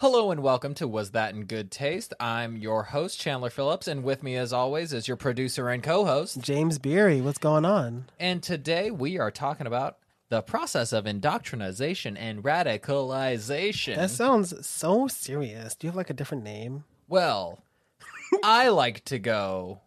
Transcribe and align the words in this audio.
Hello 0.00 0.30
and 0.30 0.42
welcome 0.42 0.72
to 0.76 0.88
Was 0.88 1.10
That 1.10 1.34
in 1.34 1.44
Good 1.44 1.70
Taste? 1.70 2.14
I'm 2.18 2.56
your 2.56 2.84
host, 2.84 3.20
Chandler 3.20 3.50
Phillips, 3.50 3.86
and 3.86 4.02
with 4.02 4.22
me, 4.22 4.34
as 4.34 4.50
always, 4.50 4.94
is 4.94 5.06
your 5.06 5.18
producer 5.18 5.68
and 5.68 5.82
co 5.82 6.06
host. 6.06 6.40
James 6.40 6.78
Beery, 6.78 7.20
what's 7.20 7.36
going 7.36 7.66
on? 7.66 8.06
And 8.18 8.42
today 8.42 8.90
we 8.90 9.18
are 9.18 9.30
talking 9.30 9.66
about 9.66 9.98
the 10.30 10.40
process 10.40 10.94
of 10.94 11.06
indoctrination 11.06 12.16
and 12.16 12.42
radicalization. 12.42 13.96
That 13.96 14.08
sounds 14.08 14.66
so 14.66 15.06
serious. 15.06 15.74
Do 15.74 15.86
you 15.86 15.90
have 15.90 15.96
like 15.96 16.08
a 16.08 16.14
different 16.14 16.44
name? 16.44 16.84
well, 17.06 17.62
I 18.42 18.70
like 18.70 19.04
to 19.04 19.18
go 19.18 19.82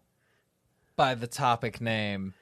by 0.96 1.16
the 1.16 1.26
topic 1.26 1.82
name 1.82 2.36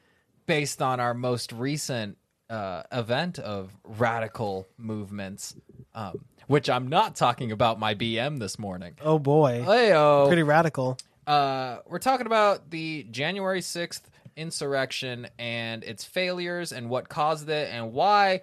based 0.46 0.82
on 0.82 1.00
our 1.00 1.14
most 1.14 1.54
recent 1.54 2.18
uh, 2.50 2.84
event 2.92 3.40
of 3.40 3.72
radical 3.86 4.68
movements, 4.78 5.56
um, 5.96 6.26
which 6.48 6.70
I'm 6.70 6.88
not 6.88 7.16
talking 7.16 7.52
about 7.52 7.80
my 7.80 7.96
BM 7.96 8.40
this 8.40 8.60
morning. 8.60 8.94
Oh 9.02 9.20
boy. 9.20 9.64
Heyo. 9.66 10.28
Pretty 10.28 10.44
radical. 10.44 10.98
Uh, 11.28 11.78
we're 11.88 12.00
talking 12.00 12.26
about 12.26 12.72
the 12.72 13.06
January 13.12 13.62
6th 13.62 14.02
insurrection 14.36 15.28
and 15.38 15.84
its 15.84 16.04
failures 16.04 16.72
and 16.72 16.90
what 16.90 17.10
caused 17.10 17.50
it 17.50 17.70
and 17.72 17.94
why 17.94 18.42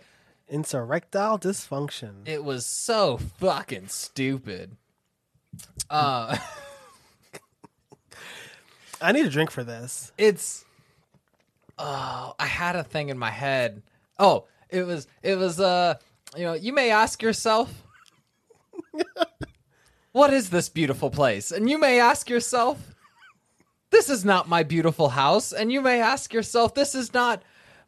Insurrectile 0.49 1.39
dysfunction. 1.39 2.27
it 2.27 2.43
was 2.43 2.65
so 2.65 3.19
fucking 3.19 3.89
stupid. 3.89 4.77
Uh, 5.91 6.39
I 9.03 9.13
need 9.13 9.27
a 9.27 9.31
drink 9.31 9.51
for 9.51 9.65
this. 9.65 10.13
it's 10.17 10.65
oh, 11.79 12.35
I 12.39 12.47
had 12.47 12.77
a 12.77 12.85
thing 12.85 13.11
in 13.11 13.19
my 13.19 13.31
head. 13.31 13.83
Oh, 14.19 14.47
it 14.71 14.85
was 14.85 15.07
it 15.23 15.37
was 15.37 15.61
uh, 15.61 15.95
you 16.37 16.45
know, 16.45 16.55
you 16.55 16.73
may 16.73 16.91
ask 16.91 17.23
yourself 17.23 17.85
what 20.13 20.33
is 20.33 20.51
this 20.51 20.69
beautiful 20.69 21.11
place? 21.11 21.51
And 21.51 21.69
you 21.69 21.79
may 21.79 22.01
ask 22.01 22.29
yourself 22.29 22.95
this 23.91 24.11
is 24.11 24.25
not 24.25 24.49
my 24.49 24.63
beautiful 24.63 25.11
house, 25.11 25.53
and 25.53 25.73
you 25.73 25.81
may 25.81 26.01
ask 26.01 26.33
yourself 26.33 26.75
this 26.75 26.95
is 26.95 27.15
not 27.15 27.43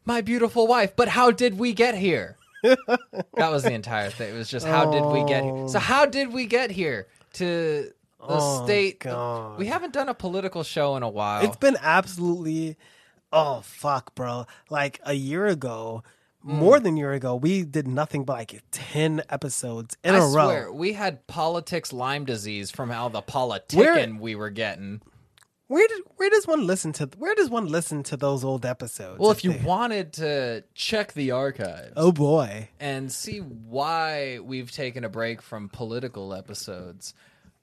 my 0.05 0.21
beautiful 0.21 0.67
wife, 0.67 0.95
but 0.95 1.09
how 1.09 1.31
did 1.31 1.59
we 1.59 1.73
get 1.73 1.95
here? 1.95 2.37
that 2.63 3.51
was 3.51 3.63
the 3.63 3.73
entire 3.73 4.09
thing. 4.09 4.33
It 4.33 4.37
was 4.37 4.49
just 4.49 4.65
how 4.65 4.91
did 4.91 5.03
we 5.05 5.23
get 5.25 5.43
here? 5.43 5.67
So 5.67 5.77
oh. 5.77 5.81
how 5.81 6.05
did 6.05 6.31
we 6.31 6.45
get 6.45 6.71
here 6.71 7.07
to 7.33 7.43
the 7.43 7.93
Oh, 8.19 8.63
state? 8.63 8.99
God. 8.99 9.57
We 9.57 9.67
haven't 9.67 9.93
done 9.93 10.09
a 10.09 10.13
political 10.13 10.63
show 10.63 10.95
in 10.95 11.03
a 11.03 11.09
while. 11.09 11.43
It's 11.43 11.57
been 11.57 11.77
absolutely 11.81 12.77
oh 13.33 13.61
fuck, 13.61 14.13
bro. 14.15 14.45
Like 14.69 14.99
a 15.03 15.13
year 15.13 15.47
ago. 15.47 16.03
More 16.43 16.77
hmm. 16.77 16.83
than 16.83 16.95
a 16.95 16.97
year 16.97 17.13
ago, 17.13 17.35
we 17.35 17.63
did 17.63 17.87
nothing 17.87 18.23
but 18.25 18.33
like 18.33 18.63
ten 18.71 19.21
episodes 19.29 19.97
in 20.03 20.15
I 20.15 20.19
a 20.19 20.21
row. 20.21 20.27
swear, 20.29 20.73
we 20.73 20.93
had 20.93 21.27
politics 21.27 21.93
Lyme 21.93 22.25
disease 22.25 22.71
from 22.71 22.89
how 22.89 23.09
the 23.09 23.21
politicking 23.21 24.19
we 24.19 24.35
were 24.35 24.49
getting. 24.49 25.01
Where 25.67 25.87
did 25.87 26.01
where 26.17 26.29
does 26.29 26.45
one 26.45 26.67
listen 26.67 26.91
to 26.93 27.09
where 27.17 27.33
does 27.33 27.49
one 27.49 27.67
listen 27.67 28.03
to 28.03 28.17
those 28.17 28.43
old 28.43 28.65
episodes? 28.65 29.19
Well, 29.19 29.31
if 29.31 29.45
you 29.45 29.53
they- 29.53 29.63
wanted 29.63 30.13
to 30.13 30.63
check 30.75 31.13
the 31.13 31.31
archives 31.31 31.93
Oh 31.95 32.11
boy. 32.11 32.67
and 32.79 33.09
see 33.09 33.39
why 33.39 34.39
we've 34.39 34.69
taken 34.69 35.05
a 35.05 35.09
break 35.09 35.41
from 35.41 35.69
political 35.69 36.33
episodes, 36.33 37.13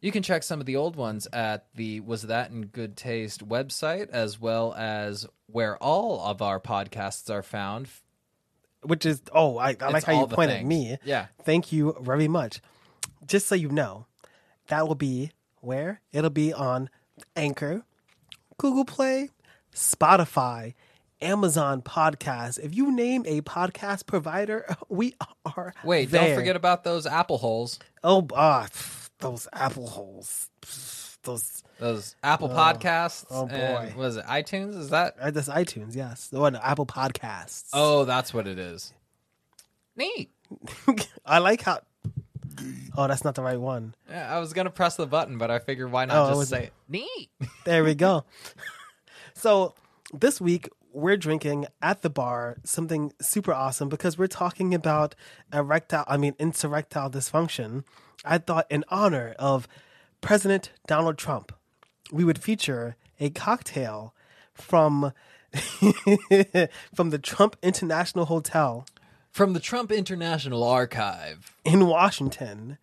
you 0.00 0.10
can 0.10 0.22
check 0.22 0.42
some 0.42 0.58
of 0.58 0.64
the 0.64 0.76
old 0.76 0.96
ones 0.96 1.28
at 1.34 1.66
the 1.74 2.00
Was 2.00 2.22
That 2.22 2.50
in 2.50 2.66
Good 2.66 2.96
Taste 2.96 3.46
website, 3.46 4.08
as 4.08 4.40
well 4.40 4.72
as 4.74 5.26
where 5.46 5.76
all 5.76 6.24
of 6.24 6.40
our 6.40 6.60
podcasts 6.60 7.28
are 7.28 7.42
found. 7.42 7.88
Which 8.88 9.06
is 9.06 9.22
oh, 9.32 9.58
I, 9.58 9.76
I 9.80 9.90
like 9.90 10.04
how 10.04 10.20
you 10.20 10.26
pointed 10.26 10.56
at 10.56 10.58
things. 10.60 10.68
me. 10.68 10.98
Yeah. 11.04 11.26
Thank 11.44 11.72
you 11.72 11.96
very 12.00 12.28
much. 12.28 12.60
Just 13.26 13.46
so 13.46 13.54
you 13.54 13.68
know, 13.68 14.06
that 14.68 14.88
will 14.88 14.94
be 14.94 15.32
where? 15.60 16.00
It'll 16.12 16.30
be 16.30 16.52
on 16.52 16.88
Anchor, 17.36 17.82
Google 18.56 18.84
Play, 18.84 19.30
Spotify, 19.74 20.74
Amazon 21.20 21.82
Podcast. 21.82 22.58
If 22.58 22.74
you 22.74 22.90
name 22.90 23.24
a 23.26 23.40
podcast 23.42 24.06
provider, 24.06 24.64
we 24.88 25.14
are 25.44 25.74
Wait, 25.84 26.10
there. 26.10 26.26
don't 26.28 26.36
forget 26.36 26.56
about 26.56 26.84
those 26.84 27.06
apple 27.06 27.38
holes. 27.38 27.78
Oh, 28.02 28.26
ah, 28.34 28.68
those 29.18 29.48
apple 29.52 29.88
holes. 29.88 30.48
Those 31.28 31.62
Those 31.78 32.16
Apple 32.22 32.48
Podcasts. 32.48 33.26
oh, 33.30 33.46
and- 33.46 33.50
boy. 33.50 33.92
what 33.98 34.06
is 34.08 34.16
it? 34.16 34.24
iTunes? 34.26 34.76
Is 34.78 34.90
that? 34.90 35.16
uh, 35.20 35.30
that's 35.30 35.48
iTunes, 35.48 35.94
yes. 35.94 36.28
The 36.28 36.40
one 36.40 36.56
Apple 36.56 36.86
Podcasts. 36.86 37.68
Oh, 37.72 38.04
that's 38.04 38.32
what 38.34 38.46
it 38.48 38.58
is. 38.58 38.92
Neat. 39.96 40.30
I 41.26 41.38
like 41.38 41.62
how. 41.62 41.80
Oh, 42.96 43.06
that's 43.06 43.22
not 43.24 43.34
the 43.36 43.42
right 43.42 43.60
one. 43.60 43.94
Yeah, 44.10 44.34
I 44.34 44.40
was 44.40 44.52
gonna 44.52 44.70
press 44.70 44.96
the 44.96 45.06
button, 45.06 45.38
but 45.38 45.50
I 45.50 45.58
figured 45.60 45.92
why 45.92 46.04
Oh, 46.04 46.06
not 46.06 46.24
it 46.26 46.28
just 46.30 46.38
was- 46.38 46.48
say 46.48 46.70
neat. 46.88 47.30
There 47.64 47.84
we 47.84 47.94
go. 47.94 48.24
so 49.34 49.74
this 50.12 50.40
week 50.40 50.68
we're 50.92 51.16
drinking 51.16 51.66
at 51.82 52.02
the 52.02 52.10
bar 52.10 52.56
something 52.64 53.12
super 53.20 53.52
awesome 53.52 53.88
because 53.88 54.16
we're 54.18 54.26
talking 54.26 54.74
about 54.74 55.14
erectile, 55.52 56.04
I 56.08 56.16
mean 56.16 56.34
insurrectile 56.38 57.10
dysfunction. 57.10 57.84
I 58.24 58.38
thought 58.38 58.66
in 58.70 58.84
honor 58.88 59.36
of 59.38 59.68
President 60.20 60.70
Donald 60.86 61.18
Trump, 61.18 61.52
we 62.12 62.24
would 62.24 62.38
feature 62.42 62.96
a 63.20 63.30
cocktail 63.30 64.14
from 64.52 65.12
from 66.94 67.10
the 67.10 67.18
Trump 67.18 67.56
International 67.62 68.26
Hotel 68.26 68.86
From 69.30 69.52
the 69.54 69.60
Trump 69.60 69.90
International 69.90 70.62
Archive. 70.62 71.54
in 71.64 71.86
Washington. 71.86 72.78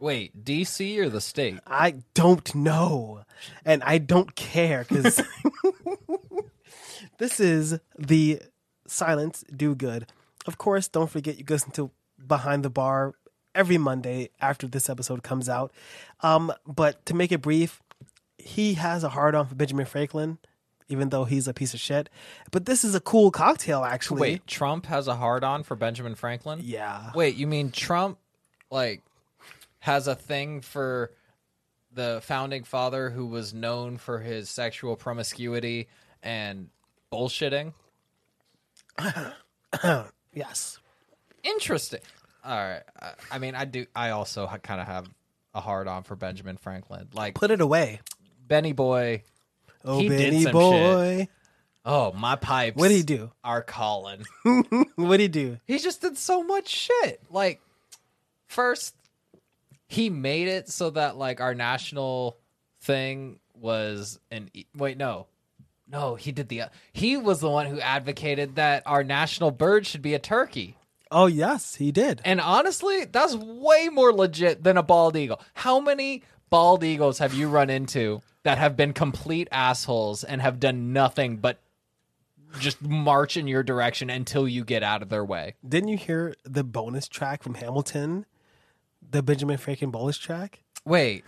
Wait, 0.00 0.44
DC 0.44 0.96
or 0.98 1.08
the 1.08 1.20
state? 1.20 1.58
I 1.66 1.96
don't 2.14 2.54
know, 2.54 3.22
and 3.64 3.82
I 3.82 3.98
don't 3.98 4.34
care 4.36 4.84
because 4.88 5.20
this 7.18 7.40
is 7.40 7.78
the 7.98 8.42
silence 8.86 9.44
do 9.54 9.74
good. 9.74 10.06
Of 10.46 10.56
course, 10.58 10.88
don't 10.88 11.10
forget 11.10 11.38
you 11.38 11.44
listen 11.48 11.72
to 11.72 11.90
Behind 12.24 12.64
the 12.64 12.70
Bar 12.70 13.14
every 13.58 13.76
Monday 13.76 14.30
after 14.40 14.68
this 14.68 14.88
episode 14.88 15.22
comes 15.22 15.48
out. 15.48 15.72
Um, 16.20 16.52
but 16.66 17.04
to 17.06 17.14
make 17.14 17.32
it 17.32 17.42
brief, 17.42 17.82
he 18.38 18.74
has 18.74 19.02
a 19.02 19.08
hard 19.08 19.34
on 19.34 19.46
for 19.46 19.56
Benjamin 19.56 19.84
Franklin, 19.84 20.38
even 20.88 21.08
though 21.08 21.24
he's 21.24 21.48
a 21.48 21.52
piece 21.52 21.74
of 21.74 21.80
shit. 21.80 22.08
But 22.52 22.66
this 22.66 22.84
is 22.84 22.94
a 22.94 23.00
cool 23.00 23.30
cocktail, 23.32 23.84
actually. 23.84 24.20
Wait, 24.20 24.46
Trump 24.46 24.86
has 24.86 25.08
a 25.08 25.16
hard 25.16 25.42
on 25.42 25.64
for 25.64 25.74
Benjamin 25.74 26.14
Franklin? 26.14 26.60
yeah, 26.62 27.10
Wait, 27.14 27.34
you 27.34 27.46
mean 27.46 27.72
Trump 27.72 28.18
like 28.70 29.02
has 29.80 30.06
a 30.06 30.14
thing 30.14 30.60
for 30.60 31.10
the 31.92 32.20
founding 32.22 32.62
father 32.62 33.10
who 33.10 33.26
was 33.26 33.52
known 33.52 33.96
for 33.96 34.20
his 34.20 34.48
sexual 34.48 34.94
promiscuity 34.94 35.88
and 36.22 36.68
bullshitting? 37.12 37.72
yes. 40.32 40.78
Interesting. 41.42 42.00
All 42.44 42.56
right. 42.56 42.82
I, 43.00 43.12
I 43.32 43.38
mean, 43.38 43.54
I 43.54 43.64
do. 43.64 43.86
I 43.94 44.10
also 44.10 44.46
kind 44.62 44.80
of 44.80 44.86
have 44.86 45.08
a 45.54 45.60
hard 45.60 45.88
on 45.88 46.02
for 46.04 46.16
Benjamin 46.16 46.56
Franklin. 46.56 47.08
Like 47.12 47.34
Put 47.34 47.50
it 47.50 47.60
away. 47.60 48.00
Benny 48.46 48.72
Boy. 48.72 49.22
Oh, 49.84 49.98
He 49.98 50.08
did 50.08 50.18
Benny 50.18 50.42
some 50.42 50.52
boy. 50.52 51.28
Oh, 51.84 52.12
my 52.12 52.36
pipes. 52.36 52.76
What'd 52.76 52.96
he 52.96 53.02
do? 53.02 53.30
Are 53.42 53.62
calling. 53.62 54.24
What'd 54.96 55.20
he 55.20 55.28
do? 55.28 55.58
he 55.66 55.78
just 55.78 56.00
did 56.02 56.18
so 56.18 56.42
much 56.42 56.68
shit. 56.68 57.20
Like, 57.30 57.60
first, 58.46 58.94
he 59.86 60.10
made 60.10 60.48
it 60.48 60.68
so 60.68 60.90
that 60.90 61.16
like 61.16 61.40
our 61.40 61.54
national 61.54 62.36
thing 62.82 63.38
was 63.54 64.18
an. 64.30 64.50
e- 64.52 64.66
Wait, 64.76 64.98
no, 64.98 65.26
no, 65.90 66.14
he 66.14 66.32
did 66.32 66.48
the. 66.48 66.64
He 66.92 67.16
was 67.16 67.40
the 67.40 67.50
one 67.50 67.66
who 67.66 67.80
advocated 67.80 68.56
that 68.56 68.82
our 68.84 69.02
national 69.04 69.50
bird 69.50 69.86
should 69.86 70.02
be 70.02 70.14
a 70.14 70.18
turkey. 70.18 70.76
Oh, 71.10 71.26
yes, 71.26 71.76
he 71.76 71.90
did. 71.90 72.20
And 72.24 72.40
honestly, 72.40 73.04
that's 73.06 73.34
way 73.34 73.88
more 73.88 74.12
legit 74.12 74.62
than 74.62 74.76
a 74.76 74.82
bald 74.82 75.16
eagle. 75.16 75.40
How 75.54 75.80
many 75.80 76.22
bald 76.50 76.84
eagles 76.84 77.18
have 77.18 77.34
you 77.34 77.48
run 77.48 77.70
into 77.70 78.22
that 78.42 78.58
have 78.58 78.76
been 78.76 78.92
complete 78.92 79.48
assholes 79.50 80.24
and 80.24 80.40
have 80.40 80.60
done 80.60 80.92
nothing 80.92 81.36
but 81.36 81.60
just 82.60 82.80
march 82.82 83.36
in 83.36 83.46
your 83.46 83.62
direction 83.62 84.10
until 84.10 84.48
you 84.48 84.64
get 84.64 84.82
out 84.82 85.02
of 85.02 85.08
their 85.08 85.24
way? 85.24 85.54
Didn't 85.66 85.88
you 85.88 85.96
hear 85.96 86.34
the 86.44 86.64
bonus 86.64 87.08
track 87.08 87.42
from 87.42 87.54
Hamilton? 87.54 88.26
The 89.10 89.22
Benjamin 89.22 89.58
Franklin 89.58 89.90
bonus 89.90 90.18
track? 90.18 90.62
Wait. 90.84 91.24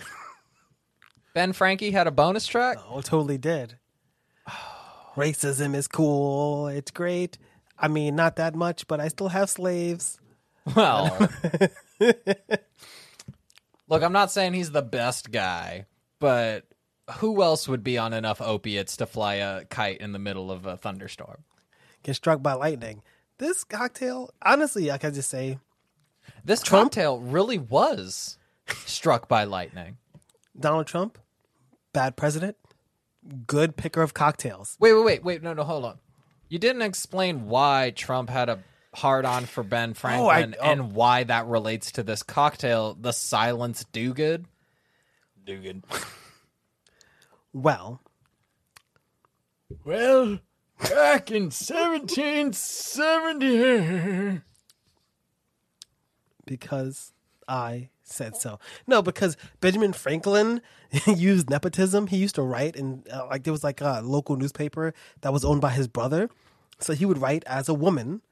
Ben 1.35 1.53
Frankie 1.53 1.91
had 1.93 2.07
a 2.07 2.11
bonus 2.11 2.47
track? 2.47 2.79
Oh, 2.89 3.01
totally 3.01 3.39
did. 3.39 3.79
Racism 5.17 5.75
is 5.75 5.89
cool. 5.89 6.69
It's 6.69 6.91
great. 6.91 7.39
I 7.81 7.89
mean, 7.89 8.15
not 8.15 8.37
that 8.37 8.55
much, 8.55 8.87
but 8.87 9.01
I 9.01 9.09
still 9.09 9.29
have 9.29 9.49
slaves. 9.51 10.21
Well. 10.77 11.29
Look, 13.89 14.03
I'm 14.03 14.13
not 14.13 14.31
saying 14.31 14.53
he's 14.55 14.71
the 14.71 14.83
best 14.83 15.33
guy, 15.33 15.87
but 16.21 16.65
who 17.15 17.43
else 17.43 17.67
would 17.67 17.83
be 17.83 17.99
on 17.99 18.13
enough 18.13 18.41
opiates 18.41 18.97
to 18.99 19.07
fly 19.07 19.35
a 19.37 19.65
kite 19.65 19.99
in 20.01 20.13
the 20.13 20.19
middle 20.19 20.53
of 20.53 20.67
a 20.67 20.77
thunderstorm? 20.77 21.45
Get 22.03 22.15
struck 22.15 22.43
by 22.43 22.53
lightning. 22.53 23.03
This 23.39 23.65
cocktail, 23.65 24.31
honestly, 24.43 24.91
I 24.91 24.99
can 24.99 25.13
just 25.15 25.31
say, 25.31 25.59
This 26.45 26.63
Trump? 26.63 26.93
cocktail 26.93 27.19
really 27.19 27.59
was 27.59 28.39
struck 28.87 29.27
by 29.29 29.45
lightning. 29.45 29.97
Donald 30.59 30.87
Trump, 30.87 31.19
bad 31.93 32.17
president, 32.17 32.57
good 33.47 33.77
picker 33.77 34.03
of 34.03 34.15
cocktails. 34.15 34.77
Wait, 34.79 34.93
wait, 34.93 35.05
wait, 35.05 35.25
wait. 35.25 35.43
No, 35.43 35.53
no, 35.55 35.65
hold 35.65 35.85
on. 35.85 35.99
You 36.51 36.59
didn't 36.59 36.83
explain 36.83 37.47
why 37.47 37.93
Trump 37.95 38.29
had 38.29 38.49
a 38.49 38.59
hard 38.93 39.25
on 39.25 39.47
for 39.47 39.63
Ben 39.63 39.91
oh, 39.91 39.95
Franklin 39.95 40.57
oh. 40.61 40.71
and 40.71 40.93
why 40.93 41.23
that 41.25 41.47
relates 41.47 41.93
to 41.93 42.03
this 42.03 42.25
cocktail, 42.25 42.97
the 43.01 43.13
Silence 43.13 43.87
Dogood. 43.93 44.47
Do 45.47 45.59
good. 45.59 45.85
Well, 47.53 48.01
Well, 49.85 50.39
back 50.79 51.33
in 51.33 51.51
1770. 51.51 54.43
because 56.47 57.13
I 57.49 57.89
said 58.11 58.37
so. 58.37 58.59
No, 58.87 59.03
because 59.03 59.37
Benjamin 59.61 59.93
Franklin 59.93 60.61
used 61.07 61.49
nepotism. 61.51 62.07
He 62.09 62.17
used 62.17 62.35
to 62.35 62.43
write, 62.43 62.77
and 62.77 63.07
uh, 63.13 63.27
like 63.27 63.45
there 63.45 63.53
was 63.53 63.65
like 63.65 63.81
a 63.81 64.01
local 64.03 64.37
newspaper 64.37 64.93
that 65.23 65.33
was 65.33 65.45
owned 65.45 65.61
by 65.61 65.71
his 65.71 65.89
brother, 65.89 66.29
so 66.79 66.93
he 66.93 67.05
would 67.07 67.19
write 67.19 67.45
as 67.47 67.69
a 67.69 67.75
woman, 67.75 68.23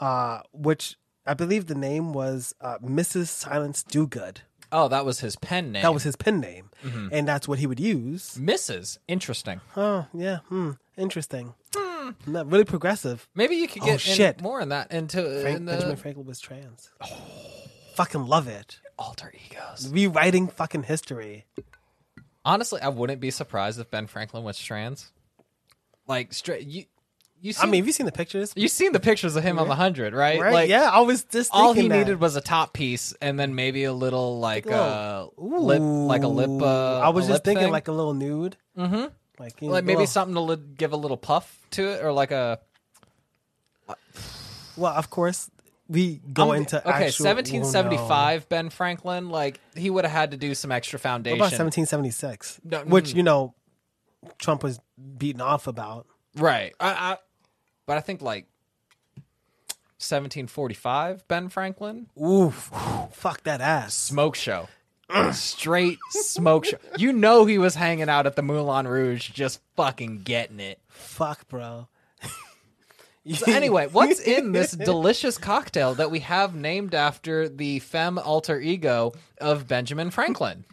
uh, 0.00 0.40
which 0.52 0.96
I 1.26 1.34
believe 1.34 1.66
the 1.66 1.74
name 1.74 2.12
was 2.12 2.54
uh, 2.60 2.78
Mrs. 2.78 3.26
Silence 3.28 3.82
Dogood. 3.84 4.38
Oh, 4.70 4.86
that 4.88 5.04
was 5.06 5.20
his 5.20 5.36
pen 5.36 5.72
name. 5.72 5.82
That 5.82 5.94
was 5.94 6.02
his 6.02 6.14
pen 6.16 6.40
name, 6.40 6.70
and 7.10 7.26
that's 7.26 7.48
what 7.48 7.58
he 7.58 7.66
would 7.66 7.80
use. 7.80 8.36
Mrs. 8.38 8.98
Interesting. 9.08 9.60
Oh, 9.76 10.06
yeah, 10.12 10.38
hmm, 10.48 10.72
interesting. 10.96 11.54
Not 12.26 12.50
really 12.50 12.64
progressive. 12.64 13.28
Maybe 13.34 13.56
you 13.56 13.68
could 13.68 13.82
Oh, 13.82 13.86
get 13.98 14.38
in 14.38 14.42
more 14.42 14.60
in 14.62 14.70
that 14.70 14.90
into 14.92 15.40
Frank, 15.42 15.58
in 15.58 15.64
the 15.66 15.72
Benjamin 15.72 15.96
Franklin 15.96 16.26
was 16.26 16.40
trans. 16.40 16.90
Fucking 17.98 18.26
love 18.26 18.46
it. 18.46 18.78
alter 18.96 19.32
egos. 19.34 19.88
Rewriting 19.88 20.46
fucking 20.46 20.84
history. 20.84 21.46
Honestly, 22.44 22.80
I 22.80 22.90
wouldn't 22.90 23.20
be 23.20 23.32
surprised 23.32 23.80
if 23.80 23.90
Ben 23.90 24.06
Franklin 24.06 24.44
was 24.44 24.56
trans. 24.56 25.10
Like 26.06 26.32
straight, 26.32 26.64
you 26.64 26.84
you. 27.40 27.54
I 27.60 27.66
mean, 27.66 27.82
have 27.82 27.88
you 27.88 27.92
seen 27.92 28.06
the 28.06 28.12
pictures? 28.12 28.52
you've 28.54 28.70
seen 28.70 28.92
the 28.92 29.00
pictures 29.00 29.34
of 29.34 29.42
him 29.42 29.58
on 29.58 29.66
the 29.66 29.74
hundred, 29.74 30.14
right? 30.14 30.40
Right? 30.40 30.52
Like, 30.52 30.70
yeah, 30.70 30.88
I 30.92 31.00
was 31.00 31.24
just 31.24 31.50
all 31.52 31.72
he 31.72 31.88
that. 31.88 31.98
needed 31.98 32.20
was 32.20 32.36
a 32.36 32.40
top 32.40 32.72
piece 32.72 33.14
and 33.20 33.38
then 33.38 33.56
maybe 33.56 33.82
a 33.82 33.92
little 33.92 34.38
like 34.38 34.70
uh 34.70 35.26
lip, 35.36 35.80
like 35.82 36.22
a 36.22 36.28
lip. 36.28 36.62
Uh, 36.62 37.00
I 37.00 37.08
was 37.08 37.26
just 37.26 37.42
thinking 37.42 37.64
thing. 37.64 37.72
like 37.72 37.88
a 37.88 37.92
little 37.92 38.14
nude. 38.14 38.56
Mm-hmm. 38.78 39.06
Like, 39.40 39.60
you 39.60 39.70
like 39.70 39.84
maybe 39.84 40.06
something 40.06 40.36
to 40.36 40.40
li- 40.40 40.62
give 40.76 40.92
a 40.92 40.96
little 40.96 41.16
puff 41.16 41.66
to 41.72 41.88
it, 41.88 42.04
or 42.04 42.12
like 42.12 42.30
a 42.30 42.60
Well, 44.76 44.92
of 44.92 45.10
course, 45.10 45.50
we 45.88 46.20
go 46.32 46.52
I'm- 46.52 46.62
into 46.62 46.86
okay, 46.88 47.10
seventeen 47.10 47.64
seventy 47.64 47.96
five. 47.96 48.48
Ben 48.48 48.70
Franklin, 48.70 49.30
like 49.30 49.60
he 49.74 49.90
would 49.90 50.04
have 50.04 50.12
had 50.12 50.30
to 50.32 50.36
do 50.36 50.54
some 50.54 50.70
extra 50.70 50.98
What 50.98 51.02
foundation. 51.02 51.36
about 51.38 51.52
1776? 51.52 52.60
No, 52.64 52.80
Which 52.84 53.12
mm. 53.12 53.16
you 53.16 53.22
know, 53.22 53.54
Trump 54.38 54.62
was 54.62 54.80
beaten 55.18 55.40
off 55.40 55.66
about. 55.66 56.06
Right. 56.36 56.74
I, 56.78 56.88
I, 56.90 57.16
but 57.86 57.96
I 57.96 58.00
think 58.00 58.20
like 58.22 58.46
1745, 60.00 61.26
Ben 61.26 61.48
Franklin. 61.48 62.06
Oof, 62.22 62.70
fuck 63.12 63.42
that 63.44 63.60
ass. 63.60 63.94
Smoke 63.94 64.36
show. 64.36 64.68
Straight 65.32 65.98
smoke 66.10 66.66
show. 66.66 66.76
You 66.98 67.12
know 67.14 67.46
he 67.46 67.56
was 67.56 67.74
hanging 67.74 68.10
out 68.10 68.26
at 68.26 68.36
the 68.36 68.42
Moulin 68.42 68.86
Rouge 68.86 69.30
just 69.30 69.60
fucking 69.74 70.18
getting 70.18 70.60
it. 70.60 70.78
Fuck, 70.88 71.48
bro. 71.48 71.88
So 73.34 73.52
anyway, 73.52 73.88
what's 73.92 74.20
in 74.20 74.52
this 74.52 74.72
delicious 74.72 75.38
cocktail 75.38 75.94
that 75.94 76.10
we 76.10 76.20
have 76.20 76.54
named 76.54 76.94
after 76.94 77.48
the 77.48 77.78
femme 77.80 78.18
alter 78.18 78.60
ego 78.60 79.12
of 79.40 79.68
Benjamin 79.68 80.10
Franklin? 80.10 80.64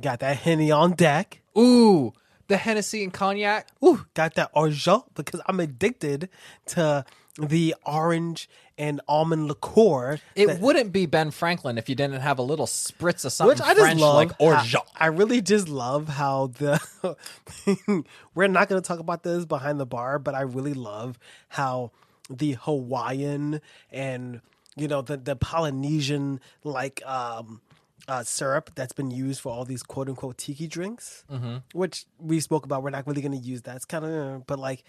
Got 0.00 0.20
that 0.20 0.38
henny 0.38 0.70
on 0.70 0.92
deck. 0.92 1.40
Ooh, 1.56 2.12
the 2.48 2.56
Hennessy 2.56 3.02
and 3.02 3.12
cognac. 3.12 3.68
Ooh, 3.84 4.06
got 4.14 4.34
that 4.34 4.50
orgeat 4.54 5.02
because 5.14 5.40
I'm 5.46 5.60
addicted 5.60 6.28
to 6.66 7.04
the 7.38 7.74
orange 7.84 8.48
and 8.78 9.00
almond 9.08 9.48
liqueur. 9.48 10.20
It 10.36 10.46
that- 10.46 10.60
wouldn't 10.60 10.92
be 10.92 11.04
Ben 11.06 11.30
Franklin 11.32 11.76
if 11.78 11.88
you 11.88 11.94
didn't 11.94 12.20
have 12.20 12.38
a 12.38 12.42
little 12.42 12.66
spritz 12.66 13.24
of 13.24 13.32
something 13.32 13.48
which 13.56 13.60
I 13.60 13.70
just 13.74 13.80
French 13.80 14.00
love. 14.00 14.14
like 14.14 14.30
orgeat. 14.40 14.82
I 14.96 15.06
really 15.06 15.42
just 15.42 15.68
love 15.68 16.08
how 16.08 16.46
the 16.58 16.80
we're 18.34 18.46
not 18.48 18.68
going 18.68 18.80
to 18.80 18.86
talk 18.86 19.00
about 19.00 19.22
this 19.24 19.44
behind 19.44 19.80
the 19.80 19.86
bar, 19.86 20.18
but 20.18 20.34
I 20.34 20.42
really 20.42 20.74
love 20.74 21.18
how 21.48 21.90
the 22.30 22.52
Hawaiian 22.52 23.60
and 23.90 24.40
you 24.76 24.86
know 24.86 25.02
the 25.02 25.16
the 25.16 25.34
Polynesian 25.34 26.40
like 26.62 27.02
um 27.04 27.60
uh, 28.06 28.22
syrup 28.22 28.70
that's 28.74 28.92
been 28.94 29.10
used 29.10 29.40
for 29.40 29.52
all 29.52 29.64
these 29.66 29.82
quote 29.82 30.08
unquote 30.08 30.38
tiki 30.38 30.66
drinks, 30.66 31.24
Mm-hmm. 31.30 31.56
which 31.74 32.06
we 32.18 32.40
spoke 32.40 32.64
about. 32.64 32.82
We're 32.82 32.88
not 32.90 33.06
really 33.06 33.20
going 33.20 33.32
to 33.38 33.46
use 33.46 33.62
that. 33.62 33.76
It's 33.76 33.84
kind 33.84 34.02
of, 34.04 34.46
but 34.46 34.58
like, 34.58 34.82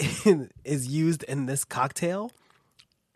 is 0.64 0.88
used 0.88 1.22
in 1.24 1.46
this 1.46 1.64
cocktail. 1.64 2.32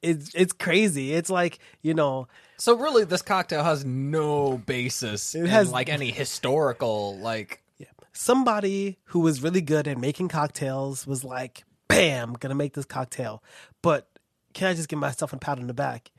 It's 0.03 0.31
it's 0.35 0.53
crazy. 0.53 1.13
It's 1.15 1.31
like 1.31 1.59
you 1.83 1.95
know 1.95 2.29
So 2.59 2.77
really, 2.77 3.05
this 3.05 3.23
cocktail 3.23 3.63
has 3.65 3.85
no 3.85 4.59
basis. 4.59 5.35
It 5.35 5.47
has- 5.49 5.71
like 5.71 5.89
any 5.89 6.11
historical 6.11 7.19
like. 7.19 7.63
Yeah. 7.79 7.87
somebody 8.13 8.99
who 9.07 9.21
was 9.21 9.43
really 9.43 9.61
good 9.63 9.89
at 9.89 9.99
making 9.99 10.29
cocktails 10.29 11.07
was 11.07 11.25
like, 11.25 11.65
bam, 11.89 12.35
gonna 12.35 12.55
make 12.55 12.75
this 12.75 12.85
cocktail. 12.85 13.43
But 13.83 14.09
can 14.55 14.69
I 14.69 14.75
just 14.75 14.89
give 14.89 14.99
myself 14.99 15.33
a 15.33 15.37
pat 15.39 15.59
on 15.59 15.67
the 15.67 15.75
back? 15.75 16.11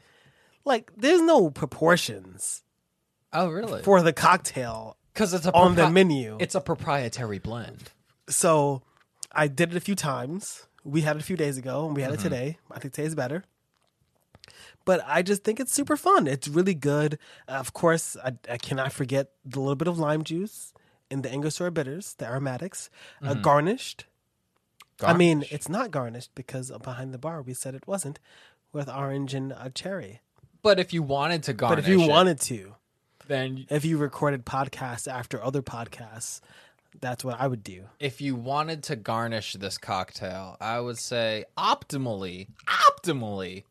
Like, 0.66 0.92
there's 0.98 1.22
no 1.22 1.50
proportions 1.50 2.64
Oh, 3.32 3.50
really? 3.50 3.82
for 3.84 4.02
the 4.02 4.14
cocktail. 4.14 4.98
Because 5.14 5.34
it's 5.34 5.46
a 5.46 5.54
on 5.54 5.76
the 5.76 5.90
menu. 5.90 6.38
It's 6.40 6.56
a 6.56 6.62
proprietary 6.62 7.40
blend. 7.40 7.92
So 8.30 8.82
I 9.32 9.48
did 9.48 9.72
it 9.72 9.78
a 9.78 9.82
few 9.82 9.96
times. 9.96 10.68
We 10.84 11.02
had 11.02 11.16
it 11.18 11.22
a 11.22 11.26
few 11.26 11.38
days 11.38 11.58
ago 11.58 11.86
and 11.88 11.96
we 11.96 12.02
had 12.02 12.12
Mm-hmm. 12.12 12.20
it 12.20 12.24
today. 12.24 12.58
I 12.72 12.80
think 12.80 12.94
today's 12.94 13.14
better. 13.16 13.44
But 14.86 15.02
I 15.08 15.22
just 15.22 15.44
think 15.44 15.60
it's 15.60 15.74
super 15.74 15.96
fun. 15.96 16.28
It's 16.28 16.48
really 16.48 16.74
good. 16.74 17.18
of 17.48 17.74
course, 17.74 18.18
I, 18.24 18.34
I 18.50 18.58
cannot 18.58 18.92
forget 18.92 19.30
the 19.46 19.60
little 19.60 19.76
bit 19.76 19.88
of 19.88 19.98
lime 19.98 20.24
juice 20.24 20.74
in 21.10 21.22
the 21.22 21.32
Angostura 21.32 21.72
bitters, 21.72 22.16
the 22.16 22.26
aromatics, 22.26 22.90
uh, 23.22 23.34
garnished. 23.36 24.06
I 25.02 25.14
mean. 25.14 25.46
It's 25.52 25.70
not 25.70 25.92
garnished 25.92 26.32
because 26.36 26.72
behind 26.84 27.14
the 27.14 27.18
bar 27.18 27.42
we 27.42 27.54
said 27.54 27.76
it 27.76 27.88
wasn't 27.88 28.20
with 28.72 28.90
orange 28.90 29.34
and 29.34 29.54
uh, 29.54 29.70
cherry. 29.70 30.22
But 30.62 30.80
if 30.80 30.94
you 30.94 31.04
wanted 31.04 31.44
to 31.44 31.54
garnish, 31.54 31.76
But 31.78 31.84
if 31.84 31.90
you 31.90 32.02
it, 32.04 32.10
wanted 32.10 32.40
to, 32.42 32.76
then 33.28 33.66
if 33.70 33.86
you 33.86 33.98
recorded 33.98 34.46
podcasts 34.46 35.12
after 35.12 35.44
other 35.44 35.62
podcasts, 35.62 36.42
that's 37.02 37.24
what 37.24 37.40
I 37.40 37.48
would 37.48 37.64
do. 37.64 37.86
if 38.00 38.22
you 38.22 38.36
wanted 38.36 38.84
to 38.84 38.96
garnish 38.96 39.54
this 39.54 39.78
cocktail, 39.78 40.58
I 40.62 40.80
would 40.80 40.98
say 40.98 41.46
optimally, 41.58 42.48
optimally, 42.68 43.64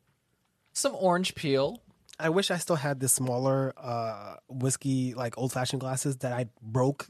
some 0.73 0.95
orange 0.95 1.35
peel. 1.35 1.81
I 2.19 2.29
wish 2.29 2.51
I 2.51 2.57
still 2.57 2.75
had 2.75 2.99
the 2.99 3.07
smaller 3.07 3.73
uh, 3.77 4.35
whiskey, 4.49 5.13
like 5.13 5.37
old 5.37 5.51
fashioned 5.51 5.79
glasses 5.81 6.17
that 6.17 6.31
I 6.33 6.47
broke. 6.61 7.07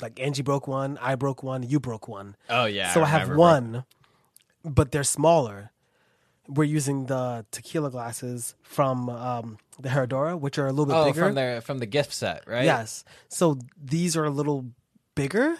Like 0.00 0.20
Angie 0.20 0.42
broke 0.42 0.68
one, 0.68 0.98
I 1.00 1.14
broke 1.16 1.42
one, 1.42 1.62
you 1.62 1.80
broke 1.80 2.06
one. 2.08 2.36
Oh 2.48 2.64
yeah. 2.66 2.92
so 2.92 3.02
I, 3.02 3.06
have 3.06 3.30
one, 3.34 3.84
but 4.64 4.92
they're 4.92 5.02
smaller. 5.04 5.70
We're 6.48 6.64
using 6.64 7.06
the 7.06 7.44
tequila 7.50 7.90
glasses 7.90 8.54
from 8.62 9.08
um, 9.08 9.58
the 9.80 9.88
Herradura, 9.88 10.38
which 10.38 10.58
are 10.58 10.66
a 10.66 10.70
little 10.70 10.86
bit 10.86 10.94
Oh, 10.94 11.04
bigger. 11.06 11.20
from 11.26 11.34
the 11.34 11.62
from 11.64 11.78
the 11.78 11.86
gift 11.86 12.12
set, 12.12 12.44
right? 12.46 12.64
Yes. 12.64 13.04
So 13.28 13.58
these 13.80 14.16
are 14.16 14.24
a 14.24 14.30
little 14.30 14.66
bigger, 15.14 15.56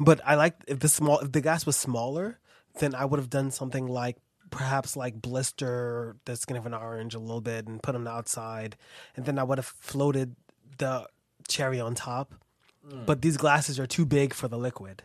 but 0.00 0.20
I 0.24 0.34
like 0.34 0.54
if 0.68 0.78
the 0.80 0.88
small 0.88 1.18
if 1.20 1.32
the 1.32 1.40
glass 1.40 1.64
was 1.66 1.76
smaller, 1.76 2.38
then 2.80 2.94
I 2.94 3.04
would 3.04 3.18
have 3.18 3.30
done 3.30 3.50
something 3.50 3.86
like 3.86 4.16
perhaps 4.50 4.96
like 4.96 5.20
blister 5.20 6.16
the 6.24 6.36
skin 6.36 6.56
of 6.56 6.66
an 6.66 6.74
orange 6.74 7.14
a 7.14 7.18
little 7.18 7.40
bit 7.40 7.66
and 7.66 7.82
put 7.82 7.92
them 7.92 8.06
outside, 8.06 8.76
and 9.16 9.24
then 9.24 9.38
I 9.38 9.44
would 9.44 9.58
have 9.58 9.66
floated 9.66 10.36
the 10.78 11.08
cherry 11.48 11.80
on 11.80 11.94
top. 11.94 12.34
But 13.04 13.20
these 13.20 13.36
glasses 13.36 13.80
are 13.80 13.86
too 13.86 14.06
big 14.06 14.32
for 14.32 14.46
the 14.46 14.56
liquid. 14.58 15.02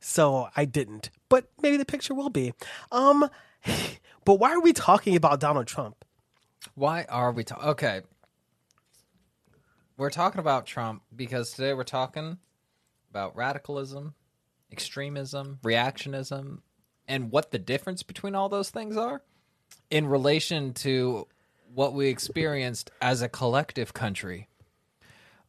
So 0.00 0.48
I 0.56 0.64
didn't. 0.64 1.10
But 1.28 1.50
maybe 1.60 1.76
the 1.76 1.84
picture 1.84 2.14
will 2.14 2.30
be. 2.30 2.54
Um 2.90 3.28
but 4.24 4.34
why 4.34 4.52
are 4.52 4.60
we 4.60 4.72
talking 4.72 5.16
about 5.16 5.40
Donald 5.40 5.66
Trump? 5.66 6.04
Why 6.74 7.04
are 7.08 7.32
we 7.32 7.44
talking? 7.44 7.68
Okay. 7.68 8.00
We're 9.96 10.10
talking 10.10 10.40
about 10.40 10.66
Trump 10.66 11.02
because 11.14 11.52
today 11.52 11.72
we're 11.72 11.84
talking 11.84 12.38
about 13.10 13.36
radicalism, 13.36 14.14
extremism, 14.72 15.60
reactionism, 15.62 16.60
and 17.08 17.30
what 17.30 17.50
the 17.50 17.58
difference 17.58 18.02
between 18.02 18.34
all 18.34 18.48
those 18.48 18.70
things 18.70 18.96
are 18.96 19.22
in 19.90 20.06
relation 20.06 20.72
to 20.72 21.26
what 21.74 21.92
we 21.92 22.08
experienced 22.08 22.90
as 23.02 23.22
a 23.22 23.28
collective 23.28 23.92
country 23.94 24.48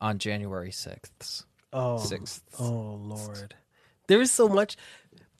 on 0.02 0.18
January 0.18 0.72
6th. 0.72 1.46
Oh, 1.72 1.98
6th. 1.98 2.42
Oh 2.60 3.00
Lord, 3.02 3.56
there 4.08 4.22
is 4.22 4.32
so 4.32 4.48
much. 4.48 4.78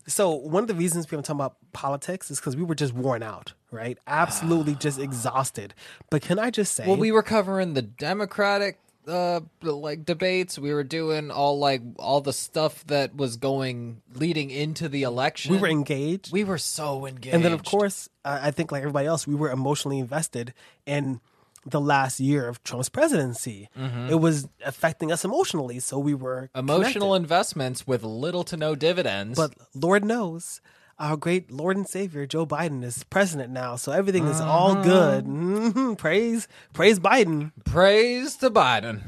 So 0.08 0.32
one 0.32 0.62
of 0.62 0.68
the 0.68 0.76
reasons 0.76 1.10
were 1.10 1.18
talking 1.18 1.36
about 1.36 1.58
politics 1.74 2.30
is 2.30 2.40
because 2.40 2.56
we 2.56 2.64
were 2.64 2.76
just 2.76 2.94
worn 2.94 3.24
out, 3.24 3.54
right? 3.72 3.98
Absolutely 4.06 4.76
just 4.76 5.00
exhausted. 5.08 5.74
But 6.12 6.22
can 6.22 6.38
I 6.38 6.52
just 6.52 6.76
say 6.76 6.86
Well, 6.88 6.98
we 6.98 7.12
were 7.12 7.24
covering 7.24 7.74
the 7.74 7.82
Democratic 7.82 8.80
uh 9.08 9.42
like 9.62 10.06
debates. 10.06 10.58
We 10.60 10.74
were 10.74 10.84
doing 10.84 11.32
all 11.32 11.60
like 11.60 11.82
all 11.98 12.22
the 12.22 12.34
stuff 12.34 12.86
that 12.88 13.16
was 13.16 13.38
going 13.38 14.02
leading 14.14 14.50
into 14.52 14.90
the 14.90 15.04
election. 15.04 15.52
we 15.54 15.58
were 15.60 15.68
engaged? 15.68 16.32
we 16.32 16.44
were 16.44 16.58
so 16.58 17.06
engaged. 17.06 17.34
And 17.36 17.44
then, 17.46 17.54
of 17.54 17.64
course, 17.64 18.10
I 18.24 18.52
think 18.52 18.72
like 18.72 18.82
everybody 18.82 19.08
else, 19.08 19.28
we 19.28 19.36
were 19.36 19.52
emotionally 19.52 20.00
invested 20.00 20.54
in 20.86 21.20
the 21.68 21.82
last 21.82 22.20
year 22.20 22.48
of 22.48 22.62
Trump's 22.64 22.90
presidency. 22.90 23.70
It 24.10 24.20
was 24.20 24.48
affecting 24.64 25.12
us 25.12 25.26
emotionally, 25.26 25.80
so 25.80 25.98
we 25.98 26.14
were 26.14 26.50
emotional 26.56 27.10
connected. 27.10 27.24
investments 27.24 27.88
with 27.88 28.04
little 28.04 28.44
to 28.46 28.56
no 28.58 28.76
dividends. 28.76 29.36
But 29.38 29.54
Lord 29.74 30.06
knows, 30.06 30.62
our 30.98 31.18
great 31.18 31.52
Lord 31.52 31.76
and 31.78 31.88
Savior 31.88 32.26
Joe 32.26 32.46
Biden 32.46 32.84
is 32.84 33.04
president 33.06 33.52
now, 33.52 33.76
so 33.76 33.92
everything 33.92 34.28
is 34.28 34.40
all 34.40 34.76
good. 34.84 35.26
Mhm. 35.26 35.98
Praise, 35.98 36.48
praise 36.74 37.00
Biden. 37.00 37.52
praise 37.66 38.36
to 38.38 38.50
Biden. 38.50 39.02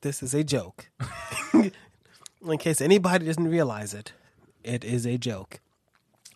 This 0.00 0.22
is 0.22 0.34
a 0.34 0.44
joke. 0.44 0.86
In 1.52 2.58
case 2.58 2.80
anybody 2.80 3.26
doesn't 3.26 3.48
realize 3.48 3.94
it, 3.94 4.12
it 4.62 4.84
is 4.84 5.06
a 5.06 5.16
joke. 5.16 5.60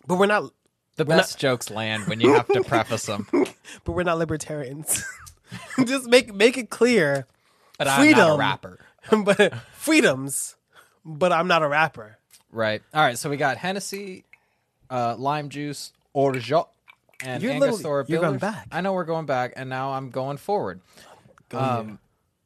But 0.07 0.17
we're 0.17 0.25
not. 0.25 0.51
The 0.95 1.05
best 1.05 1.37
jokes 1.39 1.69
land 1.69 2.07
when 2.07 2.19
you 2.19 2.33
have 2.33 2.47
to 2.47 2.63
preface 2.63 3.05
them. 3.05 3.27
But 3.85 3.91
we're 3.93 4.03
not 4.03 4.17
libertarians. 4.17 5.05
Just 5.85 6.07
make 6.07 6.33
make 6.33 6.57
it 6.57 6.69
clear. 6.69 7.27
But 7.77 7.87
I'm 7.87 7.99
not 7.99 8.15
Freedom. 8.15 8.31
a 8.31 8.37
rapper. 8.37 8.79
but 9.23 9.53
freedoms. 9.75 10.55
But 11.05 11.31
I'm 11.31 11.47
not 11.47 11.61
a 11.63 11.67
rapper. 11.67 12.17
Right. 12.51 12.81
All 12.93 13.01
right. 13.01 13.17
So 13.17 13.29
we 13.29 13.37
got 13.37 13.57
Hennessy, 13.57 14.25
uh, 14.89 15.15
lime 15.17 15.49
juice, 15.49 15.93
orgeat, 16.13 16.65
and 17.23 17.43
You're 17.43 17.53
Angostura 17.53 18.05
you're 18.07 18.21
going 18.21 18.39
back. 18.39 18.67
I 18.71 18.81
know 18.81 18.93
we're 18.93 19.03
going 19.03 19.25
back, 19.25 19.53
and 19.55 19.69
now 19.69 19.91
I'm 19.91 20.09
going 20.09 20.37
forward. 20.37 20.81
Um, 21.51 21.99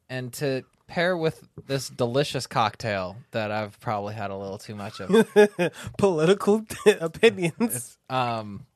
and 0.08 0.32
to 0.34 0.64
pair 0.86 1.16
with 1.16 1.46
this 1.66 1.88
delicious 1.88 2.46
cocktail 2.46 3.16
that 3.30 3.50
I've 3.50 3.78
probably 3.80 4.14
had 4.14 4.30
a 4.30 4.36
little 4.36 4.58
too 4.58 4.74
much 4.74 5.00
of, 5.00 5.28
Political 5.98 6.66
opinions. 7.00 7.98
um, 8.10 8.66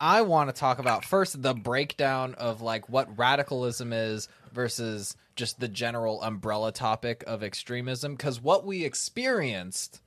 I 0.00 0.22
want 0.22 0.48
to 0.48 0.58
talk 0.58 0.78
about 0.78 1.04
first 1.04 1.40
the 1.40 1.54
breakdown 1.54 2.34
of 2.34 2.60
like 2.60 2.88
what 2.88 3.16
radicalism 3.16 3.92
is 3.92 4.28
versus 4.52 5.16
just 5.36 5.60
the 5.60 5.68
general 5.68 6.20
umbrella 6.22 6.72
topic 6.72 7.22
of 7.26 7.42
extremism. 7.42 8.16
Because 8.16 8.40
what 8.40 8.66
we 8.66 8.84
experienced, 8.84 10.00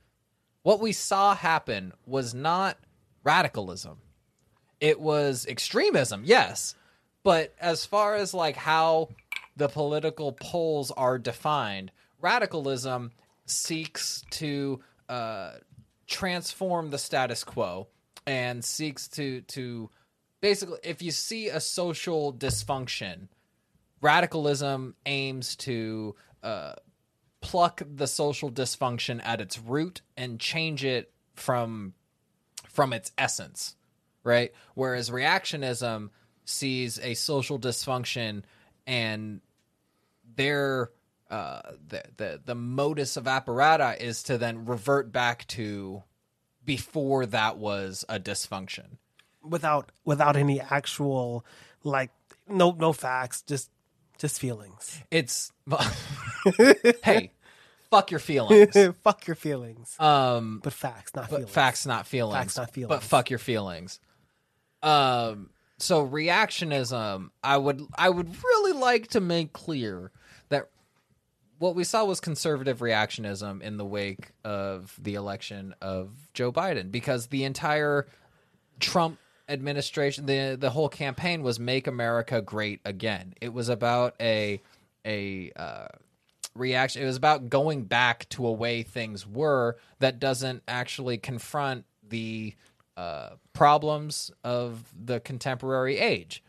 what 0.62 0.80
we 0.80 0.92
saw 0.92 1.34
happen, 1.34 1.92
was 2.04 2.34
not 2.34 2.76
radicalism. 3.26 3.98
It 4.80 5.00
was 5.00 5.46
extremism, 5.46 6.22
yes. 6.24 6.74
But 7.24 7.54
as 7.60 7.84
far 7.84 8.14
as 8.14 8.32
like 8.32 8.56
how 8.56 9.08
the 9.56 9.68
political 9.68 10.32
poles 10.32 10.92
are 10.92 11.18
defined, 11.18 11.90
radicalism 12.20 13.10
seeks 13.46 14.22
to 14.30 14.80
uh, 15.08 15.52
transform 16.06 16.90
the 16.90 16.98
status 16.98 17.42
quo 17.42 17.88
and 18.26 18.64
seeks 18.64 19.08
to 19.08 19.40
to 19.42 19.90
basically 20.40 20.78
if 20.82 21.02
you 21.02 21.10
see 21.10 21.48
a 21.48 21.60
social 21.60 22.32
dysfunction 22.32 23.28
radicalism 24.00 24.94
aims 25.06 25.56
to 25.56 26.14
uh, 26.42 26.72
pluck 27.40 27.82
the 27.88 28.06
social 28.06 28.50
dysfunction 28.50 29.20
at 29.24 29.40
its 29.40 29.58
root 29.58 30.00
and 30.16 30.40
change 30.40 30.84
it 30.84 31.12
from 31.34 31.94
from 32.76 32.92
its 32.92 33.10
essence 33.18 33.74
right 34.22 34.52
whereas 34.74 35.10
reactionism 35.10 36.10
sees 36.44 37.00
a 37.00 37.14
social 37.14 37.58
dysfunction 37.58 38.42
and 38.86 39.40
their 40.36 40.90
uh, 41.28 41.60
the, 41.88 42.04
the 42.18 42.40
the 42.44 42.54
modus 42.54 43.16
of 43.16 43.24
apparata 43.24 44.00
is 44.00 44.22
to 44.22 44.38
then 44.38 44.64
revert 44.64 45.10
back 45.10 45.44
to 45.48 46.04
before 46.64 47.26
that 47.26 47.58
was 47.58 48.04
a 48.08 48.20
dysfunction. 48.20 48.98
without 49.42 49.90
without 50.04 50.36
any 50.36 50.60
actual 50.60 51.44
like 51.82 52.10
no 52.48 52.72
no 52.72 52.92
facts, 52.92 53.42
just 53.42 53.70
just 54.18 54.40
feelings. 54.40 55.00
It's 55.10 55.52
hey, 57.02 57.32
fuck 57.90 58.10
your 58.10 58.20
feelings. 58.20 58.76
Fuck 59.02 59.26
your 59.26 59.36
feelings. 59.36 59.96
Um, 59.98 60.60
but 60.62 60.72
facts, 60.72 61.14
not 61.14 61.30
but 61.30 61.36
feelings. 61.36 61.50
facts 61.50 61.86
not 61.86 62.06
feelings. 62.06 62.36
Facts, 62.36 62.56
not 62.56 62.70
feelings. 62.70 62.88
But 62.88 63.02
fuck 63.02 63.30
your 63.30 63.38
feelings. 63.38 64.00
Um, 64.82 65.50
so 65.78 66.06
reactionism, 66.06 67.30
I 67.42 67.56
would 67.56 67.82
I 67.96 68.08
would 68.08 68.28
really 68.42 68.72
like 68.78 69.08
to 69.08 69.20
make 69.20 69.52
clear 69.52 70.10
that 70.48 70.68
what 71.58 71.74
we 71.74 71.84
saw 71.84 72.04
was 72.04 72.20
conservative 72.20 72.78
reactionism 72.78 73.62
in 73.62 73.76
the 73.76 73.84
wake 73.84 74.32
of 74.44 74.94
the 75.00 75.14
election 75.14 75.74
of 75.80 76.10
Joe 76.34 76.52
Biden 76.52 76.90
because 76.90 77.28
the 77.28 77.44
entire 77.44 78.06
Trump 78.80 79.18
administration 79.48 80.26
the 80.26 80.56
the 80.58 80.70
whole 80.70 80.88
campaign 80.88 81.42
was 81.42 81.60
make 81.60 81.86
America 81.86 82.40
great 82.40 82.80
again. 82.84 83.34
It 83.40 83.52
was 83.52 83.68
about 83.68 84.14
a 84.20 84.60
a 85.04 85.52
uh, 85.56 85.88
reaction 86.56 87.02
it 87.02 87.06
was 87.06 87.16
about 87.16 87.48
going 87.48 87.84
back 87.84 88.28
to 88.30 88.46
a 88.46 88.52
way 88.52 88.82
things 88.82 89.26
were 89.26 89.76
that 89.98 90.18
doesn't 90.18 90.62
actually 90.66 91.18
confront 91.18 91.84
the 92.08 92.54
uh, 92.96 93.30
problems 93.52 94.30
of 94.42 94.84
the 94.98 95.20
contemporary 95.20 95.98
age. 95.98 96.42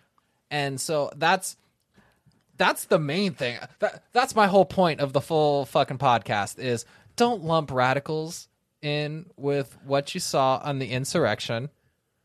And 0.50 0.80
so 0.80 1.12
that's 1.16 1.58
that's 2.58 2.86
the 2.86 3.00
main 3.00 3.34
thing. 3.34 3.58
That, 3.80 4.04
that's 4.14 4.36
my 4.36 4.48
whole 4.48 4.66
point 4.66 5.00
of 5.00 5.14
the 5.14 5.22
full 5.22 5.66
fucking 5.66 6.00
podcast 6.00 6.58
is 6.58 6.86
don't 7.16 7.44
lump 7.44 7.72
radicals 7.72 8.48
in 8.82 9.28
with 9.36 9.78
what 9.84 10.14
you 10.14 10.20
saw 10.20 10.60
on 10.64 10.80
the 10.80 10.88
insurrection 10.92 11.70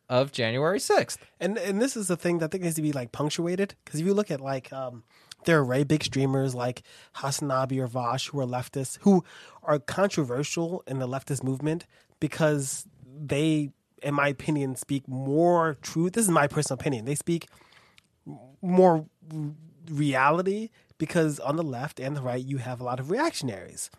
of 0.09 0.31
January 0.33 0.79
6th. 0.79 1.17
And 1.41 1.59
and 1.59 1.81
this 1.81 1.97
is 1.97 2.09
the 2.09 2.17
thing 2.17 2.39
that 2.39 2.47
I 2.47 2.49
think 2.49 2.65
needs 2.65 2.77
to 2.77 2.83
be 2.83 2.93
like 2.93 3.12
punctuated 3.12 3.75
because 3.85 4.01
if 4.01 4.07
you 4.07 4.15
look 4.15 4.31
at 4.31 4.41
like 4.41 4.73
um, 4.73 5.03
there 5.44 5.61
are 5.61 5.64
very 5.64 5.84
big 5.84 6.04
streamers 6.04 6.54
like 6.54 6.82
Hasanabi 7.16 7.78
or 7.78 7.88
Vaush 7.88 8.30
who 8.30 8.40
are 8.40 8.46
leftists 8.46 8.99
who 9.02 9.25
are 9.62 9.78
controversial 9.78 10.82
in 10.87 10.99
the 10.99 11.08
leftist 11.08 11.42
movement 11.42 11.87
because 12.20 12.87
they, 13.06 13.70
in 14.02 14.14
my 14.14 14.28
opinion, 14.28 14.76
speak 14.76 15.06
more 15.08 15.76
truth. 15.82 16.12
This 16.12 16.25
is 16.25 16.30
my 16.30 16.46
personal 16.46 16.80
opinion. 16.80 17.04
They 17.04 17.14
speak 17.14 17.49
more 18.61 19.06
reality 19.90 20.70
because 20.99 21.40
on 21.40 21.56
the 21.56 21.62
left 21.62 21.99
and 21.99 22.16
the 22.16 22.22
right 22.22 22.44
you 22.44 22.58
have 22.58 22.80
a 22.80 22.84
lot 22.84 23.00
of 23.00 23.11
reactionaries. 23.11 23.90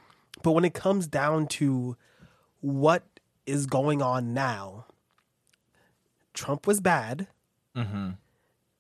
But 0.42 0.54
when 0.54 0.66
it 0.66 0.74
comes 0.74 1.08
down 1.08 1.48
to 1.48 1.98
what 2.62 3.04
is 3.46 3.66
going 3.66 4.02
on 4.02 4.34
now, 4.34 4.86
Trump 6.34 6.66
was 6.66 6.80
bad. 6.80 7.28
Mm-hmm. 7.76 8.12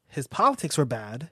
His 0.07 0.27
politics 0.27 0.77
were 0.77 0.85
bad, 0.85 1.29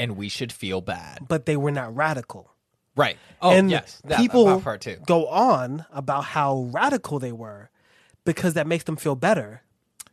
And 0.00 0.16
we 0.16 0.28
should 0.28 0.52
feel 0.52 0.80
bad. 0.80 1.26
but 1.28 1.46
they 1.46 1.56
were 1.56 1.70
not 1.70 1.94
radical. 1.94 2.50
Right. 2.96 3.16
Oh, 3.40 3.50
and 3.52 3.70
yes. 3.70 4.00
That, 4.04 4.18
people 4.18 4.60
part 4.60 4.80
too. 4.80 4.96
go 5.06 5.28
on 5.28 5.84
about 5.92 6.24
how 6.24 6.68
radical 6.72 7.18
they 7.18 7.32
were 7.32 7.70
because 8.24 8.54
that 8.54 8.66
makes 8.66 8.84
them 8.84 8.96
feel 8.96 9.14
better. 9.14 9.62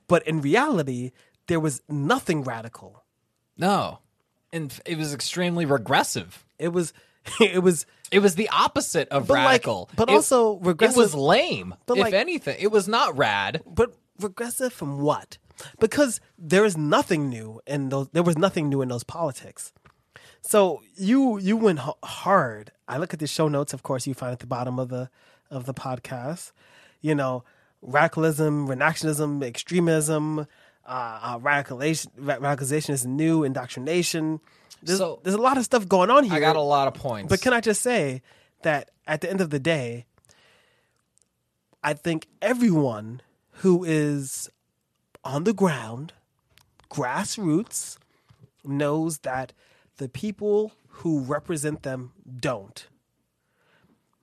But 0.07 0.25
in 0.27 0.41
reality, 0.41 1.11
there 1.47 1.59
was 1.59 1.81
nothing 1.89 2.43
radical. 2.43 3.03
No. 3.57 3.99
And 4.53 4.77
it 4.85 4.97
was 4.97 5.13
extremely 5.13 5.65
regressive. 5.65 6.45
It 6.59 6.69
was, 6.69 6.93
it 7.41 7.61
was, 7.63 7.85
It 8.11 8.19
was 8.19 8.35
the 8.35 8.47
opposite 8.49 9.09
of 9.09 9.27
But 9.27 9.33
like- 9.33 9.45
radical. 9.47 9.89
but 9.95 10.09
It- 10.09 10.13
also 10.13 10.57
regressive. 10.59 10.97
It 10.97 10.99
was 11.01 11.15
lame. 11.15 11.75
But 11.87 11.97
if 11.97 12.03
like- 12.03 12.13
anything, 12.13 12.57
it 12.59 12.71
was 12.71 12.87
not 12.87 13.17
rad. 13.17 13.61
but 13.65 13.93
regressive 14.19 14.71
from 14.71 15.01
what? 15.01 15.37
Because 15.79 16.19
there 16.37 16.65
is 16.65 16.77
nothing 16.77 17.29
new 17.29 17.61
in 17.65 17.89
those. 17.89 18.09
There 18.09 18.23
was 18.23 18.37
nothing 18.37 18.69
new 18.69 18.81
in 18.81 18.89
those 18.89 19.03
politics. 19.03 19.73
So 20.41 20.81
you 20.95 21.37
you 21.39 21.57
went 21.57 21.79
hard. 22.03 22.71
I 22.87 22.97
look 22.97 23.13
at 23.13 23.19
the 23.19 23.27
show 23.27 23.47
notes. 23.47 23.73
Of 23.73 23.83
course, 23.83 24.07
you 24.07 24.13
find 24.13 24.31
at 24.33 24.39
the 24.39 24.47
bottom 24.47 24.79
of 24.79 24.89
the 24.89 25.09
of 25.49 25.65
the 25.65 25.73
podcast. 25.73 26.51
You 27.01 27.15
know, 27.15 27.43
radicalism, 27.81 28.67
reactionism, 28.67 29.43
extremism, 29.43 30.39
uh, 30.39 30.45
uh, 30.85 31.39
radicalization. 31.39 32.07
Radicalization 32.19 32.91
is 32.91 33.05
new. 33.05 33.43
Indoctrination. 33.43 34.39
There's, 34.83 34.99
So- 34.99 35.19
there's 35.23 35.35
a 35.35 35.41
lot 35.41 35.57
of 35.57 35.65
stuff 35.65 35.87
going 35.87 36.09
on 36.11 36.23
here. 36.23 36.33
I 36.33 36.39
got 36.39 36.55
a 36.55 36.61
lot 36.61 36.87
of 36.87 36.93
points. 36.93 37.29
But 37.29 37.41
can 37.41 37.51
I 37.53 37.61
just 37.61 37.81
say 37.81 38.21
that 38.61 38.91
at 39.07 39.21
the 39.21 39.29
end 39.29 39.41
of 39.41 39.49
the 39.49 39.59
day, 39.59 40.05
I 41.83 41.93
think 41.93 42.27
everyone 42.41 43.21
who 43.61 43.83
is 43.83 44.49
on 45.27 45.43
the 45.43 45.53
ground, 45.53 46.13
grassroots, 46.89 47.97
knows 48.63 49.19
that 49.19 49.51
the 49.97 50.07
people 50.07 50.71
who 50.87 51.19
represent 51.19 51.83
them 51.83 52.13
don't. 52.39 52.87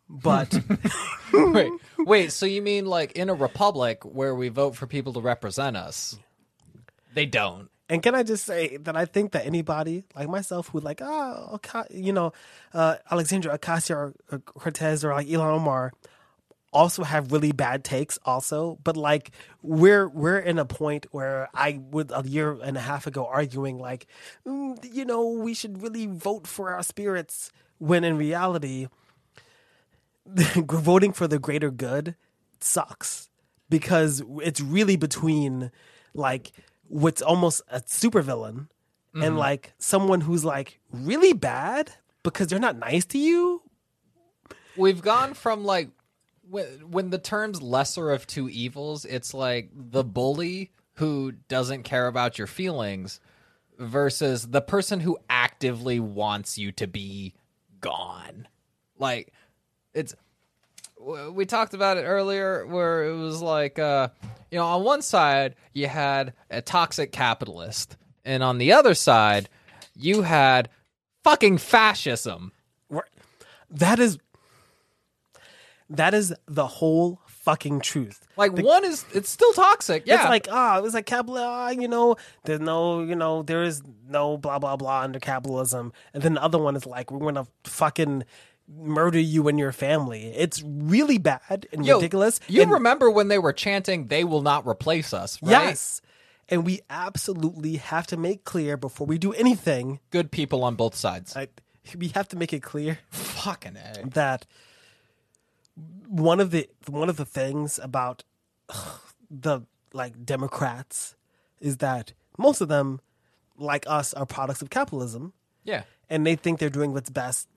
But 0.09 0.59
wait, 1.33 1.73
wait. 1.99 2.33
So 2.33 2.47
you 2.47 2.63
mean 2.63 2.87
like 2.87 3.13
in 3.13 3.29
a 3.29 3.35
republic 3.35 4.05
where 4.05 4.35
we 4.35 4.49
vote 4.49 4.77
for 4.77 4.87
people 4.87 5.13
to 5.13 5.21
represent 5.21 5.77
us? 5.77 6.19
They 7.13 7.27
don't. 7.27 7.69
And 7.89 8.03
can 8.03 8.15
I 8.15 8.23
just 8.23 8.47
say 8.47 8.79
that 8.79 8.97
I 8.97 9.05
think 9.05 9.33
that 9.33 9.45
anybody 9.45 10.05
like 10.17 10.29
myself 10.29 10.69
who 10.69 10.81
like 10.81 11.03
oh 11.03 11.61
you 11.91 12.15
know 12.15 12.33
uh, 12.73 12.97
Alexandria 13.11 13.59
Ocasio 13.59 14.15
Cortez 14.47 15.05
or 15.05 15.13
like 15.13 15.27
Ilhan 15.27 15.45
Omar 15.45 15.93
also 16.75 17.05
have 17.05 17.33
really 17.33 17.53
bad 17.53 17.85
takes 17.85 18.19
also 18.25 18.79
but 18.85 18.97
like 18.97 19.31
we're 19.63 20.09
we're 20.09 20.39
in 20.39 20.59
a 20.59 20.65
point 20.65 21.07
where 21.13 21.49
i 21.55 21.81
would 21.91 22.11
a 22.13 22.23
year 22.27 22.59
and 22.63 22.77
a 22.77 22.81
half 22.81 23.07
ago 23.07 23.27
arguing 23.27 23.79
like 23.79 24.07
mm, 24.47 24.77
you 24.93 25.05
know 25.05 25.27
we 25.29 25.55
should 25.55 25.81
really 25.83 26.07
vote 26.07 26.47
for 26.47 26.73
our 26.73 26.83
spirits 26.83 27.51
when 27.79 28.05
in 28.05 28.17
reality 28.17 28.89
voting 30.27 31.13
for 31.13 31.29
the 31.29 31.39
greater 31.39 31.71
good 31.71 32.17
sucks 32.61 33.31
because 33.69 34.23
it's 34.43 34.61
really 34.61 34.97
between 34.97 35.71
like 36.15 36.53
what's 36.89 37.23
almost 37.23 37.63
a 37.69 37.81
supervillain 37.81 38.69
mm-hmm. 39.15 39.23
and 39.23 39.37
like 39.37 39.73
someone 39.79 40.21
who's 40.23 40.45
like 40.45 40.81
really 40.93 41.33
bad 41.33 41.93
because 42.23 42.49
they're 42.49 42.59
not 42.59 42.79
nice 42.79 43.05
to 43.07 43.19
you. 43.19 43.63
We've 44.77 45.03
gone 45.03 45.35
from 45.35 45.65
like 45.65 45.89
when, 46.49 46.65
when 46.91 47.11
the 47.11 47.19
term's 47.19 47.63
lesser 47.63 48.11
of 48.11 48.27
two 48.27 48.49
evils, 48.49 49.05
it's 49.05 49.35
like 49.35 49.71
the 49.75 50.05
bully 50.05 50.71
who 50.95 51.33
doesn't 51.49 51.83
care 51.83 52.07
about 52.07 52.39
your 52.39 52.47
feelings 52.47 53.21
versus 53.79 54.49
the 54.49 54.61
person 54.61 55.01
who 55.01 55.19
actively 55.29 55.99
wants 55.99 56.59
you 56.59 56.73
to 56.73 56.87
be 56.87 57.35
gone. 57.81 58.47
Like 58.99 59.33
it's 59.93 60.15
we 61.01 61.45
talked 61.45 61.75
about 61.75 61.97
it 61.97 62.03
earlier 62.03 62.67
where 62.67 63.05
it 63.05 63.17
was 63.17 63.43
like 63.43 63.79
uh 63.79 64.09
you 64.51 64.59
know 64.59 64.65
on 64.65 64.85
one 64.85 65.03
side 65.03 65.55
you 65.73 65.87
had 65.87 66.33
a 66.51 66.63
toxic 66.63 67.13
capitalist 67.13 67.97
and 68.25 68.43
on 68.43 68.57
the 68.59 68.73
other 68.73 68.95
side 68.95 69.49
you 69.95 70.23
had 70.23 70.71
fucking 71.23 71.59
fascism 71.59 72.53
that 73.71 73.99
is 73.99 74.19
that 75.91 76.15
is 76.15 76.35
the 76.47 76.67
whole 76.67 77.21
fucking 77.27 77.81
truth. 77.81 78.27
Like 78.37 78.55
the, 78.55 78.63
one 78.63 78.85
is 78.85 79.05
it's 79.13 79.29
still 79.29 79.53
toxic. 79.53 80.05
Yeah. 80.07 80.17
It's 80.17 80.25
like, 80.25 80.49
ah, 80.51 80.75
oh, 80.75 80.79
it 80.79 80.83
was 80.83 80.95
like 80.95 81.07
capital, 81.07 81.39
ah, 81.39 81.71
you 81.71 81.89
know, 81.89 82.17
there's 82.45 82.61
no, 82.61 83.03
you 83.03 83.15
know, 83.15 83.43
there 83.43 83.63
is 83.63 83.83
no 84.09 84.37
blah 84.37 84.59
blah 84.59 84.77
blah 84.77 85.03
under 85.03 85.21
capitalism. 85.21 85.93
And 86.13 86.23
then 86.23 86.35
the 86.35 86.43
other 86.43 86.59
one 86.59 86.77
is 86.77 86.87
like, 86.87 87.11
we're 87.11 87.33
gonna 87.33 87.47
fucking 87.65 88.25
murder 88.67 89.19
you 89.19 89.47
and 89.49 89.59
your 89.59 89.73
family. 89.73 90.33
It's 90.35 90.63
really 90.63 91.19
bad 91.19 91.67
and 91.73 91.85
Yo, 91.85 91.97
ridiculous. 91.97 92.41
You 92.49 92.63
and, 92.63 92.71
remember 92.71 93.11
when 93.11 93.29
they 93.29 93.39
were 93.39 93.53
chanting, 93.53 94.07
they 94.07 94.25
will 94.25 94.43
not 94.43 94.67
replace 94.67 95.13
us, 95.13 95.41
right? 95.43 95.51
Yes. 95.51 96.01
And 96.49 96.65
we 96.65 96.81
absolutely 96.91 97.77
have 97.77 98.07
to 98.09 98.17
make 98.17 98.45
clear 98.45 98.77
before 98.77 99.07
we 99.07 99.19
do 99.19 99.33
anything. 99.33 100.01
Good 100.11 100.31
people 100.31 100.63
on 100.65 100.75
both 100.75 100.95
sides. 100.95 101.35
I, 101.37 101.49
we 101.97 102.09
have 102.09 102.29
to 102.29 102.37
make 102.37 102.53
it 102.53 102.63
clear. 102.63 102.99
Fucking 103.11 103.77
A. 103.77 104.07
That 104.09 104.47
one 106.09 106.41
of 106.41 106.51
the 106.51 106.69
one 106.87 107.09
of 107.09 107.17
the 107.17 107.25
things 107.25 107.79
about 107.83 108.25
ugh, 108.69 109.01
the 109.31 109.63
like 109.93 110.25
Democrats 110.25 111.17
is 111.61 111.79
that 111.79 112.13
most 112.37 112.61
of 112.61 112.69
them, 112.69 113.01
like 113.57 113.85
us, 113.87 114.13
are 114.15 114.27
products 114.27 114.61
of 114.61 114.71
capitalism. 114.71 115.33
Yeah. 115.63 115.85
And 116.11 116.27
they 116.27 116.37
think 116.37 116.59
they're 116.59 116.69
doing 116.69 116.93
what's 116.93 117.11
best 117.11 117.49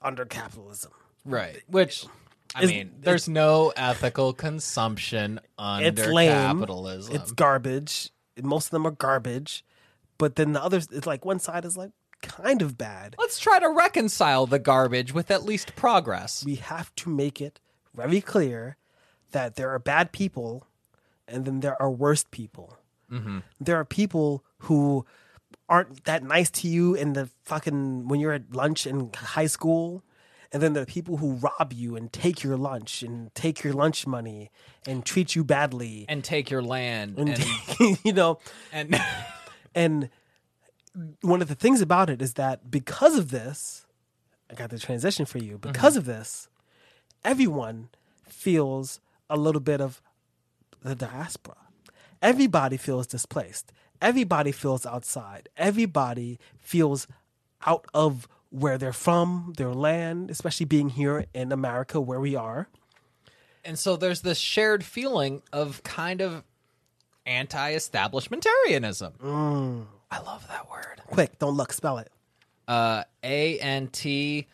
under 0.00 0.24
capitalism. 0.24 0.90
Right. 1.24 1.62
Which 1.68 2.06
I 2.54 2.66
mean, 2.66 2.92
there's 3.00 3.28
no 3.28 3.72
ethical 3.76 4.32
consumption 4.32 5.40
under 5.58 5.86
it's 5.86 6.06
lame, 6.06 6.30
capitalism. 6.30 7.14
It's 7.14 7.30
garbage. 7.30 8.10
Most 8.42 8.66
of 8.66 8.70
them 8.72 8.86
are 8.86 8.92
garbage. 8.92 9.64
But 10.18 10.36
then 10.36 10.52
the 10.52 10.62
others, 10.62 10.88
it's 10.90 11.06
like 11.06 11.24
one 11.24 11.38
side 11.38 11.64
is 11.64 11.76
like 11.76 11.92
kind 12.22 12.62
of 12.62 12.76
bad. 12.76 13.14
Let's 13.18 13.38
try 13.38 13.58
to 13.58 13.68
reconcile 13.68 14.46
the 14.46 14.58
garbage 14.58 15.12
with 15.12 15.30
at 15.30 15.44
least 15.44 15.74
progress. 15.76 16.44
We 16.44 16.56
have 16.56 16.94
to 16.96 17.10
make 17.10 17.40
it 17.40 17.60
very 17.94 18.20
clear 18.20 18.76
that 19.32 19.56
there 19.56 19.70
are 19.70 19.78
bad 19.78 20.12
people 20.12 20.66
and 21.28 21.44
then 21.44 21.60
there 21.60 21.80
are 21.80 21.90
worst 21.90 22.30
people. 22.30 22.76
Mm-hmm. 23.10 23.38
There 23.60 23.76
are 23.76 23.84
people 23.84 24.44
who 24.58 25.06
aren't 25.68 26.04
that 26.04 26.22
nice 26.22 26.50
to 26.50 26.68
you 26.68 26.94
in 26.94 27.12
the 27.12 27.28
fucking 27.44 28.08
when 28.08 28.20
you're 28.20 28.32
at 28.32 28.54
lunch 28.54 28.86
in 28.86 29.10
high 29.14 29.46
school 29.46 30.02
and 30.52 30.62
then 30.62 30.74
the 30.74 30.84
people 30.84 31.16
who 31.16 31.32
rob 31.34 31.72
you 31.72 31.96
and 31.96 32.12
take 32.12 32.42
your 32.42 32.56
lunch 32.56 33.02
and 33.02 33.34
take 33.34 33.64
your 33.64 33.72
lunch 33.72 34.06
money 34.06 34.50
and 34.86 35.04
treat 35.04 35.34
you 35.34 35.42
badly 35.42 36.04
and 36.08 36.22
take 36.22 36.50
your 36.50 36.62
land 36.62 37.18
and, 37.18 37.30
and 37.80 37.98
you 38.04 38.12
know 38.12 38.38
and 38.72 39.00
and 39.74 40.10
one 41.22 41.40
of 41.40 41.48
the 41.48 41.54
things 41.54 41.80
about 41.80 42.10
it 42.10 42.20
is 42.20 42.34
that 42.34 42.70
because 42.70 43.16
of 43.16 43.30
this 43.30 43.86
i 44.50 44.54
got 44.54 44.70
the 44.70 44.78
transition 44.78 45.24
for 45.24 45.38
you 45.38 45.58
because 45.58 45.92
mm-hmm. 45.92 46.00
of 46.00 46.04
this 46.04 46.48
everyone 47.24 47.88
feels 48.28 49.00
a 49.28 49.36
little 49.36 49.60
bit 49.60 49.80
of 49.80 50.02
the 50.82 50.94
diaspora 50.94 51.56
everybody 52.20 52.76
feels 52.76 53.06
displaced 53.06 53.72
everybody 54.02 54.52
feels 54.52 54.84
outside. 54.84 55.48
Everybody 55.56 56.38
feels 56.58 57.06
out 57.64 57.86
of 57.94 58.28
where 58.50 58.76
they're 58.76 58.92
from, 58.92 59.54
their 59.56 59.72
land, 59.72 60.30
especially 60.30 60.66
being 60.66 60.90
here 60.90 61.24
in 61.32 61.52
America 61.52 62.00
where 62.00 62.20
we 62.20 62.34
are. 62.34 62.68
And 63.64 63.78
so 63.78 63.96
there's 63.96 64.20
this 64.20 64.38
shared 64.38 64.84
feeling 64.84 65.40
of 65.52 65.82
kind 65.84 66.20
of 66.20 66.42
anti 67.24 67.74
establishmentarianism. 67.74 69.16
Mm. 69.18 69.86
I 70.10 70.18
love 70.18 70.46
that 70.48 70.68
word. 70.68 71.00
Quick, 71.06 71.38
don't 71.38 71.56
look, 71.56 71.72
spell 71.72 71.98
it. 71.98 72.10
Uh, 72.68 73.04
A 73.22 73.58
N 73.60 73.88
T 73.88 74.46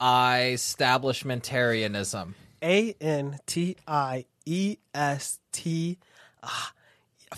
I 0.00 0.52
establishmentarianism. 0.54 2.34
A 2.62 2.94
N 3.00 3.38
T 3.46 3.76
I 3.86 4.24
E 4.46 4.76
S 4.94 5.38
T. 5.52 5.98
Ah, 6.42 6.72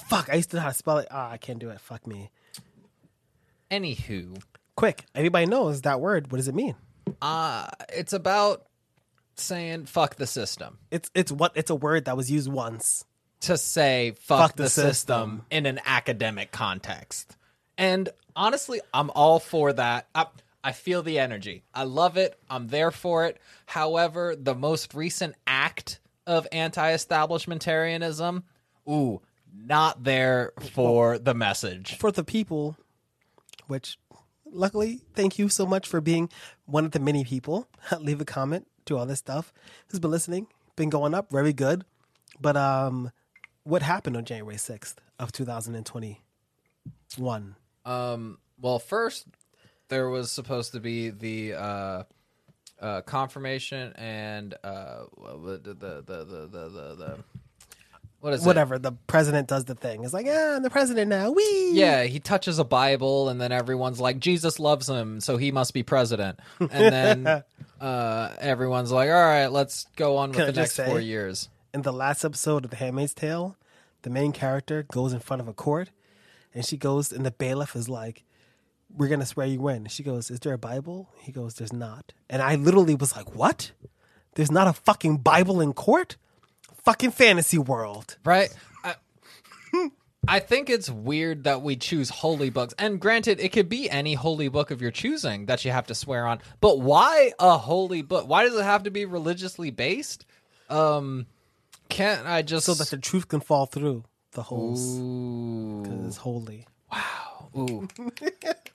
Fuck, 0.09 0.29
I 0.31 0.37
used 0.37 0.51
to 0.51 0.57
know 0.57 0.63
how 0.63 0.69
to 0.69 0.75
spell 0.75 0.99
it. 0.99 1.09
Ah, 1.11 1.31
I 1.31 1.37
can't 1.37 1.59
do 1.59 1.71
it. 1.71 1.81
Fuck 1.81 2.07
me. 2.07 2.31
Anywho, 3.71 4.41
Quick, 4.77 5.05
everybody 5.15 5.47
knows 5.47 5.83
that 5.83 6.01
word. 6.01 6.31
What 6.33 6.37
does 6.39 6.49
it 6.49 6.55
mean? 6.55 6.75
uh, 7.21 7.67
it's 7.93 8.13
about 8.13 8.67
saying 9.35 9.87
fuck 9.87 10.17
the 10.17 10.27
system. 10.27 10.79
It's 10.91 11.11
it's 11.15 11.33
what 11.33 11.53
it's 11.55 11.71
a 11.71 11.75
word 11.75 12.05
that 12.07 12.17
was 12.17 12.31
used 12.31 12.51
once. 12.51 13.05
To 13.43 13.57
say 13.57 14.13
fuck, 14.21 14.55
the, 14.57 14.69
system. 14.69 15.47
in 15.51 15.65
an 15.65 15.81
academic 15.87 16.53
context. 16.53 17.37
And 17.79 18.11
honestly, 18.37 18.83
I'm 18.93 19.11
all 19.15 19.39
for 19.39 19.73
that. 19.73 20.09
I, 20.15 20.27
I 20.63 20.73
feel 20.73 21.03
the 21.03 21.19
energy. 21.19 21.63
I 21.75 21.85
love 21.85 22.17
it. 22.17 22.39
I'm 22.49 22.69
there 22.69 22.91
for 22.91 23.27
it. 23.27 23.39
However, 23.67 24.37
the 24.37 24.55
most 24.55 24.95
recent 24.95 25.35
act 25.47 26.01
of 26.27 26.47
anti 26.53 26.93
establishmentarianism, 26.93 28.43
ooh, 28.89 29.21
not 29.55 30.05
there 30.05 30.53
for 30.73 31.19
the 31.19 31.35
message. 31.35 31.97
For 31.97 32.13
the 32.13 32.25
people, 32.25 32.77
which 33.67 33.99
luckily, 34.53 35.01
thank 35.15 35.39
you 35.39 35.49
so 35.49 35.65
much 35.67 35.89
for 35.89 36.01
being 36.01 36.29
one 36.67 36.85
of 36.85 36.93
the 36.93 37.01
many 37.01 37.25
people. 37.25 37.69
Leave 37.99 38.21
a 38.21 38.25
comment 38.25 38.67
to 38.87 38.99
all 38.99 39.07
this 39.07 39.19
stuff. 39.19 39.53
Who's 39.89 40.01
been 40.01 40.11
listening? 40.11 40.47
Been 40.77 40.91
going 40.91 41.15
up, 41.15 41.31
very 41.31 41.53
good. 41.53 41.85
But 42.41 42.57
um, 42.57 43.13
what 43.65 43.83
happened 43.83 44.17
on 44.17 44.25
January 44.25 44.57
sixth 44.57 45.01
of 45.19 45.33
two 45.33 45.45
thousand 45.45 45.75
and 45.75 45.87
twenty 45.87 46.23
one? 47.17 47.57
Um, 47.85 48.39
well, 48.61 48.79
first 48.79 49.27
there 49.91 50.09
was 50.09 50.33
supposed 50.33 50.73
to 50.73 50.81
be 50.81 51.11
the 51.11 51.55
uh, 51.55 52.03
uh, 52.81 53.03
confirmation 53.03 53.93
and 53.97 54.55
uh, 54.65 55.03
the, 55.19 55.61
the, 55.63 55.75
the, 55.75 56.03
the, 56.07 56.25
the, 56.25 56.97
the, 56.97 57.19
what 58.21 58.33
is 58.35 58.45
whatever 58.45 58.75
it? 58.77 58.83
the 58.83 58.93
president 59.07 59.49
does 59.49 59.65
the 59.65 59.75
thing. 59.75 60.05
It's 60.05 60.13
like 60.13 60.27
ah 60.29 60.57
i'm 60.57 60.63
the 60.63 60.71
president 60.71 61.09
now 61.09 61.31
we 61.31 61.71
yeah 61.73 62.05
he 62.05 62.21
touches 62.21 62.59
a 62.59 62.65
bible 62.65 63.29
and 63.31 63.41
then 63.41 63.51
everyone's 63.51 63.99
like 63.99 64.19
jesus 64.19 64.59
loves 64.61 64.89
him 64.89 65.21
so 65.21 65.37
he 65.39 65.51
must 65.53 65.73
be 65.75 65.83
president. 65.83 66.39
And 66.59 66.71
then 66.71 67.27
uh, 67.81 68.35
everyone's 68.39 68.93
like 68.93 69.09
all 69.09 69.15
right 69.15 69.47
let's 69.47 69.87
go 69.97 70.19
on 70.19 70.31
with 70.31 70.39
Can 70.39 70.47
the 70.47 70.53
next 70.53 70.75
say, 70.75 70.87
four 70.87 71.01
years. 71.01 71.49
in 71.73 71.83
the 71.83 71.93
last 71.93 72.25
episode 72.25 72.65
of 72.67 72.71
the 72.71 72.77
handmaid's 72.77 73.15
tale 73.15 73.57
the 74.03 74.11
main 74.11 74.33
character 74.33 74.83
goes 74.93 75.13
in 75.15 75.21
front 75.21 75.41
of 75.41 75.49
a 75.49 75.55
court 75.55 75.89
and 76.55 76.65
she 76.65 76.77
goes 76.77 77.13
and 77.13 77.25
the 77.25 77.31
bailiff 77.31 77.75
is 77.75 77.89
like 77.89 78.25
we're 78.97 79.09
gonna 79.09 79.27
swear 79.27 79.47
you 79.47 79.69
in 79.69 79.87
she 79.87 80.03
goes 80.03 80.31
is 80.31 80.41
there 80.41 80.53
a 80.53 80.59
bible 80.59 81.09
he 81.19 81.33
goes 81.33 81.55
there's 81.55 81.73
not 81.73 82.13
and 82.29 82.43
i 82.43 82.55
literally 82.55 82.95
was 82.95 83.17
like 83.17 83.35
what 83.35 83.73
there's 84.35 84.51
not 84.51 84.67
a 84.67 84.73
fucking 84.73 85.19
bible 85.19 85.61
in 85.61 85.73
court 85.73 86.17
fucking 86.85 87.11
fantasy 87.11 87.59
world. 87.59 88.17
Right? 88.25 88.55
I, 88.85 88.95
I 90.29 90.39
think 90.41 90.71
it's 90.71 90.91
weird 90.91 91.45
that 91.45 91.63
we 91.63 91.77
choose 91.77 92.11
holy 92.11 92.51
books. 92.51 92.75
And 92.79 93.01
granted, 93.01 93.41
it 93.41 93.51
could 93.51 93.69
be 93.69 93.89
any 93.91 94.15
holy 94.15 94.49
book 94.49 94.71
of 94.71 94.83
your 94.83 94.91
choosing 94.91 95.47
that 95.47 95.65
you 95.65 95.71
have 95.71 95.87
to 95.87 95.95
swear 95.95 96.27
on. 96.27 96.41
But 96.61 96.81
why 96.81 97.33
a 97.39 97.59
holy 97.59 98.03
book? 98.03 98.29
Why 98.29 98.45
does 98.45 98.55
it 98.55 98.63
have 98.63 98.85
to 98.85 98.91
be 98.91 99.05
religiously 99.05 99.71
based? 99.71 100.27
Um 100.69 101.27
can't 101.89 102.27
I 102.27 102.43
just 102.43 102.67
so 102.67 102.75
that 102.75 102.91
the 102.91 102.99
truth 102.99 103.29
can 103.29 103.41
fall 103.41 103.67
through? 103.67 104.05
the 104.33 104.43
holes 104.45 104.97
because 105.83 106.07
it's 106.07 106.17
holy. 106.17 106.65
Wow. 106.93 107.49
Ooh. 107.57 107.89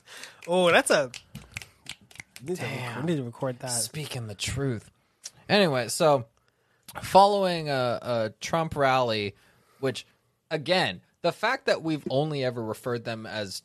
Oh, 0.47 0.71
that's 0.71 0.91
a. 0.91 1.11
We 2.43 2.49
need, 2.49 2.55
to 2.57 2.61
Damn. 2.61 2.87
record, 2.87 3.05
we 3.05 3.11
need 3.11 3.17
to 3.17 3.23
record 3.23 3.59
that. 3.59 3.69
Speaking 3.69 4.27
the 4.27 4.35
truth. 4.35 4.91
Anyway, 5.49 5.87
so 5.87 6.25
following 7.01 7.69
a, 7.69 7.99
a 8.01 8.33
Trump 8.39 8.75
rally, 8.75 9.35
which 9.79 10.05
again, 10.51 11.01
the 11.21 11.31
fact 11.31 11.65
that 11.65 11.81
we've 11.81 12.05
only 12.09 12.43
ever 12.43 12.63
referred 12.63 13.03
them 13.03 13.25
as 13.25 13.63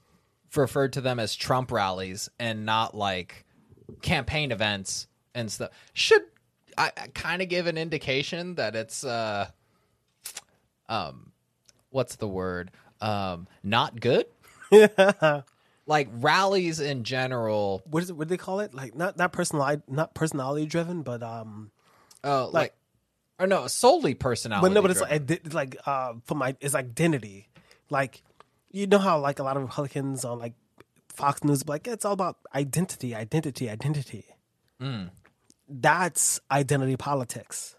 referred 0.57 0.95
to 0.95 1.01
them 1.01 1.19
as 1.19 1.35
Trump 1.35 1.71
rallies 1.71 2.29
and 2.38 2.64
not 2.64 2.95
like 2.95 3.45
campaign 4.03 4.51
events 4.53 5.07
and 5.35 5.51
stuff 5.51 5.71
should 5.93 6.23
I, 6.77 6.93
I 6.97 7.07
kind 7.09 7.43
of 7.43 7.49
give 7.49 7.66
an 7.66 7.77
indication 7.77 8.55
that 8.57 8.75
it's 8.75 9.05
uh 9.05 9.49
um 10.88 11.33
what's 11.90 12.16
the 12.16 12.29
word 12.29 12.71
um 13.01 13.47
not 13.62 14.01
good 14.01 14.27
like 15.90 16.09
rallies 16.12 16.79
in 16.79 17.03
general 17.05 17.83
What 17.85 18.03
is 18.05 18.11
it? 18.11 18.16
What 18.16 18.29
do 18.29 18.33
they 18.33 18.38
call 18.38 18.61
it? 18.61 18.72
Like 18.72 18.94
not 18.94 19.18
not 19.18 19.33
personality, 19.33 19.83
not 19.88 20.14
personality 20.14 20.64
driven, 20.66 21.03
but 21.03 21.22
um. 21.22 21.70
Oh, 22.22 22.44
like, 22.44 22.55
Like- 22.55 22.74
or 23.40 23.46
no, 23.46 23.66
solely 23.66 24.14
personality. 24.14 24.68
But 24.68 24.72
no, 24.74 24.83
but 24.83 24.90
it's 24.92 25.00
like 25.00 25.31
it's 25.31 25.55
like 25.55 25.76
uh 25.87 26.14
for 26.24 26.35
my 26.37 26.55
it's 26.61 26.74
identity. 26.74 27.48
Like 27.90 28.22
you 28.70 28.87
know 28.87 28.98
how 28.98 29.18
like 29.18 29.40
a 29.40 29.42
lot 29.42 29.57
of 29.57 29.62
Republicans 29.64 30.24
on 30.24 30.38
like 30.38 30.55
Fox 31.09 31.42
News 31.42 31.66
like 31.66 31.88
it's 31.88 32.05
all 32.05 32.12
about 32.12 32.37
identity, 32.55 33.14
identity, 33.14 33.68
identity. 33.68 34.24
Mm. 34.81 35.11
That's 35.68 36.40
identity 36.50 36.96
politics. 36.96 37.74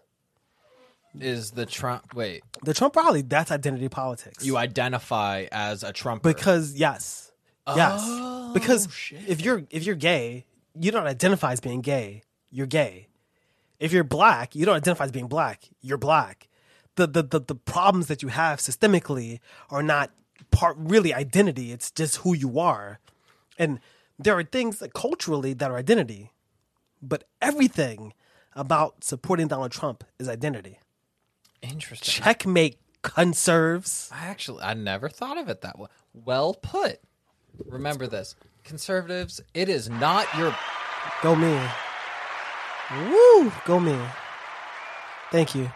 is 1.18 1.52
the 1.52 1.66
Trump. 1.66 2.14
Wait, 2.14 2.42
The 2.62 2.74
Trump 2.74 2.94
rally, 2.96 3.22
that's 3.22 3.50
identity 3.50 3.88
politics. 3.88 4.44
you 4.44 4.56
identify 4.56 5.46
as 5.50 5.82
a 5.82 5.92
Trump 5.92 6.22
because 6.22 6.74
yes, 6.74 7.31
yes, 7.66 8.00
Oh, 8.04 8.50
because 8.54 8.88
shit. 8.92 9.20
if 9.28 9.40
you're 9.40 9.64
if 9.70 9.84
you're 9.84 9.94
gay, 9.96 10.44
you 10.78 10.90
don't 10.90 11.06
identify 11.06 11.52
as 11.52 11.60
being 11.60 11.80
gay. 11.80 12.22
You're 12.50 12.66
gay. 12.66 13.08
If 13.78 13.92
you're 13.92 14.04
black, 14.04 14.54
you 14.54 14.64
don't 14.66 14.76
identify 14.76 15.04
as 15.04 15.12
being 15.12 15.26
black. 15.28 15.68
You're 15.80 15.98
black. 15.98 16.48
The 16.96 17.06
the 17.06 17.22
the, 17.22 17.40
the 17.40 17.54
problems 17.54 18.06
that 18.08 18.22
you 18.22 18.28
have 18.28 18.58
systemically 18.58 19.38
are 19.70 19.82
not 19.82 20.10
part 20.50 20.76
really 20.78 21.14
identity. 21.14 21.72
It's 21.72 21.90
just 21.90 22.16
who 22.18 22.34
you 22.34 22.58
are, 22.58 22.98
and 23.58 23.80
there 24.18 24.36
are 24.36 24.44
things 24.44 24.78
that 24.80 24.92
culturally 24.92 25.52
that 25.54 25.70
are 25.70 25.76
identity, 25.76 26.32
but 27.00 27.24
everything 27.40 28.12
about 28.54 29.02
supporting 29.02 29.48
Donald 29.48 29.72
Trump 29.72 30.04
is 30.18 30.28
identity. 30.28 30.78
interesting. 31.62 32.22
Checkmate, 32.22 32.76
conserves. 33.02 34.10
I 34.12 34.26
actually, 34.26 34.62
I 34.62 34.74
never 34.74 35.08
thought 35.08 35.38
of 35.38 35.48
it 35.48 35.62
that 35.62 35.78
way. 35.78 35.88
Well 36.12 36.52
put. 36.54 37.00
Remember 37.66 38.06
this, 38.06 38.34
conservatives. 38.64 39.40
It 39.54 39.68
is 39.68 39.88
not 39.88 40.26
your. 40.36 40.54
Go 41.22 41.34
me. 41.34 41.58
Woo! 42.92 43.52
Go 43.64 43.80
me. 43.80 43.98
Thank 45.30 45.54
you. 45.54 45.70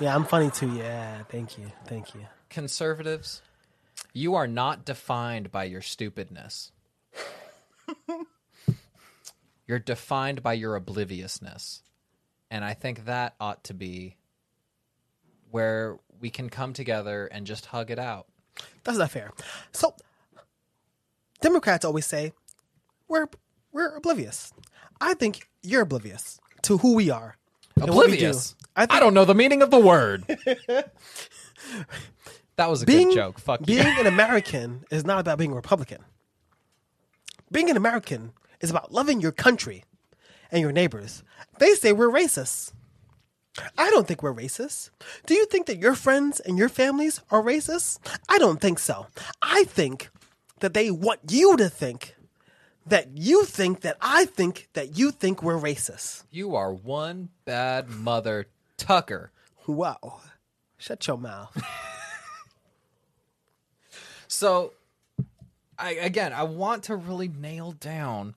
Yeah, 0.00 0.14
I'm 0.14 0.24
funny 0.24 0.50
too. 0.50 0.70
Yeah, 0.76 1.22
thank 1.28 1.58
you. 1.58 1.70
Thank 1.86 2.14
you. 2.14 2.26
conservatives, 2.48 3.42
you 4.12 4.34
are 4.34 4.46
not 4.46 4.84
defined 4.84 5.50
by 5.50 5.64
your 5.64 5.82
stupidness. 5.82 6.72
You're 9.66 9.78
defined 9.80 10.42
by 10.42 10.52
your 10.54 10.76
obliviousness. 10.76 11.82
And 12.50 12.64
I 12.64 12.74
think 12.74 13.06
that 13.06 13.34
ought 13.40 13.64
to 13.64 13.74
be 13.74 14.16
where 15.50 15.98
we 16.20 16.30
can 16.30 16.48
come 16.48 16.72
together 16.72 17.26
and 17.26 17.46
just 17.46 17.66
hug 17.66 17.90
it 17.90 17.98
out. 17.98 18.26
That's 18.84 18.98
not 18.98 19.10
fair. 19.10 19.32
So, 19.72 19.94
Democrats 21.40 21.84
always 21.84 22.06
say 22.06 22.32
we're 23.08 23.28
we're 23.72 23.96
oblivious. 23.96 24.52
I 25.00 25.14
think 25.14 25.48
you're 25.62 25.82
oblivious 25.82 26.40
to 26.62 26.78
who 26.78 26.94
we 26.94 27.10
are. 27.10 27.36
and 27.76 27.90
what 27.94 28.06
we 28.06 28.16
do. 28.16 28.26
Oblivious. 28.26 28.56
I 28.74 28.86
I, 28.88 29.00
don't 29.00 29.14
know 29.14 29.24
the 29.24 29.34
meaning 29.34 29.62
of 29.62 29.70
the 29.70 29.78
word. 29.78 30.24
that 32.56 32.70
was 32.70 32.82
a 32.82 32.86
being 32.86 33.08
good 33.08 33.14
joke. 33.14 33.38
Fuck 33.38 33.60
you. 33.60 33.66
being 33.66 33.98
an 33.98 34.06
American 34.14 34.84
is 34.90 35.04
not 35.04 35.20
about 35.20 35.38
being 35.38 35.52
a 35.52 35.56
Republican. 35.56 36.04
Being 37.50 37.70
an 37.70 37.76
American 37.76 38.32
is 38.60 38.70
about 38.70 38.92
loving 38.92 39.20
your 39.20 39.32
country 39.32 39.84
and 40.50 40.60
your 40.60 40.72
neighbors. 40.72 41.22
They 41.58 41.74
say 41.74 41.92
we're 41.92 42.10
racist. 42.10 42.72
I 43.78 43.88
don't 43.90 44.06
think 44.06 44.22
we're 44.22 44.34
racist. 44.34 44.90
Do 45.24 45.34
you 45.34 45.46
think 45.46 45.66
that 45.66 45.78
your 45.78 45.94
friends 45.94 46.40
and 46.40 46.58
your 46.58 46.68
families 46.68 47.22
are 47.30 47.42
racist? 47.42 47.98
I 48.28 48.38
don't 48.38 48.60
think 48.60 48.78
so. 48.78 49.06
I 49.40 49.64
think 49.64 50.10
that 50.60 50.74
they 50.74 50.90
want 50.90 51.20
you 51.28 51.56
to 51.56 51.68
think 51.68 52.14
that 52.86 53.08
you 53.16 53.44
think 53.44 53.80
that 53.80 53.96
I 54.00 54.26
think 54.26 54.68
that 54.74 54.96
you 54.96 55.10
think 55.10 55.42
we're 55.42 55.58
racist. 55.58 56.24
You 56.30 56.54
are 56.54 56.72
one 56.72 57.30
bad 57.44 57.90
mother, 57.90 58.46
Tucker. 58.76 59.32
Wow. 59.66 60.20
Shut 60.78 61.06
your 61.06 61.18
mouth. 61.18 61.56
So, 64.28 64.72
I 65.78 65.92
again, 65.92 66.32
I 66.32 66.44
want 66.44 66.84
to 66.84 66.96
really 66.96 67.28
nail 67.28 67.72
down 67.72 68.34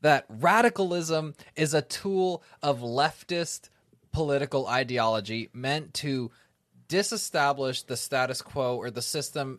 that 0.00 0.26
radicalism 0.28 1.34
is 1.56 1.74
a 1.74 1.82
tool 1.82 2.42
of 2.62 2.80
leftist 2.80 3.68
political 4.12 4.66
ideology 4.66 5.50
meant 5.52 5.92
to 5.94 6.30
disestablish 6.86 7.82
the 7.82 7.96
status 7.96 8.42
quo 8.42 8.76
or 8.76 8.90
the 8.90 9.02
system 9.02 9.58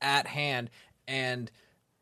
at 0.00 0.26
hand 0.26 0.70
and 1.06 1.50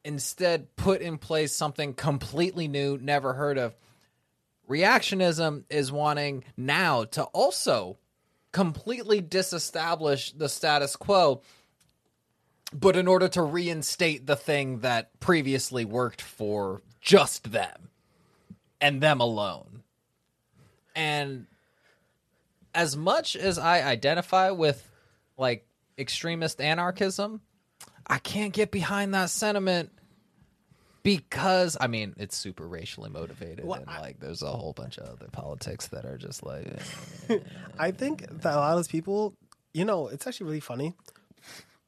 instead 0.04 0.74
put 0.76 1.00
in 1.00 1.18
place 1.18 1.54
something 1.54 1.94
completely 1.94 2.68
new, 2.68 2.98
never 2.98 3.34
heard 3.34 3.58
of. 3.58 3.74
Reactionism 4.68 5.64
is 5.68 5.90
wanting 5.90 6.44
now 6.56 7.04
to 7.04 7.24
also 7.24 7.98
completely 8.52 9.20
disestablish 9.20 10.32
the 10.32 10.48
status 10.48 10.96
quo 10.96 11.42
but 12.72 12.96
in 12.96 13.08
order 13.08 13.28
to 13.28 13.42
reinstate 13.42 14.26
the 14.26 14.36
thing 14.36 14.80
that 14.80 15.18
previously 15.20 15.84
worked 15.84 16.22
for 16.22 16.82
just 17.00 17.50
them 17.52 17.90
and 18.80 19.00
them 19.00 19.20
alone. 19.20 19.82
And 20.94 21.46
as 22.74 22.96
much 22.96 23.34
as 23.34 23.58
I 23.58 23.82
identify 23.82 24.50
with 24.50 24.88
like 25.36 25.66
extremist 25.98 26.60
anarchism, 26.60 27.40
I 28.10 28.18
can't 28.18 28.52
get 28.52 28.70
behind 28.70 29.14
that 29.14 29.30
sentiment 29.30 29.90
because 31.02 31.76
I 31.80 31.86
mean 31.86 32.14
it's 32.18 32.36
super 32.36 32.66
racially 32.66 33.08
motivated 33.10 33.64
Well, 33.64 33.80
and 33.80 33.88
I- 33.88 34.00
like 34.00 34.20
there's 34.20 34.42
a 34.42 34.50
whole 34.50 34.72
bunch 34.72 34.98
of 34.98 35.08
other 35.08 35.28
politics 35.32 35.88
that 35.88 36.04
are 36.04 36.18
just 36.18 36.44
like. 36.44 36.66
I 37.78 37.90
think 37.90 38.26
that 38.42 38.54
a 38.54 38.56
lot 38.56 38.72
of 38.72 38.78
those 38.78 38.88
people, 38.88 39.34
you 39.72 39.84
know, 39.84 40.08
it's 40.08 40.26
actually 40.26 40.46
really 40.46 40.60
funny 40.60 40.94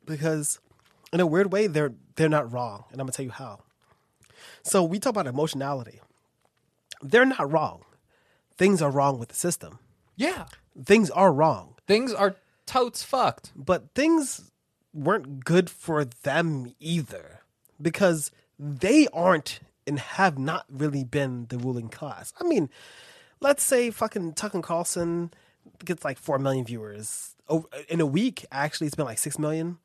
because 0.07 0.59
in 1.13 1.21
a 1.21 1.27
weird 1.27 1.53
way 1.53 1.67
they're 1.67 1.93
they're 2.17 2.29
not 2.29 2.51
wrong, 2.53 2.85
and 2.93 3.01
I'm 3.01 3.07
gonna 3.07 3.13
tell 3.13 3.25
you 3.25 3.31
how. 3.33 3.61
So 4.63 4.83
we 4.83 4.99
talk 4.99 5.11
about 5.11 5.27
emotionality. 5.27 6.01
They're 7.03 7.25
not 7.27 7.51
wrong. 7.51 7.83
Things 8.57 8.81
are 8.81 8.91
wrong 8.91 9.19
with 9.19 9.31
the 9.31 9.35
system. 9.35 9.79
yeah, 10.17 10.47
Things 10.85 11.11
are 11.11 11.33
wrong, 11.33 11.75
things 11.87 12.13
are 12.15 12.37
totes 12.65 13.03
fucked. 13.03 13.51
but 13.57 13.93
things 13.95 14.52
weren't 14.95 15.45
good 15.45 15.71
for 15.71 16.05
them 16.05 16.73
either 16.81 17.41
because 17.81 18.31
they 18.59 19.09
aren't 19.13 19.61
and 19.87 19.99
have 19.99 20.39
not 20.39 20.65
really 20.71 21.05
been 21.05 21.47
the 21.49 21.59
ruling 21.59 21.89
class. 21.89 22.33
I 22.41 22.45
mean, 22.45 22.69
let's 23.41 23.63
say 23.63 23.91
fucking 23.91 24.35
Tucker 24.35 24.61
Carlson 24.61 25.33
gets 25.85 26.05
like 26.05 26.19
4 26.19 26.39
million 26.39 26.65
viewers. 26.65 27.35
In 27.89 28.01
a 28.01 28.07
week, 28.07 28.47
actually, 28.53 28.87
it's 28.87 28.97
been 28.97 29.07
like 29.07 29.19
6 29.19 29.39
million, 29.39 29.79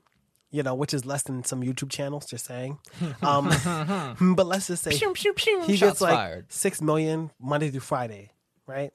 you 0.51 0.61
know, 0.63 0.75
which 0.75 0.93
is 0.93 1.05
less 1.05 1.23
than 1.23 1.43
some 1.43 1.61
YouTube 1.61 1.89
channels, 1.89 2.25
just 2.25 2.45
saying. 2.45 2.77
Um, 3.23 3.49
but 4.35 4.45
let's 4.45 4.67
just 4.67 4.83
say 4.83 4.91
Pew, 4.97 5.13
pew, 5.13 5.33
pew. 5.33 5.63
he 5.63 5.75
Shots 5.75 5.93
gets 5.93 6.01
like 6.01 6.15
fired. 6.15 6.51
6 6.51 6.81
million 6.81 7.31
Monday 7.39 7.69
through 7.71 7.79
Friday, 7.79 8.31
right? 8.67 8.93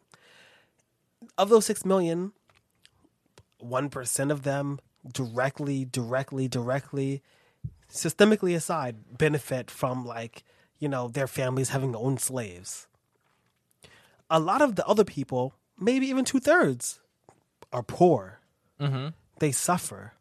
Of 1.37 1.49
those 1.49 1.67
6 1.67 1.85
million, 1.85 2.33
1% 3.63 4.31
of 4.31 4.43
them 4.43 4.79
directly, 5.11 5.85
directly, 5.85 6.49
directly, 6.49 7.23
systemically 7.91 8.55
aside, 8.55 9.19
benefit 9.19 9.71
from 9.71 10.05
like, 10.05 10.45
you 10.79 10.89
know, 10.89 11.09
their 11.09 11.27
families 11.27 11.71
having 11.71 11.95
owned 11.95 12.21
slaves. 12.21 12.87
A 14.31 14.41
lot 14.41 14.63
of 14.63 14.77
the 14.77 14.87
other 14.87 15.05
people, 15.05 15.55
maybe 15.79 16.07
even 16.07 16.25
two 16.25 16.41
thirds, 16.41 17.01
are 17.73 17.83
poor. 17.83 18.41
Mm-hmm. 18.81 19.09
They 19.39 19.53
suffer. 19.53 20.15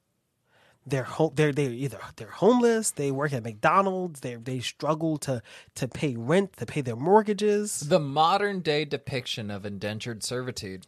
They're 0.85 1.03
home. 1.03 1.33
They're 1.35 1.51
they 1.51 1.67
either 1.67 1.99
they're 2.15 2.27
homeless. 2.27 2.91
They 2.91 3.11
work 3.11 3.33
at 3.33 3.43
McDonald's. 3.43 4.21
They 4.21 4.35
they 4.35 4.59
struggle 4.59 5.17
to 5.19 5.43
to 5.75 5.87
pay 5.87 6.15
rent, 6.15 6.57
to 6.57 6.65
pay 6.65 6.81
their 6.81 6.95
mortgages. 6.95 7.81
The 7.81 7.99
modern 7.99 8.61
day 8.61 8.85
depiction 8.85 9.51
of 9.51 9.63
indentured 9.63 10.23
servitude. 10.23 10.87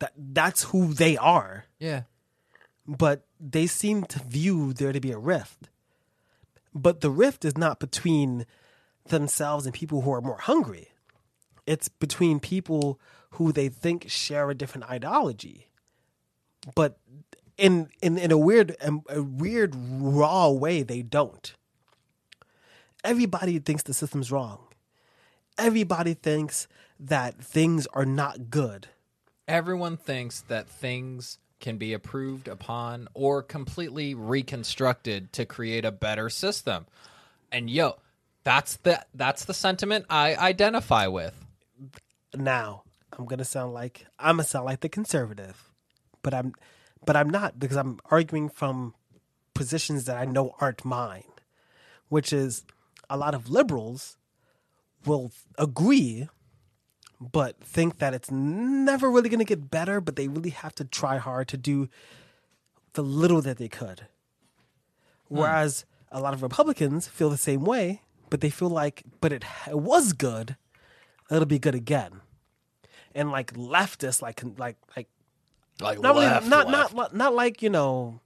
That 0.00 0.12
that's 0.16 0.64
who 0.64 0.92
they 0.92 1.16
are. 1.16 1.64
Yeah. 1.78 2.02
But 2.86 3.24
they 3.40 3.66
seem 3.66 4.04
to 4.04 4.18
view 4.18 4.72
there 4.72 4.92
to 4.92 5.00
be 5.00 5.12
a 5.12 5.18
rift. 5.18 5.68
But 6.74 7.00
the 7.00 7.10
rift 7.10 7.44
is 7.44 7.56
not 7.56 7.80
between 7.80 8.46
themselves 9.08 9.66
and 9.66 9.74
people 9.74 10.02
who 10.02 10.12
are 10.12 10.20
more 10.20 10.38
hungry. 10.38 10.88
It's 11.66 11.88
between 11.88 12.40
people 12.40 13.00
who 13.32 13.52
they 13.52 13.68
think 13.68 14.08
share 14.08 14.50
a 14.50 14.54
different 14.54 14.90
ideology. 14.90 15.68
But 16.74 16.98
in 17.56 17.88
in, 18.00 18.18
in 18.18 18.32
a 18.32 18.38
weird 18.38 18.76
um, 18.82 19.02
a 19.08 19.22
weird 19.22 19.74
raw 19.76 20.48
way 20.50 20.82
they 20.82 21.02
don't. 21.02 21.54
Everybody 23.04 23.58
thinks 23.58 23.82
the 23.82 23.94
system's 23.94 24.30
wrong. 24.30 24.60
Everybody 25.58 26.14
thinks 26.14 26.68
that 26.98 27.42
things 27.42 27.86
are 27.92 28.04
not 28.04 28.48
good. 28.50 28.88
Everyone 29.48 29.96
thinks 29.96 30.40
that 30.42 30.68
things 30.68 31.38
can 31.62 31.78
be 31.78 31.94
approved 31.94 32.48
upon 32.48 33.08
or 33.14 33.42
completely 33.42 34.14
reconstructed 34.14 35.32
to 35.32 35.46
create 35.46 35.86
a 35.86 35.92
better 35.92 36.28
system. 36.28 36.84
And 37.50 37.70
yo, 37.70 37.96
that's 38.44 38.76
the 38.76 39.02
that's 39.14 39.46
the 39.46 39.54
sentiment 39.54 40.04
I 40.10 40.34
identify 40.34 41.06
with. 41.06 41.34
Now, 42.34 42.82
I'm 43.16 43.24
gonna 43.24 43.46
sound 43.46 43.72
like 43.72 44.04
I'm 44.18 44.36
gonna 44.36 44.44
sound 44.44 44.66
like 44.66 44.80
the 44.80 44.90
conservative, 44.90 45.70
but 46.22 46.34
I'm 46.34 46.52
but 47.06 47.16
I'm 47.16 47.30
not 47.30 47.58
because 47.58 47.76
I'm 47.76 48.00
arguing 48.10 48.50
from 48.50 48.94
positions 49.54 50.04
that 50.06 50.16
I 50.16 50.24
know 50.24 50.54
aren't 50.60 50.84
mine, 50.84 51.24
which 52.08 52.32
is 52.32 52.64
a 53.08 53.16
lot 53.16 53.34
of 53.34 53.48
liberals 53.48 54.16
will 55.04 55.32
agree 55.58 56.28
but 57.30 57.62
think 57.62 57.98
that 57.98 58.14
it's 58.14 58.30
never 58.30 59.10
really 59.10 59.28
going 59.28 59.38
to 59.38 59.44
get 59.44 59.70
better, 59.70 60.00
but 60.00 60.16
they 60.16 60.28
really 60.28 60.50
have 60.50 60.74
to 60.76 60.84
try 60.84 61.18
hard 61.18 61.48
to 61.48 61.56
do 61.56 61.88
the 62.94 63.02
little 63.02 63.40
that 63.42 63.58
they 63.58 63.68
could. 63.68 64.06
Hmm. 65.28 65.38
Whereas 65.38 65.84
a 66.10 66.20
lot 66.20 66.34
of 66.34 66.42
Republicans 66.42 67.06
feel 67.06 67.30
the 67.30 67.36
same 67.36 67.64
way, 67.64 68.02
but 68.30 68.40
they 68.40 68.50
feel 68.50 68.68
like, 68.68 69.04
but 69.20 69.32
it, 69.32 69.44
it 69.68 69.78
was 69.78 70.12
good, 70.12 70.56
it'll 71.30 71.46
be 71.46 71.58
good 71.58 71.74
again. 71.74 72.20
And 73.14 73.30
like 73.30 73.52
leftists, 73.54 74.22
like 74.22 74.42
like 74.58 74.76
like 74.96 75.08
Like 75.80 76.00
not 76.00 76.14
really, 76.14 76.48
not 76.48 76.70
not 76.70 77.14
not 77.14 77.34
like 77.34 77.62
you 77.62 77.70
know, 77.70 78.20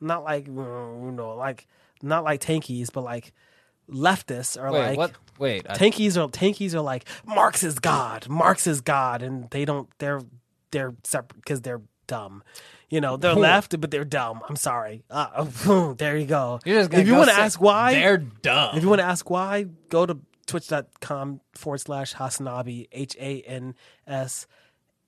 not 0.00 0.24
like 0.24 0.46
you 0.46 1.12
know, 1.14 1.34
like 1.36 1.66
not 2.02 2.24
like 2.24 2.40
tankies, 2.40 2.92
but 2.92 3.02
like 3.02 3.32
leftists 3.88 4.60
are 4.60 4.72
Wait, 4.72 4.86
like 4.88 4.98
what? 4.98 5.12
Wait, 5.38 5.66
I- 5.68 5.76
tankies 5.76 6.16
are 6.16 6.28
tankies 6.28 6.74
are 6.74 6.80
like 6.80 7.06
Marx 7.26 7.62
is 7.62 7.78
God, 7.78 8.28
Marx 8.28 8.66
is 8.66 8.80
God, 8.80 9.22
and 9.22 9.48
they 9.50 9.64
don't 9.64 9.88
they're 9.98 10.20
they're 10.70 10.94
separate 11.04 11.36
because 11.36 11.60
they're 11.62 11.82
dumb. 12.06 12.42
You 12.90 13.00
know, 13.00 13.16
they're 13.16 13.34
left, 13.34 13.80
but 13.80 13.90
they're 13.90 14.04
dumb. 14.04 14.40
I'm 14.46 14.56
sorry. 14.56 15.02
Uh, 15.08 15.44
there 15.96 16.16
you 16.18 16.26
go. 16.26 16.60
You're 16.64 16.80
just 16.80 16.90
gonna 16.90 17.00
if 17.00 17.06
you 17.06 17.14
go 17.14 17.20
want 17.20 17.30
to 17.30 17.36
ask 17.36 17.58
why, 17.60 17.94
they're 17.94 18.18
dumb. 18.18 18.76
if 18.76 18.82
you 18.82 18.88
want 18.88 19.00
to 19.00 19.06
ask 19.06 19.30
why, 19.30 19.64
go 19.88 20.04
to 20.04 20.18
twitch.com 20.46 21.40
forward 21.54 21.78
slash 21.78 22.14
Hasanabi, 22.14 22.88
H 22.92 23.16
A 23.18 23.40
N 23.42 23.74
S 24.06 24.46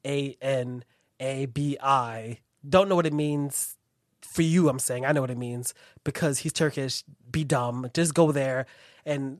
A 0.07 0.37
N 0.41 0.85
A 1.21 1.47
B 1.47 1.77
I. 1.83 2.39
Don't 2.67 2.89
know 2.89 2.97
what 2.97 3.05
it 3.07 3.13
means 3.13 3.77
for 4.23 4.41
you, 4.41 4.71
I'm 4.71 4.79
saying. 4.79 5.05
I 5.05 5.13
know 5.13 5.21
what 5.21 5.31
it 5.31 5.37
means 5.37 5.75
because 6.05 6.39
he's 6.39 6.53
Turkish. 6.55 7.05
Be 7.31 7.45
dumb. 7.45 7.91
Just 7.93 8.15
go 8.15 8.33
there 8.33 8.65
and 9.05 9.39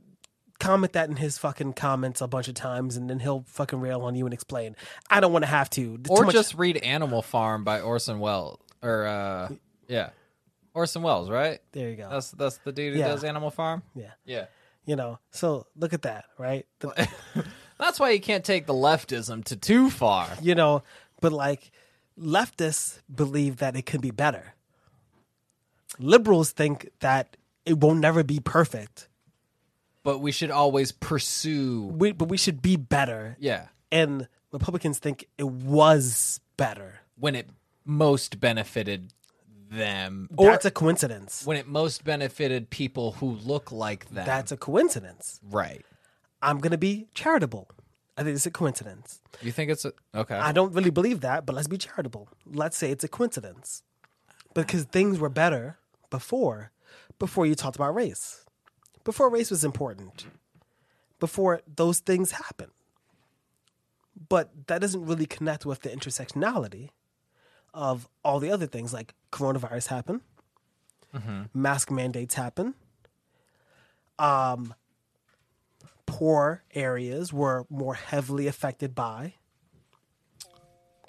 comment 0.61 0.93
that 0.95 1.09
in 1.11 1.17
his 1.17 1.37
fucking 1.39 1.73
comments 1.75 2.21
a 2.21 2.27
bunch 2.29 2.49
of 2.49 2.55
times 2.55 2.97
and 2.97 3.11
then 3.11 3.19
he'll 3.21 3.45
fucking 3.49 3.81
rail 3.81 4.03
on 4.03 4.15
you 4.15 4.25
and 4.25 4.33
explain. 4.33 4.77
I 5.11 5.21
don't 5.21 5.33
want 5.33 5.45
to 5.45 5.51
have 5.51 5.69
to. 5.71 5.99
Or 6.09 6.25
much- 6.25 6.33
just 6.35 6.55
read 6.55 6.77
Animal 6.79 7.23
Farm 7.23 7.65
by 7.65 7.81
Orson 7.81 8.19
Welles. 8.21 8.61
Or 8.83 9.07
uh, 9.07 9.49
yeah, 9.89 10.11
Orson 10.75 11.03
Welles, 11.03 11.31
right? 11.31 11.61
there 11.73 11.89
you 11.91 11.97
go. 11.97 12.09
That's 12.11 12.31
that's 12.33 12.59
the 12.59 12.73
dude 12.73 12.95
who 12.95 13.01
Yeah. 13.01 13.09
does 13.09 13.25
Animal 13.25 13.51
Farm. 13.51 13.83
yeah. 13.95 14.13
Yeah. 14.25 14.47
You 14.87 14.97
know, 14.97 15.19
so 15.31 15.67
look 15.77 15.95
at 15.95 16.03
that, 16.03 16.27
right? 16.39 16.67
The- 16.81 17.09
That's 17.79 17.99
why 17.99 18.11
you 18.11 18.21
can't 18.21 18.45
take 18.45 18.67
the 18.67 18.75
leftism 18.75 19.43
to 19.47 19.57
too 19.57 19.89
far. 19.91 20.29
you 20.43 20.55
know, 20.55 20.83
but 21.21 21.33
like 21.33 21.73
leftists 22.19 23.01
believe 23.13 23.57
that 23.57 23.75
it 23.77 23.87
can 23.87 24.01
be 24.03 24.11
better. 24.11 24.55
Liberals 25.99 26.51
think 26.53 26.91
that 27.01 27.37
it 27.65 27.81
will 27.81 27.95
never 27.95 28.23
be 28.23 28.41
perfect. 28.41 29.09
But 30.05 30.21
we 30.21 30.31
should 30.31 30.51
always 30.53 30.93
pursue. 30.93 31.87
We, 31.87 32.13
but 32.13 32.29
we 32.29 32.37
should 32.37 32.63
be 32.63 32.77
better. 32.77 33.37
Yeah. 33.41 33.67
And 33.91 34.29
Republicans 34.53 35.01
think 35.01 35.27
it 35.39 35.49
was 35.49 36.41
better. 36.57 37.01
When 37.19 37.35
it 37.35 37.49
most 37.85 38.39
benefited 38.39 39.13
them. 39.71 40.29
Or 40.37 40.51
That's 40.51 40.65
a 40.65 40.71
coincidence. 40.71 41.45
when 41.45 41.57
it 41.57 41.67
most 41.67 42.05
benefited 42.05 42.71
people 42.71 43.13
who 43.13 43.31
look 43.33 43.73
like 43.73 44.11
them. 44.11 44.27
That's 44.27 44.53
a 44.53 44.57
coincidence. 44.57 45.41
right. 45.51 45.85
I'm 46.43 46.59
going 46.59 46.73
to 46.73 46.79
be 46.79 47.07
charitable. 47.15 47.69
I 48.19 48.23
think 48.23 48.37
it's 48.37 48.45
a 48.45 48.51
coincidence. 48.51 49.23
You 49.41 49.51
think 49.51 49.71
it's 49.71 49.87
a. 49.87 49.93
Okay. 50.15 50.37
I 50.37 50.53
don't 50.53 50.75
really 50.75 50.91
believe 50.91 51.23
that, 51.23 51.47
but 51.47 51.55
let's 51.55 51.69
be 51.69 51.79
charitable. 51.79 52.29
Let's 52.47 52.77
say 52.77 52.91
it's 52.91 53.03
a 53.03 53.09
coincidence. 53.09 53.83
Because 54.53 54.85
things 54.85 55.19
were 55.19 55.31
better 55.31 55.79
before, 56.11 56.71
before 57.19 57.47
you 57.47 57.55
talked 57.55 57.77
about 57.77 57.95
race. 57.95 58.44
Before 59.05 59.29
race 59.31 59.51
was 59.51 59.65
important. 59.65 60.27
Before 61.21 61.61
those 61.77 62.01
things 62.01 62.33
happened. 62.33 62.73
But 64.29 64.67
that 64.69 64.81
doesn't 64.81 65.05
really 65.05 65.27
connect 65.27 65.67
with 65.67 65.83
the 65.83 65.91
intersectionality 65.91 66.91
of 67.73 68.09
all 68.25 68.39
the 68.41 68.51
other 68.51 68.67
things 68.67 68.93
like 68.93 69.15
coronavirus 69.33 69.89
happen, 69.89 70.21
mask 71.53 71.91
mandates 71.91 72.35
happen, 72.35 72.75
um, 74.19 74.75
poor 76.07 76.63
areas 76.75 77.33
were 77.33 77.67
more 77.69 77.95
heavily 77.95 78.47
affected 78.47 78.95
by 78.95 79.35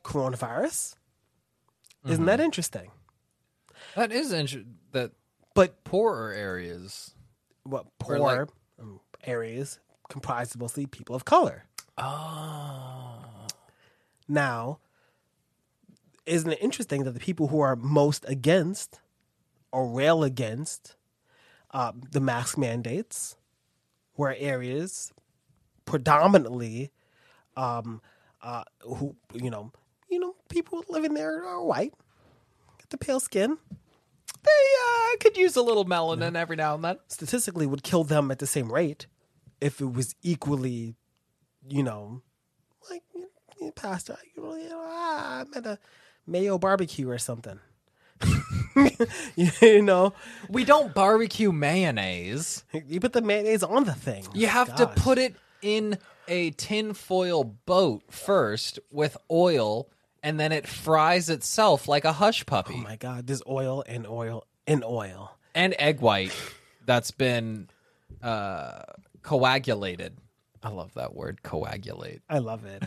coronavirus. 0.03 0.95
Isn't 2.07 2.25
that 2.25 2.39
interesting? 2.39 2.91
that 3.95 4.11
is 4.11 4.31
interesting. 4.31 4.77
That 4.91 5.11
But 5.53 5.83
poorer 5.83 6.31
areas. 6.33 7.13
What 7.65 7.85
poor 7.99 8.19
like- 8.19 8.49
areas 9.23 9.79
comprised 10.09 10.57
mostly 10.59 10.85
people 10.85 11.15
of 11.15 11.25
color. 11.25 11.65
Oh. 11.97 13.47
Now, 14.27 14.79
isn't 16.25 16.51
it 16.51 16.59
interesting 16.61 17.03
that 17.03 17.11
the 17.11 17.19
people 17.19 17.47
who 17.47 17.59
are 17.59 17.75
most 17.75 18.25
against 18.27 18.99
or 19.71 19.87
rail 19.87 20.23
against 20.23 20.95
uh, 21.71 21.91
the 22.11 22.19
mask 22.21 22.57
mandates 22.57 23.35
were 24.17 24.35
areas 24.37 25.11
predominantly 25.85 26.91
um, 27.57 28.01
uh, 28.41 28.63
who 28.81 29.15
you 29.33 29.49
know 29.49 29.71
you 30.09 30.19
know 30.19 30.35
people 30.49 30.83
living 30.89 31.13
there 31.13 31.43
are 31.45 31.63
white, 31.63 31.93
get 32.79 32.89
the 32.89 32.97
pale 32.97 33.19
skin. 33.19 33.57
They 34.45 34.51
uh, 35.11 35.17
could 35.19 35.37
use 35.37 35.55
a 35.55 35.61
little 35.61 35.85
melanin 35.85 36.35
every 36.35 36.55
now 36.55 36.75
and 36.75 36.83
then. 36.83 36.97
Statistically, 37.07 37.65
would 37.65 37.83
kill 37.83 38.03
them 38.03 38.31
at 38.31 38.39
the 38.39 38.47
same 38.47 38.71
rate 38.71 39.07
if 39.61 39.81
it 39.81 39.91
was 39.93 40.15
equally, 40.21 40.95
you 41.67 41.83
know, 41.83 42.21
like 42.89 43.03
you 43.13 43.21
know, 43.21 43.27
you 43.59 43.65
know, 43.67 44.15
you 44.35 44.43
know, 44.43 44.55
you 44.55 44.69
know, 44.69 44.81
ah, 44.85 45.39
I'm 45.41 45.53
at 45.55 45.65
a 45.65 45.79
Mayo 46.27 46.57
barbecue 46.57 47.09
or 47.09 47.17
something. 47.17 47.59
you 49.35 49.81
know, 49.81 50.13
We 50.49 50.63
don't 50.65 50.93
barbecue 50.93 51.51
mayonnaise. 51.51 52.63
you 52.87 52.99
put 52.99 53.13
the 53.13 53.21
mayonnaise 53.21 53.63
on 53.63 53.85
the 53.85 53.93
thing. 53.93 54.25
You 54.33 54.47
have 54.47 54.73
to 54.75 54.85
Gosh. 54.85 54.95
put 54.97 55.17
it 55.17 55.35
in 55.61 55.97
a 56.27 56.51
tinfoil 56.51 57.43
boat 57.43 58.03
first 58.09 58.79
with 58.91 59.17
oil, 59.29 59.89
and 60.25 60.39
then 60.39 60.51
it 60.51 60.67
fries 60.67 61.29
itself 61.29 61.87
like 61.87 62.03
a 62.03 62.11
hush 62.11 62.47
puppy. 62.47 62.73
Oh 62.75 62.81
my 62.81 62.95
god, 62.95 63.27
there's 63.27 63.43
oil 63.47 63.83
and 63.87 64.07
oil 64.07 64.43
and 64.65 64.83
oil. 64.83 65.37
and 65.53 65.75
egg 65.77 66.01
white 66.01 66.35
that's 66.83 67.11
been 67.11 67.69
uh, 68.23 68.81
coagulated. 69.21 70.17
I 70.63 70.69
love 70.69 70.95
that 70.95 71.13
word, 71.13 71.43
coagulate. 71.43 72.21
I 72.27 72.39
love 72.39 72.65
it. 72.65 72.83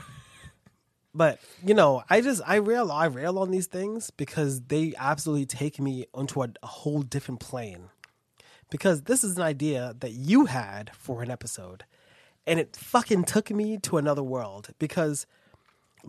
but 1.14 1.38
you 1.64 1.74
know, 1.74 2.02
I 2.10 2.20
just 2.22 2.42
I 2.44 2.56
rail 2.56 2.90
I 2.90 3.06
rail 3.06 3.38
on 3.38 3.52
these 3.52 3.66
things 3.66 4.10
because 4.10 4.62
they 4.62 4.94
absolutely 4.98 5.46
take 5.46 5.78
me 5.78 6.06
onto 6.12 6.42
a, 6.42 6.48
a 6.60 6.66
whole 6.66 7.02
different 7.02 7.38
plane. 7.38 7.90
Because 8.68 9.02
this 9.02 9.22
is 9.22 9.36
an 9.36 9.42
idea 9.42 9.94
that 10.00 10.10
you 10.10 10.46
had 10.46 10.90
for 10.94 11.22
an 11.22 11.30
episode, 11.30 11.84
and 12.48 12.58
it 12.58 12.76
fucking 12.76 13.24
took 13.24 13.50
me 13.50 13.78
to 13.78 13.96
another 13.96 14.24
world. 14.24 14.70
Because 14.80 15.24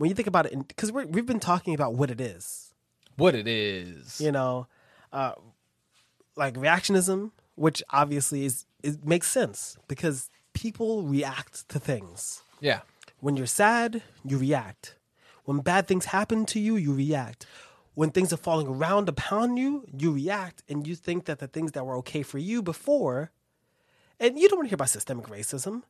when 0.00 0.08
you 0.08 0.14
think 0.16 0.26
about 0.28 0.46
it, 0.46 0.68
because 0.68 0.90
we've 0.92 1.26
been 1.26 1.40
talking 1.40 1.74
about 1.74 1.94
what 1.94 2.10
it 2.10 2.20
is, 2.20 2.72
What 3.16 3.34
it 3.34 3.46
is. 3.46 4.20
you 4.20 4.32
know, 4.32 4.66
uh, 5.12 5.32
like 6.36 6.54
reactionism, 6.54 7.32
which 7.54 7.82
obviously 7.90 8.44
is 8.44 8.64
it 8.82 9.04
makes 9.04 9.28
sense 9.30 9.76
because 9.88 10.30
people 10.54 11.02
react 11.02 11.68
to 11.68 11.78
things. 11.78 12.42
Yeah. 12.60 12.80
When 13.20 13.36
you're 13.36 13.46
sad, 13.64 14.02
you 14.24 14.38
react. 14.38 14.96
When 15.44 15.58
bad 15.60 15.86
things 15.86 16.06
happen 16.06 16.46
to 16.46 16.58
you, 16.58 16.76
you 16.76 16.92
react. 16.94 17.46
when 17.94 18.10
things 18.10 18.32
are 18.32 18.38
falling 18.48 18.68
around 18.68 19.08
upon 19.08 19.56
you, 19.58 19.84
you 20.02 20.10
react 20.12 20.62
and 20.70 20.86
you 20.86 20.94
think 20.94 21.24
that 21.26 21.38
the 21.40 21.48
things 21.48 21.72
that 21.72 21.84
were 21.84 21.96
okay 22.02 22.22
for 22.22 22.38
you 22.38 22.62
before, 22.62 23.30
and 24.18 24.38
you 24.38 24.48
don't 24.48 24.58
want 24.58 24.66
to 24.68 24.70
hear 24.70 24.80
about 24.82 24.88
systemic 24.88 25.26
racism. 25.26 25.82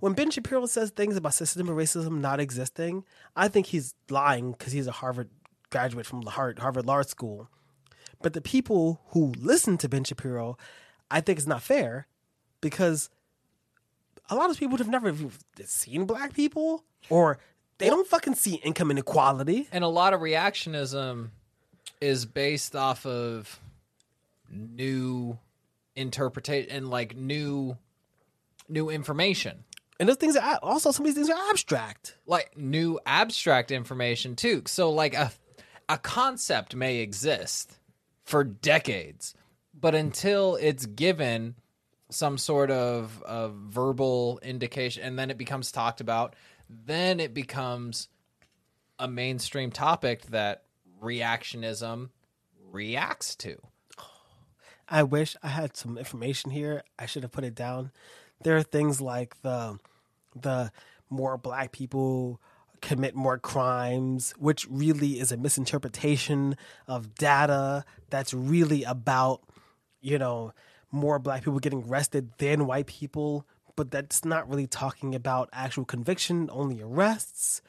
When 0.00 0.12
Ben 0.12 0.30
Shapiro 0.30 0.66
says 0.66 0.90
things 0.90 1.16
about 1.16 1.34
systemic 1.34 1.74
racism 1.74 2.20
not 2.20 2.40
existing, 2.40 3.04
I 3.36 3.48
think 3.48 3.66
he's 3.66 3.94
lying 4.10 4.52
because 4.52 4.72
he's 4.72 4.86
a 4.86 4.92
Harvard 4.92 5.30
graduate 5.70 6.06
from 6.06 6.22
the 6.22 6.30
Harvard 6.30 6.86
Law 6.86 7.02
School. 7.02 7.48
But 8.20 8.34
the 8.34 8.40
people 8.40 9.00
who 9.08 9.32
listen 9.38 9.78
to 9.78 9.88
Ben 9.88 10.04
Shapiro, 10.04 10.56
I 11.10 11.20
think 11.20 11.38
it's 11.38 11.46
not 11.46 11.62
fair 11.62 12.06
because 12.60 13.10
a 14.30 14.36
lot 14.36 14.50
of 14.50 14.58
people 14.58 14.78
have 14.78 14.88
never 14.88 15.14
seen 15.64 16.04
black 16.04 16.32
people 16.32 16.84
or 17.10 17.38
they 17.78 17.88
don't 17.88 18.06
fucking 18.06 18.34
see 18.34 18.54
income 18.56 18.90
inequality. 18.90 19.68
And 19.72 19.82
a 19.82 19.88
lot 19.88 20.14
of 20.14 20.20
reactionism 20.20 21.30
is 22.00 22.26
based 22.26 22.76
off 22.76 23.04
of 23.06 23.58
new 24.48 25.38
interpretation 25.96 26.70
and 26.70 26.88
like 26.88 27.16
new 27.16 27.76
new 28.68 28.88
information. 28.90 29.64
And 30.00 30.08
those 30.08 30.16
things 30.16 30.36
are 30.36 30.58
also 30.62 30.90
some 30.90 31.06
of 31.06 31.14
these 31.14 31.14
things 31.14 31.30
are 31.30 31.50
abstract. 31.50 32.16
Like 32.26 32.56
new 32.56 32.98
abstract 33.06 33.70
information 33.70 34.34
too. 34.36 34.62
So 34.66 34.90
like 34.90 35.14
a 35.14 35.30
a 35.88 35.98
concept 35.98 36.74
may 36.74 36.98
exist 36.98 37.78
for 38.24 38.44
decades, 38.44 39.34
but 39.78 39.94
until 39.94 40.56
it's 40.56 40.86
given 40.86 41.54
some 42.08 42.38
sort 42.38 42.70
of, 42.70 43.22
of 43.22 43.54
verbal 43.54 44.38
indication 44.42 45.02
and 45.02 45.18
then 45.18 45.30
it 45.30 45.38
becomes 45.38 45.72
talked 45.72 46.00
about, 46.00 46.34
then 46.68 47.20
it 47.20 47.34
becomes 47.34 48.08
a 48.98 49.08
mainstream 49.08 49.70
topic 49.70 50.22
that 50.26 50.64
reactionism 51.02 52.10
reacts 52.70 53.34
to. 53.36 53.56
I 54.88 55.02
wish 55.02 55.36
I 55.42 55.48
had 55.48 55.76
some 55.76 55.98
information 55.98 56.50
here. 56.50 56.84
I 56.98 57.06
should 57.06 57.22
have 57.22 57.32
put 57.32 57.44
it 57.44 57.54
down. 57.54 57.92
There 58.42 58.56
are 58.56 58.62
things 58.62 59.00
like 59.00 59.40
the 59.42 59.78
the 60.40 60.72
more 61.10 61.36
black 61.36 61.72
people 61.72 62.40
commit 62.80 63.14
more 63.14 63.38
crimes, 63.38 64.34
which 64.38 64.66
really 64.68 65.20
is 65.20 65.30
a 65.30 65.36
misinterpretation 65.36 66.56
of 66.88 67.14
data 67.14 67.84
that's 68.10 68.34
really 68.34 68.82
about, 68.82 69.40
you 70.00 70.18
know, 70.18 70.52
more 70.90 71.18
black 71.18 71.44
people 71.44 71.60
getting 71.60 71.84
arrested 71.84 72.30
than 72.38 72.66
white 72.66 72.86
people, 72.86 73.46
but 73.76 73.90
that's 73.90 74.24
not 74.24 74.48
really 74.48 74.66
talking 74.66 75.14
about 75.14 75.48
actual 75.52 75.84
conviction, 75.84 76.50
only 76.52 76.82
arrests. 76.82 77.62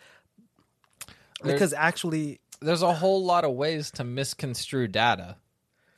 Because 1.43 1.73
actually, 1.73 2.39
There's 2.61 2.81
a 2.81 2.93
whole 2.93 3.23
lot 3.23 3.43
of 3.43 3.51
ways 3.53 3.91
to 3.91 4.03
misconstrue 4.03 4.87
data, 4.87 5.35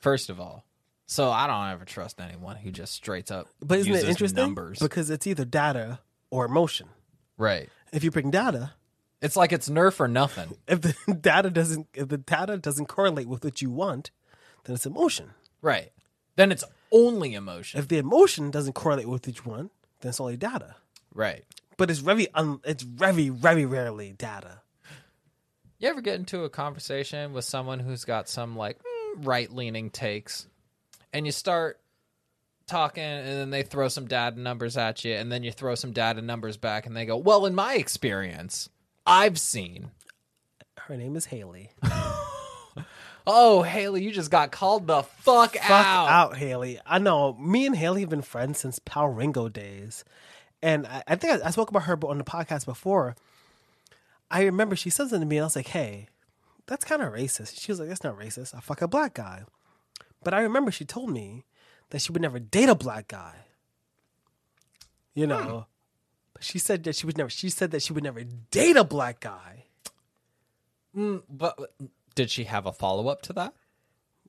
first 0.02 0.30
of 0.30 0.40
all. 0.40 0.66
So 1.08 1.30
I 1.32 1.48
don't 1.48 1.70
ever 1.72 1.86
trust 1.86 2.20
anyone 2.20 2.56
who 2.56 2.72
just 2.72 2.94
straight 2.94 3.32
up 3.32 3.48
but 3.62 3.80
isn't 3.80 3.92
uses 3.92 4.06
it 4.08 4.10
interesting? 4.10 4.42
numbers. 4.42 4.80
Because 4.80 5.10
it's 5.10 5.28
either 5.28 5.46
data 5.46 6.00
or 6.32 6.46
emotion. 6.46 6.88
right. 7.38 7.70
If 7.94 8.04
you 8.04 8.12
bring 8.12 8.30
data, 8.32 8.74
It's 9.22 9.38
like 9.38 9.54
it's 9.54 9.70
nerf 9.70 10.00
or 10.00 10.08
nothing. 10.08 10.58
if 10.68 10.82
the 10.82 11.14
data 11.22 11.50
doesn't 11.50 11.88
if 11.94 12.08
the 12.10 12.18
data 12.18 12.58
doesn't 12.58 12.88
correlate 12.88 13.28
with 13.28 13.44
what 13.44 13.62
you 13.62 13.70
want, 13.70 14.12
then 14.66 14.76
it's 14.76 14.86
emotion. 14.86 15.32
Right. 15.62 15.92
Then 16.36 16.52
it's 16.52 16.64
only 16.92 17.34
emotion. 17.36 17.80
If 17.80 17.88
the 17.88 17.98
emotion 18.00 18.52
doesn't 18.52 18.74
correlate 18.74 19.08
with 19.08 19.28
each 19.28 19.46
one, 19.46 19.70
then 20.02 20.10
it's 20.10 20.20
only 20.20 20.38
data. 20.38 20.76
right. 21.14 21.44
But 21.78 21.90
it's 21.92 22.00
very 22.00 22.28
un, 22.34 22.60
it's 22.66 22.84
very 22.84 23.30
very 23.30 23.66
rarely 23.66 24.14
data. 24.14 24.62
You 25.78 25.90
ever 25.90 26.02
get 26.02 26.16
into 26.16 26.44
a 26.46 26.50
conversation 26.50 27.34
with 27.34 27.44
someone 27.46 27.80
who's 27.80 28.06
got 28.06 28.28
some 28.30 28.56
like 28.56 28.80
mm, 28.80 29.26
right 29.26 29.52
leaning 29.52 29.90
takes 29.90 30.48
and 31.16 31.26
you 31.26 31.32
start 31.32 31.80
talking 32.68 33.04
and 33.04 33.28
then 33.28 33.50
they 33.52 33.64
throw 33.64 33.88
some 33.88 34.06
data 34.08 34.40
numbers 34.40 34.76
at 34.76 35.06
you 35.06 35.14
and 35.14 35.32
then 35.32 35.44
you 35.44 35.52
throw 35.52 35.76
some 35.76 35.92
data 35.92 36.22
numbers 36.22 36.58
back 36.58 36.86
and 36.86 36.96
they 36.96 37.06
go, 37.06 37.16
Well, 37.16 37.46
in 37.46 37.56
my 37.56 37.76
experience, 37.76 38.70
I've 39.06 39.40
seen. 39.40 39.92
Her 40.78 40.98
name 40.98 41.16
is 41.16 41.26
Haley. 41.28 41.72
Oh, 43.28 43.64
Haley, 43.64 44.04
you 44.04 44.12
just 44.12 44.30
got 44.30 44.52
called 44.52 44.86
the 44.86 45.02
fuck, 45.02 45.56
Fuck 45.56 45.72
out. 45.72 46.10
out, 46.10 46.38
Haley. 46.38 46.80
I 46.86 47.00
know. 47.00 47.34
Me 47.34 47.66
and 47.66 47.76
Haley 47.76 48.02
have 48.02 48.10
been 48.12 48.22
friends 48.22 48.60
since 48.60 48.78
pal 48.78 49.08
Ringo 49.08 49.50
days, 49.50 50.06
and 50.62 50.86
I, 50.86 51.02
I 51.08 51.16
think 51.16 51.42
I, 51.42 51.48
I 51.48 51.50
spoke 51.50 51.72
about 51.72 51.84
her 51.86 51.98
on 52.06 52.20
the 52.20 52.24
podcast 52.24 52.66
before. 52.66 53.16
I 54.30 54.44
remember 54.44 54.76
she 54.76 54.92
said 54.92 55.06
something 55.10 55.22
to 55.22 55.26
me, 55.26 55.38
and 55.38 55.44
I 55.44 55.48
was 55.48 55.56
like, 55.56 55.70
"Hey, 55.70 56.08
that's 56.68 56.86
kind 56.86 57.02
of 57.02 57.14
racist." 57.14 57.60
She 57.60 57.72
was 57.72 57.80
like, 57.80 57.90
"That's 57.90 58.04
not 58.04 58.16
racist. 58.16 58.54
I 58.54 58.60
fuck 58.60 58.84
a 58.84 58.88
black 58.88 59.16
guy." 59.16 59.46
But 60.26 60.34
I 60.34 60.42
remember 60.42 60.72
she 60.72 60.84
told 60.86 61.12
me 61.12 61.46
that 61.92 62.02
she 62.02 62.12
would 62.12 62.22
never 62.22 62.40
date 62.40 62.68
a 62.68 62.76
black 62.76 63.08
guy. 63.08 63.36
You 65.14 65.28
know, 65.28 65.68
but 66.34 66.44
she 66.44 66.60
said 66.60 66.84
that 66.84 66.96
she 66.98 67.06
would 67.06 67.18
never. 67.18 67.30
She 67.30 67.50
said 67.50 67.70
that 67.72 67.82
she 67.84 67.94
would 67.94 68.04
never 68.04 68.24
date 68.52 68.76
a 68.76 68.84
black 68.84 69.22
guy. 69.22 69.66
Mm, 70.98 71.22
but 71.30 71.58
did 72.16 72.30
she 72.32 72.46
have 72.46 72.66
a 72.66 72.74
follow 72.74 73.08
up 73.08 73.22
to 73.24 73.34
that? 73.34 73.54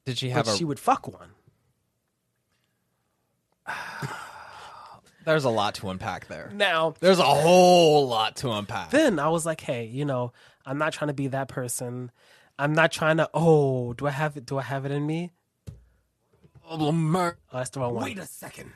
Did 0.05 0.19
she 0.19 0.29
have 0.31 0.45
But 0.45 0.55
a 0.55 0.57
she 0.59 0.65
would 0.65 0.79
fuck 0.79 1.09
one. 1.09 1.31
There's 5.25 5.45
a 5.45 5.51
lot 5.51 5.75
to 5.77 5.89
unpack 5.89 6.29
there. 6.29 6.51
Now, 6.55 6.95
There's 7.01 7.19
a 7.19 7.25
whole 7.25 8.07
lot 8.07 8.37
to 8.37 8.51
unpack. 8.53 8.91
then 8.91 9.19
I 9.19 9.29
was 9.29 9.45
like, 9.45 9.61
hey, 9.61 9.87
you 9.87 10.05
know, 10.05 10.33
I'm 10.65 10.79
not 10.79 10.93
trying 10.93 11.09
to 11.09 11.15
be 11.15 11.27
that 11.29 11.49
person. 11.49 12.13
I'm 12.59 12.75
not 12.75 12.93
trying 12.93 13.17
to. 13.17 13.29
Oh, 13.35 13.93
do 13.95 14.07
I 14.07 14.11
have 14.11 14.37
it? 14.37 14.47
Do 14.47 14.59
I 14.59 14.63
have 14.63 14.85
it 14.87 14.93
in 14.93 15.05
me? 15.05 15.33
Oh, 16.69 17.33
that's 17.53 17.71
the 17.71 17.81
wrong 17.81 17.95
one. 17.95 18.05
Wait 18.05 18.19
a 18.19 18.27
second. 18.27 18.73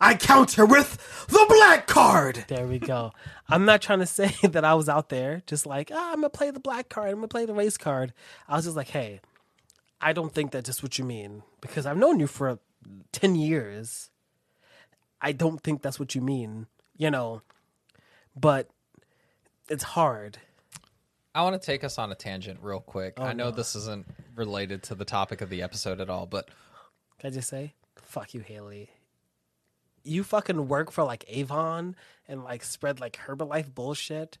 I 0.00 0.14
counter 0.14 0.66
with 0.66 1.26
the 1.28 1.46
black 1.48 1.86
card. 1.86 2.44
There 2.48 2.66
we 2.66 2.78
go. 2.78 3.12
I'm 3.48 3.64
not 3.64 3.80
trying 3.80 4.00
to 4.00 4.06
say 4.06 4.34
that 4.42 4.64
I 4.64 4.74
was 4.74 4.88
out 4.88 5.08
there 5.08 5.42
just 5.46 5.66
like, 5.66 5.90
ah, 5.92 6.10
I'm 6.10 6.16
gonna 6.16 6.30
play 6.30 6.50
the 6.50 6.60
black 6.60 6.88
card. 6.88 7.10
I'm 7.10 7.16
gonna 7.16 7.28
play 7.28 7.46
the 7.46 7.54
race 7.54 7.76
card. 7.76 8.12
I 8.48 8.56
was 8.56 8.64
just 8.64 8.76
like, 8.76 8.88
hey, 8.88 9.20
I 10.00 10.12
don't 10.12 10.32
think 10.32 10.50
that's 10.50 10.66
just 10.66 10.82
what 10.82 10.98
you 10.98 11.04
mean 11.04 11.42
because 11.60 11.86
I've 11.86 11.96
known 11.96 12.20
you 12.20 12.26
for 12.26 12.58
ten 13.12 13.34
years. 13.34 14.10
I 15.20 15.32
don't 15.32 15.62
think 15.62 15.80
that's 15.80 15.98
what 15.98 16.14
you 16.14 16.20
mean, 16.20 16.66
you 16.96 17.10
know. 17.10 17.42
But 18.36 18.68
it's 19.70 19.84
hard. 19.84 20.38
I 21.34 21.42
want 21.42 21.60
to 21.60 21.64
take 21.64 21.82
us 21.82 21.98
on 21.98 22.12
a 22.12 22.14
tangent 22.14 22.60
real 22.62 22.80
quick. 22.80 23.18
I 23.18 23.32
know 23.32 23.46
no. 23.46 23.50
this 23.50 23.74
isn't 23.74 24.06
related 24.36 24.82
to 24.84 24.94
the 24.94 25.04
topic 25.04 25.40
of 25.40 25.50
the 25.50 25.62
episode 25.62 26.00
at 26.00 26.10
all, 26.10 26.26
but 26.26 26.48
Can 27.18 27.28
I 27.28 27.34
just 27.34 27.48
say, 27.48 27.74
fuck 27.96 28.34
you, 28.34 28.40
Haley. 28.40 28.90
You 30.02 30.22
fucking 30.22 30.68
work 30.68 30.90
for 30.90 31.04
like 31.04 31.24
Avon 31.28 31.96
and 32.28 32.44
like 32.44 32.62
spread 32.62 33.00
like 33.00 33.18
Herbalife 33.26 33.74
bullshit. 33.74 34.38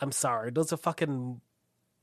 I'm 0.00 0.12
sorry, 0.12 0.50
those 0.50 0.72
are 0.72 0.76
fucking 0.76 1.40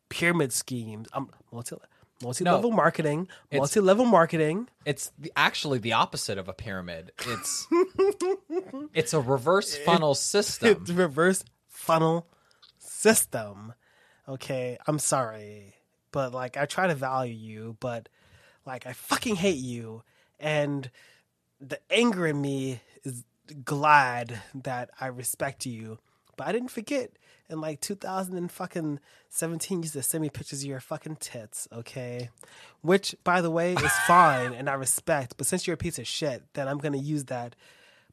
pyramid 0.10 0.54
schemes. 0.54 1.08
Um, 1.13 1.32
multi 1.52 1.76
multi 2.21 2.43
level 2.43 2.71
marketing, 2.71 3.28
multi 3.52 3.80
level 3.80 4.06
marketing. 4.06 4.69
it's 4.86 5.12
the, 5.17 5.32
actually 5.36 5.80
the 5.80 5.93
opposite 5.93 6.38
of 6.38 6.47
a 6.47 6.54
pyramid. 6.54 7.12
It's 7.26 7.67
it's 8.93 9.13
a 9.13 9.19
reverse 9.19 9.76
funnel 9.78 10.13
system. 10.13 10.69
It's 10.82 10.91
reverse 10.91 11.43
funnel 11.67 12.28
system. 12.78 13.74
Okay, 14.28 14.78
I'm 14.88 15.00
sorry, 15.00 15.76
but 16.12 16.34
like 16.34 16.56
I 16.56 16.65
try 16.65 16.88
to 16.88 16.95
value 16.95 17.34
you, 17.34 17.78
but 17.80 18.08
like 18.65 18.86
I 18.86 18.93
fucking 18.93 19.36
hate 19.36 19.58
you, 19.58 20.04
and 20.39 20.89
the 21.60 21.80
anger 21.89 22.28
in 22.28 22.41
me 22.41 22.82
is 23.04 23.24
glad 23.65 24.41
that 24.56 24.89
I 25.00 25.08
respect 25.08 25.65
you, 25.65 26.00
but 26.38 26.47
I 26.47 26.52
didn't 26.52 26.71
forget. 26.71 27.12
In 27.50 27.60
like 27.60 27.82
2000 27.82 28.38
and 28.38 28.50
fucking 28.50 29.02
17, 29.28 29.80
you 29.80 29.82
used 29.82 29.93
to 29.93 30.02
send 30.02 30.21
me 30.21 30.30
pictures 30.30 30.63
of 30.63 30.69
your 30.69 30.80
fucking 30.80 31.17
tits, 31.17 31.67
okay? 31.74 32.30
Which, 32.80 33.13
by 33.26 33.41
the 33.41 33.52
way, 33.52 33.74
is 33.74 33.91
fine 34.08 34.54
and 34.54 34.69
I 34.69 34.74
respect. 34.76 35.36
But 35.36 35.47
since 35.47 35.68
you're 35.68 35.74
a 35.74 35.78
piece 35.78 35.99
of 35.99 36.07
shit, 36.07 36.43
then 36.53 36.70
I'm 36.70 36.78
gonna 36.78 36.95
use 36.95 37.26
that 37.26 37.57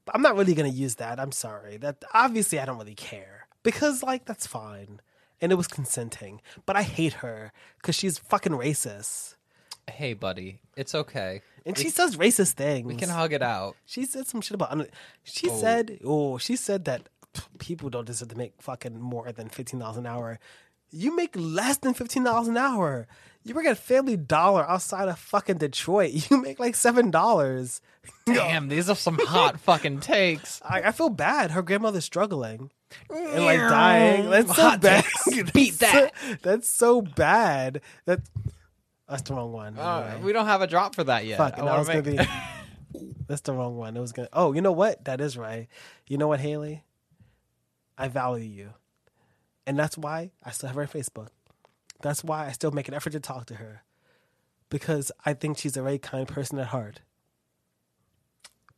but 0.09 0.15
I'm 0.15 0.23
not 0.23 0.37
really 0.37 0.55
gonna 0.55 0.71
use 0.71 0.95
that. 0.95 1.21
I'm 1.21 1.33
sorry. 1.33 1.77
That 1.77 2.03
obviously 2.15 2.59
I 2.59 2.65
don't 2.65 2.79
really 2.79 2.95
care 2.95 3.47
because 3.63 4.03
like 4.03 4.25
that's 4.25 4.47
fine, 4.47 5.03
and 5.39 5.53
it 5.53 5.57
was 5.57 5.69
consenting. 5.69 6.41
But 6.65 6.77
I 6.77 6.83
hate 6.83 7.13
her 7.15 7.53
because 7.77 7.95
she's 7.95 8.17
fucking 8.17 8.53
racist, 8.53 9.35
hey, 9.91 10.15
buddy, 10.15 10.61
it's 10.77 10.95
okay. 10.95 11.43
and 11.67 11.77
she 11.77 11.91
says 11.91 12.17
racist 12.17 12.53
things. 12.53 12.87
We 12.87 12.95
can 12.95 13.09
hug 13.09 13.33
it 13.33 13.43
out. 13.43 13.77
She 13.87 14.05
said 14.05 14.27
some 14.27 14.41
shit 14.41 14.55
about. 14.55 14.89
She 15.25 15.49
oh. 15.51 15.59
said, 15.59 16.01
"Oh, 16.05 16.39
she 16.39 16.57
said 16.57 16.85
that 16.87 17.09
people 17.59 17.91
don't 17.91 18.07
deserve 18.07 18.29
to 18.29 18.39
make 18.39 18.53
fucking 18.61 19.01
more 19.01 19.31
than 19.33 19.49
fifteen 19.49 19.81
dollars 19.81 19.97
an 19.97 20.07
hour. 20.07 20.39
You 20.91 21.15
make 21.15 21.33
less 21.35 21.79
than 21.79 21.95
fifteen 21.95 22.25
dollars 22.25 22.49
an 22.49 22.57
hour. 22.57 23.07
You 23.45 23.55
work 23.55 23.67
at 23.67 23.79
Family 23.79 24.17
Dollar 24.17 24.69
outside 24.69 25.09
of 25.09 25.19
fucking 25.19 25.59
Detroit. 25.59 26.13
You 26.31 26.43
make 26.43 26.59
like 26.59 26.75
seven 26.75 27.11
dollars. 27.11 27.81
Damn, 28.27 28.69
these 28.69 28.89
are 28.89 28.97
some 28.97 29.19
hot 29.19 29.61
fucking 29.61 30.01
takes. 30.01 30.61
I, 30.65 30.83
I 30.83 30.93
feel 30.93 31.11
bad. 31.11 31.51
Her 31.51 31.63
grandmother's 31.63 32.05
struggling 32.05 32.71
and 33.11 33.45
like 33.45 33.59
dying. 33.59 34.31
That's 34.31 34.55
so 34.55 34.63
Hot 34.63 34.81
bad. 34.81 35.05
Beat 35.53 35.79
that. 35.79 36.13
That's 36.43 36.69
so 36.69 37.03
bad. 37.03 37.81
That 38.07 38.21
That's 39.09 39.23
the 39.23 39.35
wrong 39.35 39.53
one. 39.53 39.79
Uh, 39.79 40.11
anyway. 40.11 40.27
we 40.27 40.33
don't 40.33 40.47
have 40.47 40.61
a 40.61 40.67
drop 40.67 40.95
for 40.95 41.05
that 41.05 41.25
yet. 41.25 41.39
Fuck, 41.39 41.59
I 41.59 41.63
wanna 41.63 41.81
it's 41.81 41.89
gonna 41.89 42.03
be. 42.03 42.19
That's 43.27 43.41
the 43.43 43.53
wrong 43.53 43.77
one. 43.77 43.97
It 43.97 44.01
was 44.01 44.13
gonna. 44.13 44.29
Oh, 44.33 44.53
you 44.53 44.61
know 44.61 44.73
what? 44.73 45.05
That 45.07 45.21
is 45.21 45.37
right. 45.37 45.69
You 46.07 46.19
know 46.19 46.29
what, 46.29 46.41
Haley? 46.41 46.85
I 47.97 48.09
value 48.09 48.45
you, 48.45 48.71
and 49.67 49.77
that's 49.77 49.99
why 49.99 50.31
I 50.45 50.53
still 50.53 50.69
have 50.69 50.77
her 50.77 50.83
on 50.83 50.89
Facebook. 50.89 51.29
That's 52.01 52.23
why 52.23 52.47
I 52.47 52.53
still 52.53 52.71
make 52.71 52.87
an 52.87 52.95
effort 52.95 53.11
to 53.11 53.21
talk 53.21 53.47
to 53.47 53.57
her, 53.57 53.83
because 54.71 55.11
I 55.27 55.35
think 55.35 55.59
she's 55.59 55.77
a 55.77 55.83
very 55.83 55.99
kind 55.99 56.29
person 56.29 56.61
at 56.61 56.69
heart. 56.69 57.01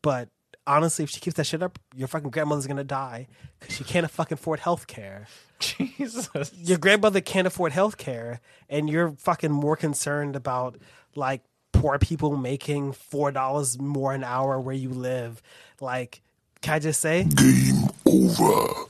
But 0.00 0.30
honestly, 0.66 1.02
if 1.02 1.10
she 1.10 1.20
keeps 1.20 1.36
that 1.36 1.44
shit 1.44 1.62
up, 1.62 1.78
your 1.94 2.08
fucking 2.08 2.30
grandmother's 2.30 2.66
gonna 2.66 2.82
die 2.82 3.28
because 3.58 3.76
she 3.76 3.84
can't 3.84 4.10
fucking 4.10 4.36
afford 4.36 4.60
health 4.60 4.86
care 4.86 5.26
Jesus. 5.98 6.52
your 6.54 6.78
grandmother 6.78 7.20
can't 7.20 7.46
afford 7.46 7.72
health 7.72 7.96
care 7.96 8.40
and 8.68 8.88
you're 8.88 9.12
fucking 9.12 9.52
more 9.52 9.76
concerned 9.76 10.34
about 10.36 10.76
like 11.14 11.42
poor 11.72 11.98
people 11.98 12.36
making 12.36 12.92
four 12.92 13.30
dollars 13.30 13.78
more 13.78 14.12
an 14.12 14.24
hour 14.24 14.58
where 14.58 14.74
you 14.74 14.88
live 14.88 15.40
like 15.80 16.20
can 16.62 16.74
i 16.74 16.78
just 16.78 17.00
say 17.00 17.24
game 17.24 17.88
over 18.06 18.86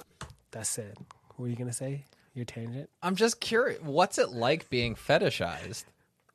that's 0.51 0.79
it 0.79 0.97
what 1.29 1.41
were 1.41 1.49
you 1.49 1.57
gonna 1.57 1.73
say 1.73 2.05
your 2.35 2.45
tangent 2.45 2.89
I'm 3.03 3.17
just 3.17 3.41
curious. 3.41 3.83
What's 3.83 4.17
it 4.19 4.31
like 4.31 4.71
being 4.71 4.95
fetishized? 4.95 5.85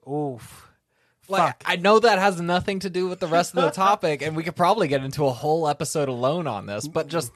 oof 0.07 0.69
Like, 1.27 1.41
Fuck. 1.41 1.63
I 1.65 1.77
know 1.77 1.99
that 1.99 2.19
has 2.19 2.39
nothing 2.41 2.79
to 2.81 2.89
do 2.89 3.07
with 3.07 3.19
the 3.19 3.27
rest 3.27 3.55
of 3.55 3.63
the 3.63 3.71
topic, 3.71 4.21
and 4.21 4.35
we 4.35 4.43
could 4.43 4.55
probably 4.55 4.87
get 4.87 5.03
into 5.03 5.25
a 5.25 5.31
whole 5.31 5.67
episode 5.67 6.09
alone 6.09 6.47
on 6.47 6.65
this. 6.65 6.87
But 6.87 7.07
just, 7.07 7.31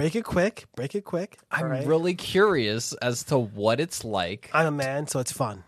break 0.00 0.16
it 0.16 0.24
quick 0.24 0.64
break 0.76 0.94
it 0.94 1.04
quick 1.04 1.38
I'm 1.50 1.66
right? 1.66 1.86
really 1.86 2.14
curious 2.14 2.92
as 2.94 3.24
to 3.24 3.38
what 3.38 3.80
it's 3.80 4.04
like. 4.04 4.50
i'm 4.52 4.66
a 4.66 4.70
man 4.70 5.06
so 5.06 5.20
it's 5.20 5.32
fun 5.32 5.64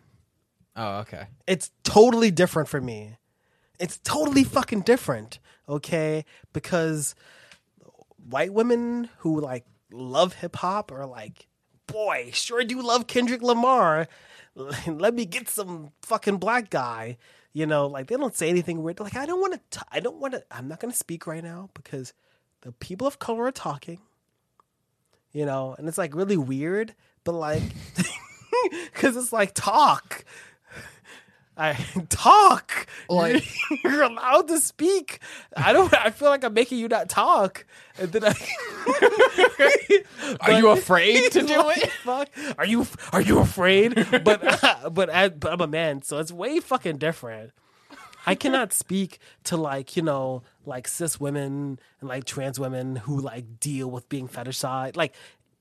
Oh, 0.74 1.00
okay. 1.00 1.26
it's 1.46 1.70
totally 1.84 2.30
different 2.30 2.66
for 2.68 2.80
me. 2.80 3.18
It's 3.78 3.98
totally 3.98 4.42
fucking 4.42 4.80
different, 4.82 5.38
okay? 5.68 6.24
Because 6.54 7.14
white 8.30 8.54
women 8.54 9.10
who 9.18 9.38
like 9.40 9.66
love 9.92 10.32
hip 10.34 10.56
hop 10.56 10.90
are 10.90 11.04
like, 11.04 11.46
boy, 11.86 12.30
sure 12.32 12.64
do 12.64 12.80
love 12.80 13.06
Kendrick 13.06 13.42
Lamar. 13.42 14.08
Let 14.86 15.12
me 15.14 15.26
get 15.26 15.48
some 15.50 15.90
fucking 16.02 16.38
black 16.38 16.70
guy. 16.70 17.18
You 17.52 17.66
know, 17.66 17.86
like 17.86 18.06
they 18.06 18.16
don't 18.16 18.34
say 18.34 18.48
anything 18.48 18.82
weird. 18.82 18.98
Like 18.98 19.16
I 19.16 19.26
don't 19.26 19.40
want 19.42 19.60
to. 19.72 19.84
I 19.92 20.00
don't 20.00 20.20
want 20.20 20.32
to. 20.32 20.42
I'm 20.50 20.68
not 20.68 20.80
going 20.80 20.92
to 20.92 20.96
speak 20.96 21.26
right 21.26 21.44
now 21.44 21.68
because 21.74 22.14
the 22.62 22.72
people 22.72 23.06
of 23.06 23.18
color 23.18 23.44
are 23.44 23.52
talking. 23.52 24.00
You 25.32 25.46
know, 25.46 25.74
and 25.78 25.88
it's 25.88 25.98
like 25.98 26.14
really 26.14 26.36
weird, 26.36 26.94
but 27.24 27.32
like, 27.32 27.62
because 28.92 29.16
it's 29.16 29.32
like 29.32 29.52
talk. 29.54 30.24
I 31.56 31.72
talk. 32.08 32.86
Like- 33.08 33.44
you're 33.84 34.02
allowed 34.02 34.48
to 34.48 34.58
speak. 34.58 35.20
I 35.56 35.72
don't. 35.72 35.92
I 35.94 36.10
feel 36.10 36.28
like 36.28 36.44
I'm 36.44 36.54
making 36.54 36.78
you 36.78 36.88
not 36.88 37.08
talk, 37.08 37.64
and 37.98 38.10
then 38.12 38.24
I. 38.24 38.34
Are 40.40 40.52
you 40.52 40.68
afraid 40.70 41.32
to 41.32 41.42
do 41.42 41.56
Like, 41.58 41.78
it? 41.78 41.90
Fuck. 41.90 42.28
Are 42.58 42.66
you 42.66 42.86
Are 43.12 43.20
you 43.20 43.38
afraid? 43.38 43.94
But 44.10 44.24
but, 44.94 45.10
I, 45.10 45.28
but 45.28 45.52
I'm 45.52 45.60
a 45.60 45.66
man, 45.66 46.02
so 46.02 46.18
it's 46.18 46.32
way 46.32 46.60
fucking 46.60 46.98
different. 46.98 47.52
I 48.26 48.34
cannot 48.34 48.72
speak 48.72 49.18
to 49.44 49.56
like 49.56 49.96
you 49.96 50.02
know 50.02 50.42
like 50.64 50.88
cis 50.88 51.18
women 51.18 51.78
and 52.00 52.08
like 52.08 52.24
trans 52.24 52.58
women 52.58 52.96
who 52.96 53.20
like 53.20 53.60
deal 53.60 53.90
with 53.90 54.08
being 54.08 54.28
fetishized, 54.28 54.96
like 54.96 55.14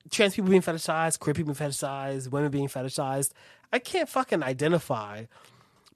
trans 0.10 0.36
people 0.36 0.50
being 0.50 0.62
fetishized, 0.62 1.20
queer 1.20 1.34
people 1.34 1.54
being 1.54 1.70
fetishized, 1.70 2.30
women 2.32 2.52
being 2.52 2.68
fetishized. 2.68 3.32
I 3.74 3.80
can't 3.80 4.10
fucking 4.10 4.44
identify 4.44 5.26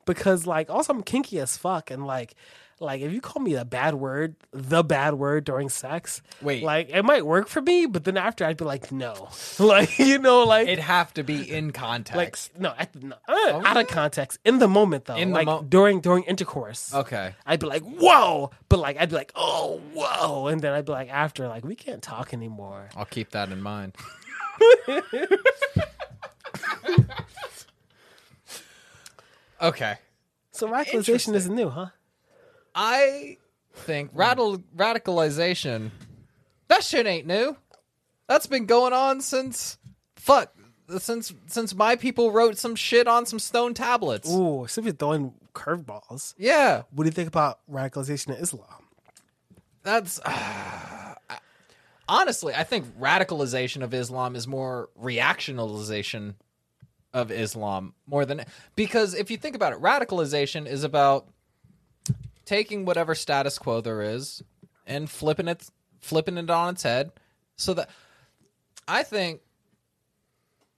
because 0.05 0.47
like 0.47 0.69
also 0.69 0.93
I'm 0.93 1.03
kinky 1.03 1.39
as 1.39 1.57
fuck 1.57 1.91
and 1.91 2.05
like 2.05 2.35
like 2.79 3.01
if 3.01 3.11
you 3.13 3.21
call 3.21 3.41
me 3.41 3.55
a 3.55 3.63
bad 3.63 3.93
word, 3.95 4.35
the 4.51 4.83
bad 4.83 5.13
word 5.13 5.45
during 5.45 5.69
sex, 5.69 6.21
Wait. 6.41 6.61
like 6.63 6.89
it 6.89 7.03
might 7.03 7.25
work 7.25 7.47
for 7.47 7.61
me, 7.61 7.85
but 7.85 8.03
then 8.03 8.17
after 8.17 8.43
I'd 8.45 8.57
be 8.57 8.65
like 8.65 8.91
no, 8.91 9.29
like 9.59 9.97
you 9.97 10.19
know 10.19 10.43
like 10.43 10.67
It'd 10.67 10.79
have 10.83 11.13
to 11.13 11.23
be 11.23 11.49
in 11.49 11.67
like 11.67 11.73
context. 11.73 12.51
no, 12.59 12.73
at, 12.77 12.93
no 13.01 13.15
uh, 13.29 13.61
out 13.65 13.77
of 13.77 13.87
context 13.87 14.39
in 14.43 14.59
the 14.59 14.67
moment 14.67 15.05
though, 15.05 15.15
In 15.15 15.29
the 15.29 15.35
like 15.35 15.45
mo- 15.45 15.63
during 15.67 16.01
during 16.01 16.23
intercourse. 16.23 16.93
okay. 16.93 17.33
I'd 17.45 17.59
be 17.61 17.67
like, 17.67 17.83
whoa, 17.83 18.51
but 18.67 18.79
like 18.79 18.97
I'd 18.99 19.09
be 19.09 19.15
like, 19.15 19.31
oh, 19.35 19.79
whoa, 19.93 20.47
and 20.47 20.59
then 20.61 20.73
I'd 20.73 20.85
be 20.85 20.91
like, 20.91 21.09
after, 21.09 21.47
like 21.47 21.63
we 21.63 21.75
can't 21.75 22.01
talk 22.01 22.33
anymore. 22.33 22.89
I'll 22.95 23.05
keep 23.05 23.29
that 23.31 23.51
in 23.51 23.61
mind. 23.61 23.93
okay. 29.61 29.95
So 30.51 30.67
radicalization 30.67 30.93
Interesting. 30.95 31.35
isn't 31.35 31.55
new, 31.55 31.69
huh? 31.69 31.87
I 32.75 33.37
think 33.73 34.11
hmm. 34.11 34.17
radical 34.19 34.57
radicalization 34.75 35.91
that 36.67 36.83
shit 36.83 37.05
ain't 37.05 37.27
new. 37.27 37.55
That's 38.27 38.47
been 38.47 38.65
going 38.65 38.93
on 38.93 39.21
since 39.21 39.77
fuck 40.17 40.53
since 40.97 41.33
since 41.47 41.73
my 41.73 41.95
people 41.95 42.31
wrote 42.31 42.57
some 42.57 42.75
shit 42.75 43.07
on 43.07 43.25
some 43.25 43.39
stone 43.39 43.73
tablets. 43.73 44.29
Ooh, 44.29 44.65
so 44.67 44.81
if 44.81 44.85
you're 44.85 44.93
throwing 44.93 45.33
curveballs, 45.53 46.33
Yeah, 46.37 46.83
what 46.91 47.05
do 47.05 47.07
you 47.07 47.13
think 47.13 47.27
about 47.27 47.59
radicalization 47.71 48.35
of 48.35 48.41
Islam? 48.41 48.85
that's 49.83 50.19
honestly, 52.09 52.53
I 52.53 52.63
think 52.63 52.99
radicalization 52.99 53.83
of 53.83 53.93
Islam 53.93 54.35
is 54.35 54.47
more 54.47 54.89
reactionalization 55.01 56.35
of 57.13 57.31
Islam 57.31 57.93
more 58.07 58.25
than 58.25 58.43
because 58.75 59.13
if 59.13 59.31
you 59.31 59.37
think 59.37 59.55
about 59.55 59.73
it, 59.73 59.81
radicalization 59.81 60.67
is 60.67 60.83
about 60.83 61.27
taking 62.45 62.85
whatever 62.85 63.15
status 63.15 63.57
quo 63.57 63.81
there 63.81 64.01
is 64.01 64.43
and 64.85 65.09
flipping 65.09 65.47
it 65.47 65.69
flipping 65.99 66.37
it 66.37 66.49
on 66.49 66.73
its 66.75 66.83
head 66.83 67.11
so 67.55 67.73
that 67.73 67.89
I 68.87 69.03
think 69.03 69.41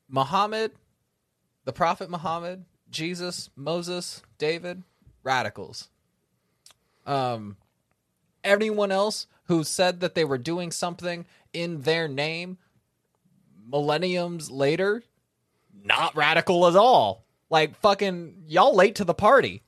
Muhammad, 0.08 0.72
the 1.66 1.74
Prophet 1.74 2.10
Muhammad, 2.10 2.64
Jesus, 2.90 3.50
Moses, 3.56 4.22
David, 4.38 4.84
radicals. 5.24 5.90
Um 7.06 7.58
anyone 8.44 8.92
else 8.92 9.28
who 9.46 9.64
said 9.64 10.00
that 10.00 10.16
they 10.16 10.24
were 10.24 10.38
doing 10.38 10.72
something 10.72 11.26
in 11.54 11.82
their 11.82 12.08
name 12.08 12.58
millenniums 13.70 14.50
later, 14.50 15.04
not 15.84 16.16
radical 16.16 16.68
at 16.68 16.76
all. 16.76 17.26
Like 17.50 17.76
fucking 17.80 18.44
y'all 18.48 18.76
late 18.76 18.96
to 18.96 19.04
the 19.04 19.14
party. 19.14 19.64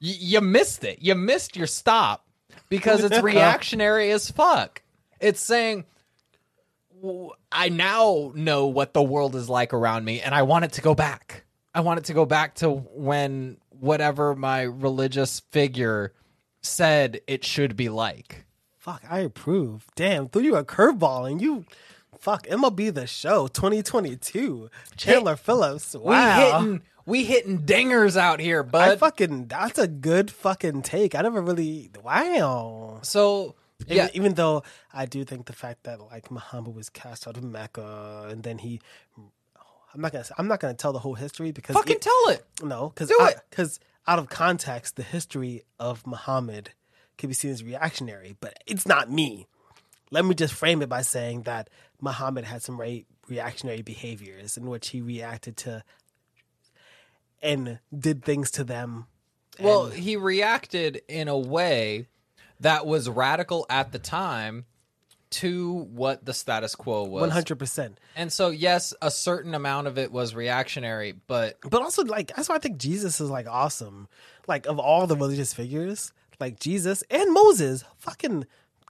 Y- 0.00 0.16
you 0.18 0.40
missed 0.40 0.84
it. 0.84 1.00
You 1.00 1.14
missed 1.14 1.56
your 1.56 1.66
stop 1.66 2.26
because 2.68 3.04
it's 3.04 3.18
reactionary 3.22 4.10
as 4.10 4.30
fuck. 4.30 4.82
It's 5.20 5.40
saying 5.40 5.84
I 7.52 7.68
now 7.68 8.32
know 8.34 8.66
what 8.66 8.94
the 8.94 9.02
world 9.02 9.36
is 9.36 9.48
like 9.48 9.72
around 9.72 10.04
me 10.04 10.20
and 10.20 10.34
I 10.34 10.42
want 10.42 10.64
it 10.64 10.72
to 10.72 10.80
go 10.80 10.94
back. 10.94 11.44
I 11.74 11.80
want 11.80 11.98
it 11.98 12.04
to 12.06 12.14
go 12.14 12.24
back 12.24 12.54
to 12.56 12.70
when 12.70 13.58
whatever 13.68 14.34
my 14.34 14.62
religious 14.62 15.40
figure 15.50 16.12
said 16.62 17.20
it 17.26 17.44
should 17.44 17.76
be 17.76 17.88
like. 17.88 18.46
Fuck, 18.78 19.02
I 19.08 19.20
approve. 19.20 19.86
Damn, 19.94 20.28
threw 20.28 20.42
you 20.42 20.56
a 20.56 20.64
curveball 20.64 21.30
and 21.30 21.40
you, 21.42 21.64
fuck, 22.18 22.46
MLB 22.46 22.94
the 22.94 23.06
show 23.06 23.46
2022. 23.48 24.70
Chandler 24.96 25.36
Phillips. 25.36 25.94
Wow. 25.94 26.60
We 26.60 26.64
hitting 26.66 26.82
we 27.06 27.24
hitting 27.24 27.60
dingers 27.60 28.16
out 28.16 28.40
here, 28.40 28.62
bud. 28.62 28.88
I 28.90 28.96
fucking, 28.96 29.46
that's 29.46 29.78
a 29.78 29.86
good 29.88 30.30
fucking 30.30 30.82
take. 30.82 31.14
I 31.14 31.22
never 31.22 31.40
really, 31.40 31.90
wow. 32.02 32.98
so 33.02 33.54
Even, 33.86 33.96
yeah, 33.96 34.08
even 34.12 34.34
though 34.34 34.62
I 34.92 35.06
do 35.06 35.24
think 35.24 35.46
the 35.46 35.52
fact 35.52 35.84
that 35.84 36.00
like 36.00 36.30
Muhammad 36.30 36.74
was 36.74 36.90
cast 36.90 37.26
out 37.28 37.36
of 37.36 37.44
Mecca 37.44 38.26
and 38.28 38.42
then 38.42 38.58
he, 38.58 38.80
I'm 39.94 40.00
not 40.00 40.12
gonna, 40.12 40.24
I'm 40.36 40.48
not 40.48 40.60
gonna 40.60 40.74
tell 40.74 40.92
the 40.92 40.98
whole 40.98 41.14
history 41.14 41.52
because 41.52 41.74
fucking 41.76 41.96
it- 41.96 42.02
tell 42.02 42.28
it. 42.28 42.44
No, 42.62 42.88
because 42.90 43.10
because 43.50 43.80
out 44.06 44.18
of 44.18 44.28
context, 44.28 44.96
the 44.96 45.02
history 45.02 45.62
of 45.80 46.06
Muhammad 46.06 46.70
can 47.18 47.28
be 47.28 47.34
seen 47.34 47.50
as 47.50 47.62
reactionary, 47.64 48.36
but 48.40 48.58
it's 48.66 48.86
not 48.86 49.10
me. 49.10 49.46
Let 50.10 50.24
me 50.24 50.34
just 50.34 50.54
frame 50.54 50.82
it 50.82 50.88
by 50.88 51.02
saying 51.02 51.42
that 51.42 51.68
Muhammad 52.00 52.44
had 52.44 52.62
some 52.62 52.80
re- 52.80 53.06
reactionary 53.28 53.82
behaviors 53.82 54.56
in 54.56 54.66
which 54.66 54.88
he 54.90 55.00
reacted 55.00 55.56
to 55.58 55.82
and 57.42 57.78
did 57.96 58.24
things 58.24 58.50
to 58.52 58.64
them. 58.64 59.06
Well, 59.58 59.86
he 59.86 60.16
reacted 60.16 61.02
in 61.08 61.28
a 61.28 61.38
way 61.38 62.08
that 62.60 62.86
was 62.86 63.08
radical 63.08 63.66
at 63.70 63.92
the 63.92 63.98
time 63.98 64.66
to 65.28 65.72
what 65.72 66.24
the 66.24 66.32
status 66.32 66.74
quo 66.74 67.04
was. 67.04 67.20
One 67.20 67.30
hundred 67.30 67.58
percent. 67.58 67.98
And 68.14 68.32
so 68.32 68.50
yes, 68.50 68.94
a 69.02 69.10
certain 69.10 69.54
amount 69.54 69.86
of 69.86 69.98
it 69.98 70.12
was 70.12 70.34
reactionary, 70.34 71.14
but 71.26 71.58
But 71.62 71.82
also, 71.82 72.04
like 72.04 72.34
that's 72.34 72.48
why 72.48 72.56
I 72.56 72.58
think 72.58 72.78
Jesus 72.78 73.20
is 73.20 73.30
like 73.30 73.46
awesome. 73.46 74.08
Like 74.46 74.66
of 74.66 74.78
all 74.78 75.06
the 75.06 75.16
religious 75.16 75.52
figures, 75.52 76.12
like 76.38 76.60
Jesus 76.60 77.02
and 77.10 77.32
Moses, 77.32 77.82
fucking 77.98 78.46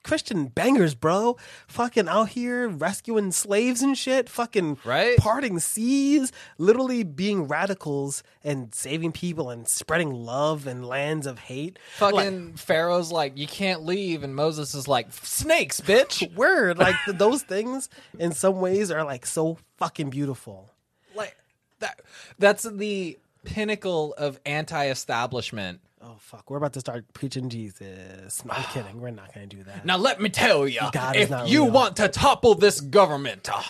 Christian 0.07 0.47
bangers, 0.47 0.95
bro. 0.95 1.37
Fucking 1.67 2.09
out 2.09 2.31
here 2.31 2.69
rescuing 2.69 3.33
slaves 3.33 3.83
and 3.83 3.99
shit. 3.99 4.29
Fucking 4.29 4.79
Right? 4.85 5.17
parting 5.19 5.59
seas. 5.59 6.33
Literally 6.59 7.03
being 7.03 7.49
radicals 7.49 8.23
and 8.45 8.75
saving 8.75 9.13
people 9.13 9.51
and 9.51 9.67
spreading 9.69 10.13
love 10.13 10.67
and 10.67 10.87
lands 10.87 11.27
of 11.27 11.41
hate. 11.41 11.79
Fucking 11.97 12.55
Pharaoh's 12.57 13.11
like, 13.11 13.37
you 13.37 13.47
can't 13.49 13.85
leave, 13.85 14.23
and 14.23 14.35
Moses 14.35 14.75
is 14.75 14.87
like, 14.87 15.13
snakes, 15.13 15.81
bitch. 15.81 16.33
Word. 16.37 16.79
Like 16.79 16.95
th- 17.05 17.19
those 17.19 17.43
things 17.43 17.89
in 18.19 18.33
some 18.33 18.61
ways 18.61 18.91
are 18.91 19.05
like 19.05 19.27
so 19.27 19.59
fucking 19.77 20.11
beautiful. 20.11 20.71
like 21.15 21.37
that. 21.81 22.01
That's 22.39 22.63
the 22.63 23.19
pinnacle 23.45 24.15
of 24.17 24.39
anti-establishment. 24.47 25.81
Oh 26.17 26.19
fuck, 26.19 26.49
we're 26.49 26.57
about 26.57 26.73
to 26.73 26.81
start 26.81 27.13
preaching 27.13 27.51
Jesus. 27.51 28.43
No, 28.43 28.55
I'm 28.55 28.63
kidding. 28.65 29.03
We're 29.03 29.11
not 29.11 29.35
gonna 29.35 29.47
do 29.47 29.63
that. 29.65 29.85
Now 29.85 29.99
let 29.99 30.19
me 30.19 30.31
tell 30.31 30.67
you, 30.67 30.81
God 30.91 31.15
if 31.15 31.29
you 31.47 31.65
real. 31.65 31.71
want 31.71 31.97
to 31.97 32.09
topple 32.09 32.55
this 32.55 32.81
government, 32.81 33.51
uh, 33.53 33.63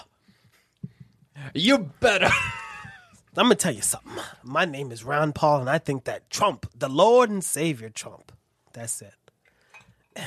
you 1.55 1.91
better. 1.99 2.27
I'm 3.37 3.47
gonna 3.47 3.57
tell 3.57 3.75
you 3.75 3.83
something. 3.83 4.13
My 4.45 4.65
name 4.65 4.93
is 4.93 5.03
Ron 5.03 5.33
Paul, 5.33 5.59
and 5.59 5.69
I 5.69 5.79
think 5.79 6.05
that 6.05 6.31
Trump, 6.31 6.71
the 6.73 6.89
Lord 6.89 7.31
and 7.31 7.43
Savior 7.43 7.91
Trump, 7.91 8.31
that's 8.73 9.03
it. 9.03 10.23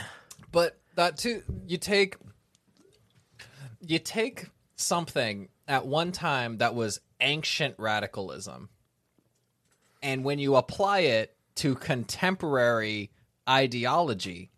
But 0.51 0.77
that 0.95 1.17
too, 1.17 1.43
you 1.67 1.77
take 1.77 2.17
you 3.79 3.97
take 3.97 4.47
something 4.75 5.47
at 5.69 5.87
one 5.87 6.11
time 6.11 6.57
that 6.57 6.75
was 6.75 6.99
ancient 7.21 7.75
radicalism, 7.77 8.67
and 10.03 10.25
when 10.25 10.37
you 10.37 10.57
apply 10.57 10.99
it 10.99 11.33
to 11.59 11.75
contemporary 11.75 13.11
ideology, 13.47 14.49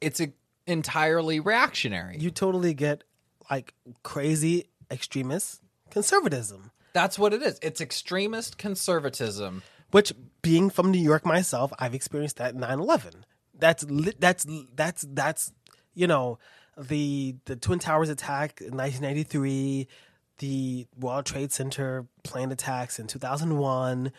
it's 0.00 0.20
a, 0.20 0.32
entirely 0.66 1.40
reactionary. 1.40 2.18
You 2.18 2.30
totally 2.30 2.74
get 2.74 3.04
like 3.50 3.74
crazy 4.02 4.68
extremist 4.90 5.60
conservatism. 5.90 6.70
That's 6.92 7.18
what 7.18 7.32
it 7.32 7.42
is. 7.42 7.58
It's 7.62 7.80
extremist 7.80 8.58
conservatism. 8.58 9.62
Which, 9.90 10.12
being 10.40 10.70
from 10.70 10.90
New 10.90 11.00
York 11.00 11.26
myself, 11.26 11.72
I've 11.78 11.94
experienced 11.94 12.36
that 12.38 12.56
9/11. 12.56 13.24
That's 13.54 13.84
li- 13.84 14.14
that's 14.18 14.46
that's 14.74 15.06
that's 15.08 15.52
you 15.94 16.06
know 16.06 16.38
the 16.76 17.36
the 17.44 17.56
Twin 17.56 17.78
Towers 17.78 18.08
attack 18.08 18.60
in 18.60 18.76
1993, 18.76 19.86
the 20.38 20.86
World 20.98 21.26
Trade 21.26 21.52
Center 21.52 22.06
plane 22.24 22.50
attacks 22.50 22.98
in 22.98 23.06
2001, 23.06 24.12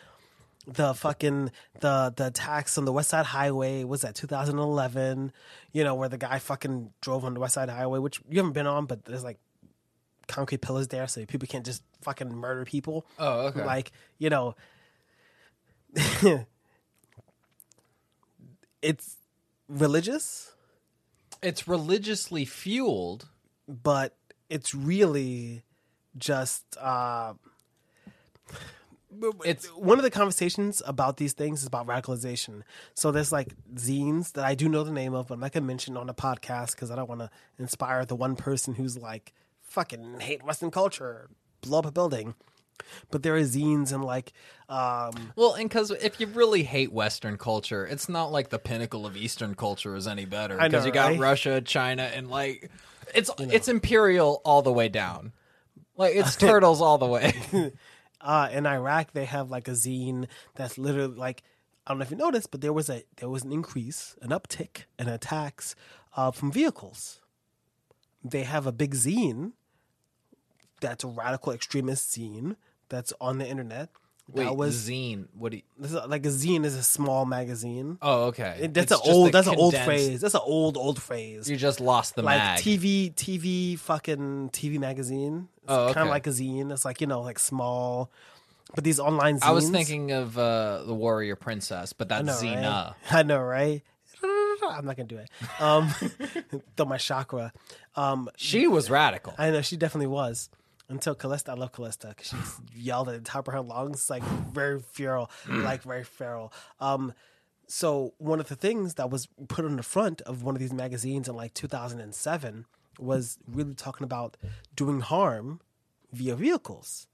the 0.65 0.93
fucking 0.93 1.51
the 1.81 2.13
the 2.15 2.27
attacks 2.27 2.77
on 2.77 2.85
the 2.85 2.93
West 2.93 3.09
Side 3.09 3.25
Highway 3.25 3.83
was 3.83 4.01
that 4.01 4.15
2011. 4.15 5.31
You 5.71 5.83
know 5.83 5.95
where 5.95 6.09
the 6.09 6.17
guy 6.17 6.39
fucking 6.39 6.91
drove 7.01 7.25
on 7.25 7.33
the 7.33 7.39
West 7.39 7.55
Side 7.55 7.69
Highway, 7.69 7.99
which 7.99 8.21
you 8.29 8.37
haven't 8.37 8.53
been 8.53 8.67
on, 8.67 8.85
but 8.85 9.05
there's 9.05 9.23
like 9.23 9.39
concrete 10.27 10.61
pillars 10.61 10.87
there, 10.87 11.07
so 11.07 11.25
people 11.25 11.47
can't 11.47 11.65
just 11.65 11.83
fucking 12.01 12.33
murder 12.33 12.63
people. 12.65 13.05
Oh, 13.19 13.47
okay. 13.47 13.65
Like 13.65 13.91
you 14.19 14.29
know, 14.29 14.55
it's 18.81 19.17
religious, 19.67 20.53
It's 21.41 21.67
religiously 21.67 22.45
fueled. 22.45 23.27
but 23.67 24.15
it's 24.49 24.73
really 24.73 25.63
just. 26.17 26.63
Uh, 26.79 27.33
It's 29.45 29.67
one 29.69 29.99
of 29.99 30.03
the 30.03 30.11
conversations 30.11 30.81
about 30.85 31.17
these 31.17 31.33
things 31.33 31.61
is 31.61 31.67
about 31.67 31.87
radicalization. 31.87 32.63
So 32.93 33.11
there's 33.11 33.31
like 33.31 33.53
zines 33.75 34.33
that 34.33 34.45
I 34.45 34.55
do 34.55 34.67
know 34.69 34.83
the 34.83 34.91
name 34.91 35.13
of, 35.13 35.27
but 35.27 35.35
I'm 35.35 35.39
not 35.39 35.51
gonna 35.51 35.65
mention 35.65 35.97
on 35.97 36.07
the 36.07 36.13
podcast 36.13 36.71
because 36.71 36.91
I 36.91 36.95
don't 36.95 37.09
want 37.09 37.21
to 37.21 37.29
inspire 37.57 38.05
the 38.05 38.15
one 38.15 38.35
person 38.35 38.75
who's 38.75 38.97
like 38.97 39.33
fucking 39.61 40.19
hate 40.19 40.43
Western 40.43 40.71
culture, 40.71 41.29
blow 41.61 41.79
up 41.79 41.85
a 41.85 41.91
building. 41.91 42.35
But 43.11 43.23
there 43.23 43.35
are 43.35 43.41
zines 43.41 43.93
and 43.93 44.03
like, 44.03 44.33
um, 44.67 45.31
Well, 45.35 45.53
and 45.53 45.69
because 45.69 45.91
if 45.91 46.19
you 46.19 46.27
really 46.27 46.63
hate 46.63 46.91
Western 46.91 47.37
culture, 47.37 47.85
it's 47.85 48.09
not 48.09 48.31
like 48.31 48.49
the 48.49 48.59
pinnacle 48.59 49.05
of 49.05 49.15
Eastern 49.15 49.55
culture 49.55 49.95
is 49.95 50.07
any 50.07 50.25
better. 50.25 50.55
I 50.59 50.63
know, 50.63 50.69
Because 50.69 50.85
you 50.87 50.91
got 50.91 51.11
right? 51.11 51.19
Russia, 51.19 51.61
China, 51.61 52.03
and 52.03 52.29
like 52.29 52.71
it's 53.13 53.29
it's 53.39 53.67
imperial 53.67 54.41
all 54.43 54.61
the 54.61 54.73
way 54.73 54.89
down. 54.89 55.33
Like 55.95 56.15
it's 56.15 56.35
turtles 56.37 56.81
all 56.81 56.97
the 56.97 57.05
way. 57.05 57.33
uh, 58.23 58.49
in 58.51 58.65
Iraq 58.65 59.13
they 59.13 59.25
have 59.25 59.51
like 59.51 59.67
a 59.67 59.71
zine 59.71 60.27
that's 60.55 60.77
literally 60.77 61.15
like 61.15 61.43
I 61.85 61.91
don't 61.91 61.99
know 61.99 62.03
if 62.03 62.11
you 62.11 62.17
noticed, 62.17 62.49
but 62.49 62.61
there 62.61 62.73
was 62.73 62.89
a 62.89 63.03
there 63.17 63.29
was 63.29 63.43
an 63.43 63.51
increase, 63.51 64.15
an 64.21 64.29
uptick 64.29 64.85
in 64.97 65.07
attacks 65.09 65.75
uh, 66.15 66.31
from 66.31 66.51
vehicles. 66.51 67.19
They 68.23 68.43
have 68.43 68.65
a 68.65 68.71
big 68.71 68.95
zine 68.95 69.51
that's 70.79 71.03
a 71.03 71.07
radical 71.07 71.53
extremist 71.53 72.15
zine 72.15 72.55
that's 72.89 73.13
on 73.19 73.37
the 73.37 73.47
internet. 73.47 73.89
Wait, 74.31 74.45
that 74.45 74.55
was 74.55 74.75
zine. 74.89 75.27
What 75.37 75.51
do 75.51 75.57
you? 75.57 75.63
this 75.77 75.91
is, 75.91 75.97
like 76.07 76.25
a 76.25 76.29
zine 76.29 76.63
is 76.65 76.75
a 76.75 76.83
small 76.83 77.25
magazine. 77.25 77.97
Oh, 78.01 78.25
okay. 78.25 78.57
It- 78.61 78.73
that's 78.73 78.91
an 78.91 78.99
old 79.03 79.31
that's 79.33 79.47
an 79.47 79.55
old 79.55 79.75
phrase. 79.75 80.21
That's 80.21 80.33
an 80.33 80.41
old 80.43 80.77
old 80.77 81.01
phrase. 81.01 81.49
You 81.49 81.57
just 81.57 81.79
lost 81.81 82.15
the 82.15 82.21
like 82.23 82.37
mag. 82.37 82.59
TV, 82.59 83.13
TV, 83.13 83.77
fucking 83.77 84.49
TV 84.51 84.79
magazine. 84.79 85.49
It's 85.57 85.65
Oh, 85.67 85.91
kind 85.93 86.07
of 86.07 86.11
like 86.11 86.25
a 86.27 86.31
zine. 86.31 86.71
It's 86.71 86.85
like 86.85 87.01
you 87.01 87.07
know, 87.07 87.21
like 87.21 87.37
small. 87.39 88.09
But 88.73 88.83
these 88.85 88.99
online 88.99 89.39
zines. 89.39 89.43
I 89.43 89.51
was 89.51 89.69
thinking 89.69 90.11
of 90.11 90.37
uh, 90.37 90.83
the 90.83 90.93
Warrior 90.95 91.35
Princess, 91.35 91.93
but 91.93 92.11
I 92.11 92.21
that's 92.21 92.41
know, 92.41 92.47
Xena. 92.49 92.61
right? 92.63 92.93
I 93.11 93.23
know, 93.23 93.39
right? 93.41 93.81
I'm 94.23 94.85
not 94.85 94.95
gonna 94.95 95.07
do 95.09 95.17
it. 95.17 95.29
Um, 95.59 95.89
throw 96.77 96.85
my 96.85 96.97
chakra. 96.97 97.51
Um, 97.97 98.29
She 98.37 98.65
was 98.67 98.89
radical. 98.89 99.33
I 99.37 99.51
know 99.51 99.61
she 99.61 99.75
definitely 99.75 100.07
was. 100.07 100.49
Until 100.89 101.15
Callista, 101.15 101.51
I 101.51 101.55
love 101.55 101.71
Callista 101.71 102.09
because 102.09 102.29
she 102.29 102.79
yelled 102.79 103.09
at 103.09 103.15
the 103.15 103.21
top 103.21 103.47
of 103.47 103.53
her 103.53 103.61
lungs, 103.61 104.09
like 104.09 104.23
very 104.23 104.79
feral, 104.79 105.31
like 105.47 105.83
very 105.83 106.03
feral. 106.03 106.51
Um, 106.79 107.13
so 107.67 108.13
one 108.17 108.39
of 108.39 108.49
the 108.49 108.55
things 108.55 108.95
that 108.95 109.09
was 109.09 109.27
put 109.47 109.65
on 109.65 109.77
the 109.77 109.83
front 109.83 110.21
of 110.21 110.43
one 110.43 110.55
of 110.55 110.59
these 110.59 110.73
magazines 110.73 111.27
in 111.27 111.35
like 111.35 111.53
2007 111.53 112.65
was 112.99 113.39
really 113.47 113.73
talking 113.73 114.03
about 114.03 114.37
doing 114.75 114.99
harm 114.99 115.61
via 116.11 116.35
vehicles, 116.35 117.07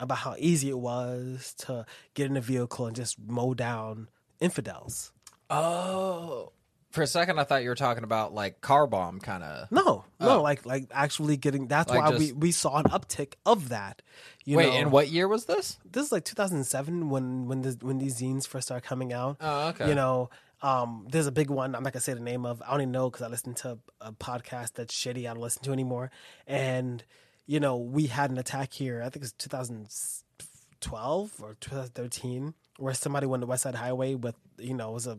about 0.00 0.18
how 0.18 0.34
easy 0.38 0.70
it 0.70 0.78
was 0.78 1.54
to 1.58 1.84
get 2.14 2.26
in 2.26 2.36
a 2.36 2.40
vehicle 2.40 2.86
and 2.86 2.96
just 2.96 3.18
mow 3.20 3.54
down 3.54 4.08
infidels. 4.40 5.12
Oh, 5.48 6.52
for 6.90 7.02
a 7.02 7.06
second 7.06 7.38
I 7.38 7.44
thought 7.44 7.62
you 7.62 7.68
were 7.68 7.74
talking 7.74 8.04
about 8.04 8.34
like 8.34 8.60
car 8.60 8.86
bomb 8.86 9.20
kind 9.20 9.42
of. 9.44 9.70
No, 9.70 10.04
no, 10.18 10.38
Oh. 10.38 10.42
like 10.42 10.66
like 10.66 10.86
actually 10.92 11.36
getting. 11.36 11.66
That's 11.68 11.90
Like 11.90 12.02
why 12.02 12.10
we 12.18 12.26
just- 12.28 12.36
we 12.36 12.52
saw 12.52 12.78
an 12.78 12.84
uptick 12.86 13.34
of 13.46 13.68
that. 13.70 14.02
You 14.44 14.56
Wait, 14.56 14.66
know? 14.70 14.76
and 14.76 14.92
what 14.92 15.08
year 15.08 15.28
was 15.28 15.44
this? 15.46 15.78
this 15.90 16.06
is 16.06 16.12
like 16.12 16.24
2007 16.24 17.10
when 17.10 17.46
when 17.46 17.62
the, 17.62 17.76
when 17.82 17.98
these 17.98 18.20
zines 18.20 18.46
first 18.46 18.68
started 18.68 18.86
coming 18.86 19.12
out. 19.12 19.36
Oh, 19.40 19.68
okay. 19.68 19.88
You 19.88 19.94
know, 19.94 20.30
um, 20.62 21.06
there's 21.10 21.26
a 21.26 21.32
big 21.32 21.50
one. 21.50 21.74
I'm 21.74 21.82
not 21.82 21.92
gonna 21.92 22.00
say 22.00 22.14
the 22.14 22.20
name 22.20 22.44
of. 22.44 22.62
I 22.66 22.72
only 22.72 22.86
know 22.86 23.10
because 23.10 23.24
I 23.24 23.28
listened 23.28 23.56
to 23.58 23.78
a 24.00 24.12
podcast 24.12 24.72
that's 24.74 24.94
shitty. 24.94 25.20
I 25.20 25.34
don't 25.34 25.40
listen 25.40 25.62
to 25.64 25.72
anymore. 25.72 26.10
And 26.46 27.04
you 27.46 27.60
know, 27.60 27.76
we 27.76 28.06
had 28.06 28.30
an 28.30 28.38
attack 28.38 28.72
here. 28.72 29.02
I 29.02 29.08
think 29.10 29.24
it's 29.24 29.32
2012 29.32 31.32
or 31.42 31.54
2013, 31.60 32.54
where 32.78 32.94
somebody 32.94 33.26
went 33.26 33.42
to 33.42 33.46
West 33.46 33.62
Side 33.62 33.74
Highway 33.76 34.14
with 34.14 34.34
you 34.58 34.74
know 34.74 34.90
it 34.90 34.94
was 34.94 35.06
a 35.06 35.18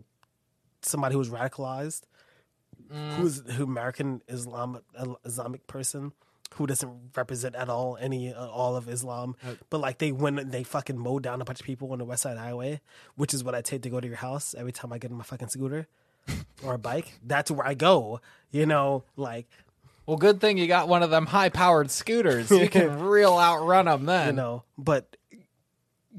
somebody 0.82 1.14
who 1.14 1.20
was 1.20 1.30
radicalized, 1.30 2.02
who's 3.18 3.42
who 3.54 3.64
American 3.64 4.22
Islam 4.28 4.80
Islamic 5.26 5.66
person 5.68 6.12
who 6.56 6.68
doesn't 6.68 6.92
represent 7.16 7.56
at 7.56 7.70
all 7.70 7.98
any 8.02 8.34
uh, 8.34 8.48
all 8.48 8.76
of 8.76 8.90
Islam, 8.90 9.36
but 9.70 9.80
like 9.80 10.00
they 10.00 10.12
went 10.12 10.38
and 10.40 10.52
they 10.52 10.64
fucking 10.64 10.98
mowed 10.98 11.24
down 11.24 11.42
a 11.42 11.46
bunch 11.46 11.62
of 11.62 11.66
people 11.66 11.92
on 11.94 12.00
the 12.00 12.04
West 12.06 12.24
Side 12.24 12.38
Highway, 12.38 12.82
which 13.16 13.34
is 13.34 13.44
what 13.44 13.56
I 13.56 13.62
take 13.62 13.84
to 13.84 13.90
go 13.90 14.02
to 14.02 14.08
your 14.08 14.18
house 14.18 14.54
every 14.58 14.74
time 14.74 14.92
I 14.92 14.98
get 14.98 15.12
on 15.12 15.18
my 15.18 15.24
fucking 15.24 15.48
scooter 15.48 15.88
or 16.64 16.74
a 16.74 16.78
bike. 16.78 17.14
That's 17.26 17.50
where 17.50 17.66
I 17.66 17.74
go, 17.74 18.20
you 18.52 18.66
know, 18.66 19.06
like 19.16 19.48
Well, 20.06 20.18
good 20.18 20.42
thing 20.42 20.58
you 20.58 20.68
got 20.68 20.90
one 20.90 21.04
of 21.04 21.10
them 21.10 21.28
high-powered 21.28 21.90
scooters. 21.90 22.52
You 22.52 22.68
can 22.68 23.00
real 23.08 23.38
outrun 23.38 23.86
them 23.86 24.06
then. 24.06 24.28
you 24.28 24.34
know, 24.34 24.64
but 24.78 25.16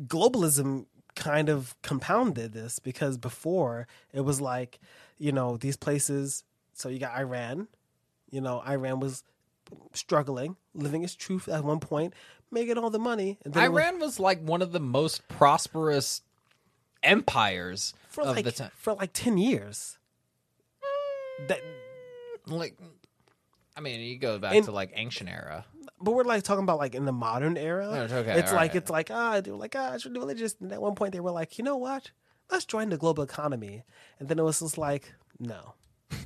globalism 0.06 0.86
kind 1.22 1.48
of 1.48 1.74
compounded 1.82 2.52
this 2.52 2.78
because 2.80 3.16
before 3.16 3.86
it 4.12 4.22
was 4.22 4.40
like, 4.40 4.80
you 5.18 5.30
know, 5.30 5.56
these 5.56 5.76
places. 5.76 6.42
So 6.74 6.88
you 6.88 6.98
got 6.98 7.16
Iran, 7.16 7.68
you 8.30 8.40
know, 8.40 8.60
Iran 8.66 8.98
was 8.98 9.22
struggling, 9.92 10.56
living 10.74 11.04
its 11.04 11.14
truth 11.14 11.48
at 11.48 11.62
one 11.62 11.78
point, 11.78 12.12
making 12.50 12.76
all 12.76 12.90
the 12.90 12.98
money. 12.98 13.38
And 13.44 13.54
then 13.54 13.64
it 13.64 13.68
was- 13.70 13.80
Iran 13.82 14.00
was 14.00 14.18
like 14.18 14.40
one 14.42 14.62
of 14.62 14.72
the 14.72 14.80
most 14.80 15.26
prosperous 15.28 16.22
empires 17.04 17.94
for 18.08 18.24
of 18.24 18.34
like 18.36 18.44
the 18.44 18.52
time. 18.52 18.70
for 18.74 18.94
like 18.94 19.12
ten 19.12 19.38
years. 19.38 19.98
That, 21.48 21.60
mm, 21.60 22.52
Like, 22.58 22.76
I 23.76 23.80
mean, 23.80 24.00
you 24.00 24.18
go 24.18 24.38
back 24.38 24.54
And- 24.54 24.64
to 24.64 24.72
like 24.72 24.90
ancient 24.94 25.30
era. 25.30 25.64
But 26.00 26.12
we're 26.12 26.24
like 26.24 26.42
talking 26.42 26.64
about 26.64 26.78
like 26.78 26.94
in 26.94 27.04
the 27.04 27.12
modern 27.12 27.56
era. 27.56 27.88
Oh, 27.90 28.02
it's 28.04 28.12
okay, 28.12 28.38
it's 28.38 28.52
like 28.52 28.72
right. 28.72 28.76
it's 28.76 28.90
like 28.90 29.10
ah, 29.10 29.40
they 29.40 29.50
were 29.50 29.56
like 29.56 29.74
ah, 29.76 29.94
it's 29.94 30.06
religious. 30.06 30.56
And 30.60 30.72
at 30.72 30.80
one 30.80 30.94
point 30.94 31.12
they 31.12 31.20
were 31.20 31.30
like, 31.30 31.58
you 31.58 31.64
know 31.64 31.76
what? 31.76 32.10
Let's 32.50 32.64
join 32.64 32.88
the 32.90 32.98
global 32.98 33.22
economy. 33.22 33.84
And 34.18 34.28
then 34.28 34.38
it 34.38 34.42
was 34.42 34.60
just 34.60 34.78
like, 34.78 35.14
no. 35.38 35.74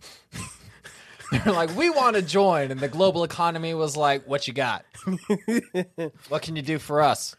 They're 1.32 1.52
like, 1.52 1.76
we 1.76 1.90
want 1.90 2.14
to 2.14 2.22
join, 2.22 2.70
and 2.70 2.78
the 2.78 2.88
global 2.88 3.24
economy 3.24 3.74
was 3.74 3.96
like, 3.96 4.28
what 4.28 4.46
you 4.46 4.54
got? 4.54 4.84
what 6.28 6.42
can 6.42 6.54
you 6.54 6.62
do 6.62 6.78
for 6.78 7.02
us? 7.02 7.34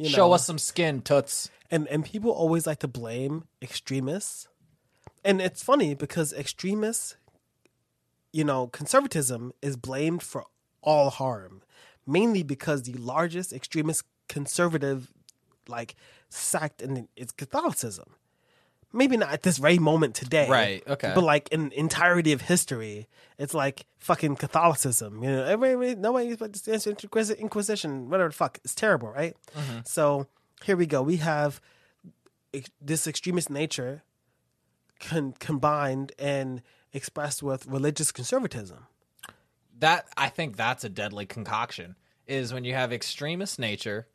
Show 0.00 0.28
know. 0.28 0.32
us 0.32 0.46
some 0.46 0.58
skin, 0.58 1.02
toots. 1.02 1.50
and 1.70 1.88
and 1.88 2.04
people 2.04 2.30
always 2.30 2.66
like 2.66 2.78
to 2.80 2.88
blame 2.88 3.44
extremists 3.60 4.48
and 5.24 5.40
it's 5.40 5.62
funny 5.62 5.94
because 5.94 6.32
extremists 6.32 7.16
you 8.32 8.44
know 8.44 8.66
conservatism 8.68 9.52
is 9.62 9.76
blamed 9.76 10.22
for 10.22 10.44
all 10.82 11.10
harm 11.10 11.62
mainly 12.06 12.42
because 12.42 12.82
the 12.82 12.94
largest 12.94 13.52
extremist 13.52 14.04
conservative 14.28 15.12
like 15.68 15.94
sect 16.28 16.82
in 16.82 17.08
it's 17.16 17.32
catholicism 17.32 18.10
maybe 18.92 19.16
not 19.16 19.32
at 19.32 19.42
this 19.42 19.56
very 19.58 19.78
moment 19.78 20.14
today 20.14 20.48
Right, 20.50 20.82
okay. 20.86 21.12
but 21.14 21.24
like 21.24 21.48
in 21.50 21.72
entirety 21.72 22.32
of 22.32 22.42
history 22.42 23.08
it's 23.38 23.54
like 23.54 23.86
fucking 23.98 24.36
catholicism 24.36 25.22
you 25.22 25.30
know 25.30 25.44
everybody 25.44 25.94
nobody 25.94 26.34
but 26.36 26.52
the 26.54 27.36
inquisition 27.38 28.10
whatever 28.10 28.28
the 28.30 28.34
fuck 28.34 28.58
it's 28.64 28.74
terrible 28.74 29.08
right 29.10 29.36
Mm-hmm. 29.56 29.78
so 29.84 30.26
here 30.64 30.76
we 30.76 30.86
go 30.86 31.02
we 31.02 31.16
have 31.18 31.60
this 32.80 33.06
extremist 33.06 33.48
nature 33.50 34.02
con- 35.00 35.34
combined 35.38 36.12
and 36.18 36.62
expressed 36.92 37.42
with 37.42 37.66
religious 37.66 38.12
conservatism 38.12 38.86
That 39.82 40.06
I 40.16 40.28
think 40.28 40.56
that's 40.56 40.84
a 40.84 40.88
deadly 40.88 41.26
concoction. 41.26 41.96
Is 42.26 42.54
when 42.54 42.64
you 42.64 42.72
have 42.74 42.92
extremist 42.92 43.58
nature 43.58 44.06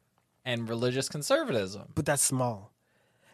and 0.45 0.67
religious 0.69 1.09
conservatism. 1.09 1.89
but 1.93 2.05
that's 2.05 2.23
small 2.23 2.71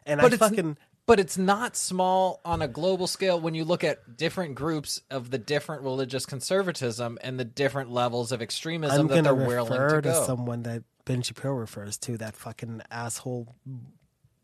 and 0.06 0.20
But 0.20 0.32
i 0.32 0.36
it's 0.36 0.38
fucking 0.38 0.78
but 1.06 1.20
it's 1.20 1.38
not 1.38 1.76
small 1.78 2.42
on 2.44 2.62
a 2.64 2.68
global 2.68 3.06
scale 3.06 3.40
when 3.40 3.54
you 3.54 3.64
look 3.66 3.84
at 3.84 4.18
different 4.18 4.56
groups 4.56 5.00
of 5.12 5.30
the 5.30 5.38
different 5.38 5.84
religious 5.84 6.26
conservatism 6.26 7.20
and 7.22 7.40
the 7.40 7.46
different 7.46 7.92
levels 7.92 8.32
of 8.32 8.42
extremism 8.42 9.02
i'm 9.02 9.08
that 9.08 9.24
they're 9.24 9.36
willing 9.36 9.72
to 9.72 9.96
to, 9.98 10.02
go. 10.02 10.26
someone 10.26 10.64
that 10.64 10.82
ben 11.06 11.22
shapiro 11.22 11.54
refers 11.54 11.98
to 12.00 12.18
that 12.18 12.36
fucking 12.36 12.82
asshole 12.90 13.56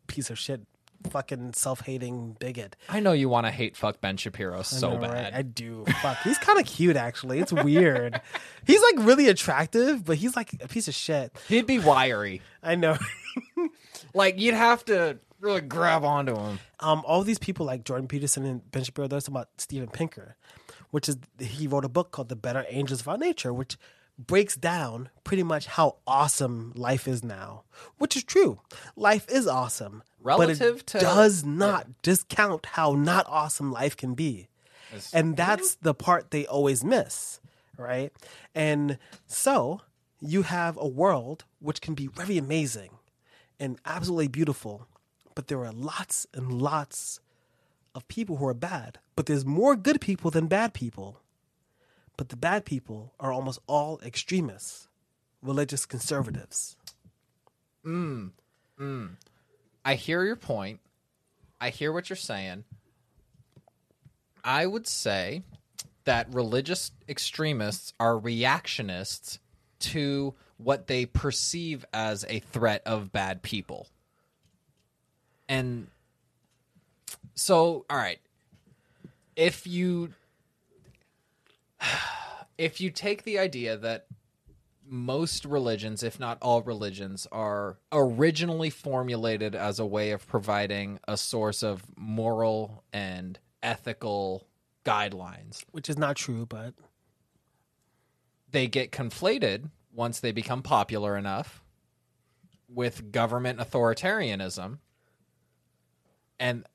piece 0.08 0.30
of 0.30 0.38
shit 0.38 0.62
fucking 1.10 1.54
self-hating 1.54 2.36
bigot 2.40 2.76
I 2.90 3.00
know 3.00 3.14
you 3.14 3.30
want 3.30 3.46
to 3.48 3.52
hate 3.52 3.78
fuck 3.78 4.02
Ben 4.02 4.18
Shapiro 4.18 4.62
so 4.64 4.90
I 4.90 4.94
know, 4.96 5.00
bad. 5.02 5.12
right? 5.12 5.34
I 5.34 5.42
do. 5.44 5.86
Fuck. 6.02 6.18
He's 6.24 6.38
kind 6.38 6.60
of 6.60 6.66
cute, 6.66 6.96
actually. 6.98 7.40
It's 7.40 7.54
weird. 7.54 8.20
he's 8.68 8.82
like 8.82 9.06
really 9.06 9.28
attractive, 9.30 10.04
but 10.06 10.18
he's 10.18 10.36
like 10.36 10.54
a 10.62 10.68
piece 10.68 10.88
of 10.88 10.94
shit. 10.94 11.36
He'd 11.48 11.66
be 11.68 11.80
wiry. 11.80 12.42
I 12.64 12.76
know. 12.76 12.98
Like 14.14 14.40
you'd 14.40 14.56
have 14.56 14.84
to 14.86 15.20
really 15.40 15.62
grab 15.62 16.04
onto 16.04 16.36
him. 16.36 16.60
um, 16.80 17.04
all 17.06 17.24
these 17.24 17.38
people 17.40 17.66
like 17.66 17.84
Jordan 17.84 18.08
Peterson 18.08 18.46
and 18.46 18.72
Ben 18.72 18.84
Shapiro, 18.84 19.08
they're 19.08 19.20
talking 19.20 19.34
about 19.36 19.50
Steven 19.58 19.88
Pinker, 19.90 20.36
which 20.92 21.08
is 21.10 21.18
he 21.38 21.68
wrote 21.68 21.86
a 21.86 21.90
book 21.90 22.12
called 22.12 22.30
The 22.30 22.36
Better 22.36 22.66
Angels 22.70 23.02
of 23.02 23.08
Our 23.08 23.18
Nature, 23.18 23.54
which 23.54 23.78
breaks 24.18 24.56
down 24.56 25.10
pretty 25.24 25.44
much 25.44 25.68
how 25.68 25.98
awesome 26.08 26.74
life 26.76 27.08
is 27.08 27.24
now, 27.24 27.64
which 28.00 28.18
is 28.18 28.24
true. 28.24 28.60
Life 28.96 29.26
is 29.30 29.48
awesome, 29.48 30.02
Relative 30.22 30.78
but 30.78 30.82
it 30.82 30.88
to- 30.88 31.00
does 31.00 31.44
not 31.44 32.02
discount 32.02 32.66
how 32.66 32.94
not 32.94 33.26
awesome 33.28 33.72
life 33.72 33.96
can 33.96 34.14
be. 34.16 34.48
And 35.14 35.38
that's 35.38 35.76
the 35.76 35.94
part 35.94 36.32
they 36.32 36.46
always 36.48 36.84
miss, 36.84 37.40
right? 37.78 38.12
And 38.56 38.98
so 39.28 39.82
you 40.20 40.42
have 40.42 40.78
a 40.78 40.88
world 40.88 41.46
which 41.60 41.80
can 41.82 41.94
be 41.94 42.08
very 42.08 42.38
amazing 42.38 42.90
and 43.60 43.80
absolutely 43.86 44.28
beautiful, 44.30 44.88
but 45.36 45.48
there 45.48 45.64
are 45.64 45.72
lots 45.72 46.26
and 46.34 46.52
lots 46.62 47.20
of 47.94 48.08
people 48.08 48.38
who 48.38 48.48
are 48.48 48.54
bad. 48.54 48.98
But 49.16 49.28
there's 49.28 49.46
more 49.46 49.76
good 49.76 50.02
people 50.02 50.32
than 50.32 50.48
bad 50.48 50.74
people. 50.74 51.22
But 52.18 52.30
the 52.30 52.36
bad 52.36 52.66
people 52.66 53.14
are 53.20 53.32
almost 53.32 53.60
all 53.68 54.00
extremists, 54.04 54.88
religious 55.42 55.86
conservatives. 55.86 56.76
I 59.90 59.96
hear 59.96 60.24
your 60.24 60.36
point. 60.36 60.82
I 61.60 61.72
hear 61.72 61.92
what 61.92 62.12
you're 62.12 62.16
saying. 62.16 62.64
I 64.44 64.68
would 64.68 64.86
say 64.86 65.42
that 66.04 66.32
religious 66.32 66.92
extremists 67.10 67.94
are 68.00 68.14
reactionists 68.14 69.40
to 69.80 70.36
what 70.58 70.86
they 70.86 71.08
perceive 71.08 71.86
as 71.92 72.24
a 72.30 72.38
threat 72.38 72.84
of 72.86 73.12
bad 73.12 73.42
people. 73.42 73.88
And 75.48 75.88
so, 77.34 77.88
all 77.90 77.98
right. 77.98 78.20
If 79.36 79.66
you 79.66 80.14
if 82.60 82.80
you 82.80 82.92
take 82.92 83.24
the 83.24 83.40
idea 83.40 83.76
that 83.76 84.06
most 84.90 85.46
religions, 85.46 86.04
if 86.04 86.20
not 86.20 86.38
all 86.42 86.62
religions, 86.64 87.28
are 87.32 87.78
originally 87.92 88.70
formulated 88.70 89.56
as 89.56 89.80
a 89.80 89.86
way 89.86 90.12
of 90.12 90.28
providing 90.28 91.00
a 91.08 91.16
source 91.16 91.64
of 91.64 91.84
moral 91.96 92.84
and 92.92 93.40
ethical 93.62 94.48
guidelines. 94.84 95.64
Which 95.72 95.90
is 95.90 95.98
not 95.98 96.16
true, 96.16 96.46
but 96.46 96.74
They 98.52 98.68
get 98.68 98.92
conflated 98.92 99.70
once 99.94 100.20
they 100.20 100.32
become 100.32 100.64
popular 100.64 101.16
enough 101.16 101.64
with 102.68 103.12
government 103.12 103.60
authoritarianism. 103.60 104.80
And 106.40 106.66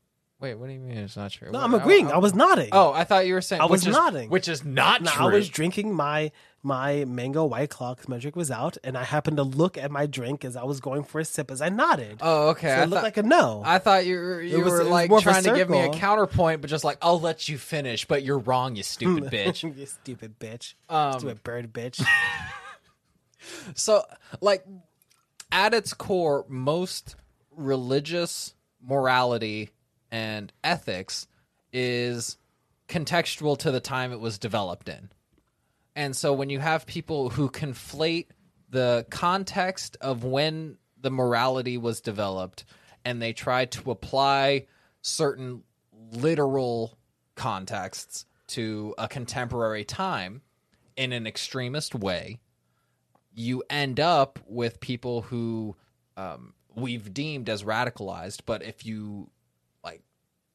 wait, 0.45 0.55
what 0.55 0.67
do 0.69 0.73
you 0.75 0.79
mean 0.81 0.97
it's 0.99 1.17
not 1.17 1.31
true? 1.31 1.51
no, 1.51 1.59
I'm 1.61 1.75
agreeing. 1.75 2.09
I, 2.13 2.15
I- 2.15 2.19
was 2.19 2.35
nodding. 2.35 2.69
Oh, 2.73 2.93
I 2.93 3.05
thought 3.05 3.27
you 3.27 3.35
were 3.35 3.41
saying 3.41 3.61
I 3.63 3.65
was 3.67 3.81
which 3.83 3.89
is- 3.89 3.95
nodding. 3.97 4.29
which 4.31 4.49
is 4.49 4.65
not 4.65 5.03
No, 5.03 5.11
true. 5.11 5.27
I 5.27 5.33
was 5.33 5.49
drinking 5.49 5.95
my 5.95 6.31
my 6.63 7.05
mango 7.05 7.45
white 7.45 7.69
claw 7.69 7.95
'cause 7.95 8.09
my 8.09 8.17
drink 8.19 8.37
was 8.37 8.51
out, 8.51 8.79
and 8.83 8.97
I 8.97 9.05
happened 9.05 9.37
to 9.37 9.43
look 9.43 9.77
at 9.77 9.91
my 9.91 10.07
drink 10.07 10.45
as 10.47 10.57
I 10.57 10.65
was 10.65 10.81
going 10.81 11.05
for 11.05 11.21
a 11.21 11.25
sip 11.25 11.51
as 11.51 11.61
I 11.61 11.69
nodded. 11.69 12.19
oh, 12.23 12.49
okay. 12.51 12.69
so 12.69 12.75
I 12.75 12.77
it 12.77 12.81
looked 12.87 12.93
thought- 12.95 13.03
like 13.05 13.17
a 13.19 13.23
no. 13.23 13.63
I 13.65 13.79
thought 13.79 14.07
you 14.07 14.17
were, 14.17 14.41
you 14.43 14.63
was- 14.65 14.73
were 14.73 14.81
it 14.81 14.85
was 14.85 14.89
like 14.93 15.11
more 15.11 15.19
of 15.19 15.27
a 15.27 15.31
trying 15.31 15.43
to 15.45 15.55
give 15.55 15.69
me 15.69 15.81
a 15.81 15.85
circle. 15.85 15.99
counterpoint, 15.99 16.61
but 16.63 16.71
just 16.71 16.85
like 16.85 16.99
I'll 17.03 17.21
let 17.21 17.49
you 17.49 17.59
finish, 17.59 18.07
but 18.07 18.23
you're 18.23 18.39
wrong, 18.39 18.77
you 18.77 18.83
stupid 18.83 19.25
bitch. 19.33 19.63
you 19.77 19.87
stupid 19.87 20.39
bitch. 20.39 20.75
Um, 20.89 21.19
stupid 21.19 21.43
bird 21.43 21.73
bitch. 21.73 22.05
So, 23.75 24.03
like, 24.41 24.65
at 25.53 25.75
its 25.75 25.93
core, 25.93 26.47
most 26.49 27.17
religious 27.55 28.55
morality 28.83 29.71
and 30.15 30.53
ethics 30.63 31.27
is 31.73 32.37
contextual 32.89 33.59
to 33.59 33.73
the 33.73 33.81
time 33.81 34.13
it 34.13 34.21
was 34.21 34.39
developed 34.39 34.89
in. 34.89 35.11
And 35.97 36.15
so, 36.15 36.33
when 36.33 36.51
you 36.51 36.61
have 36.61 36.87
people 36.87 37.31
who 37.31 37.51
conflate 37.51 38.29
the 38.71 39.07
context 39.11 39.97
of 40.01 40.23
when 40.23 40.77
the 41.01 41.11
morality 41.11 41.77
was 41.77 42.01
developed 42.01 42.65
and 43.05 43.21
they 43.21 43.33
try 43.33 43.65
to 43.65 43.91
apply 43.91 44.67
certain 45.03 45.65
literal 46.13 46.97
contexts 47.35 48.25
to 48.47 48.95
a 48.97 49.09
contemporary 49.09 49.85
time 49.85 50.43
in 50.97 51.13
an 51.13 51.27
extremist 51.27 51.93
way, 51.93 52.39
you 53.33 53.65
end 53.69 53.99
up 53.99 54.39
with 54.47 54.79
people 54.79 55.23
who 55.23 55.75
um, 56.17 56.55
we've 56.77 57.13
deemed 57.13 57.49
as 57.49 57.65
radicalized. 57.65 58.43
But 58.47 58.63
if 58.63 58.87
you 58.87 59.31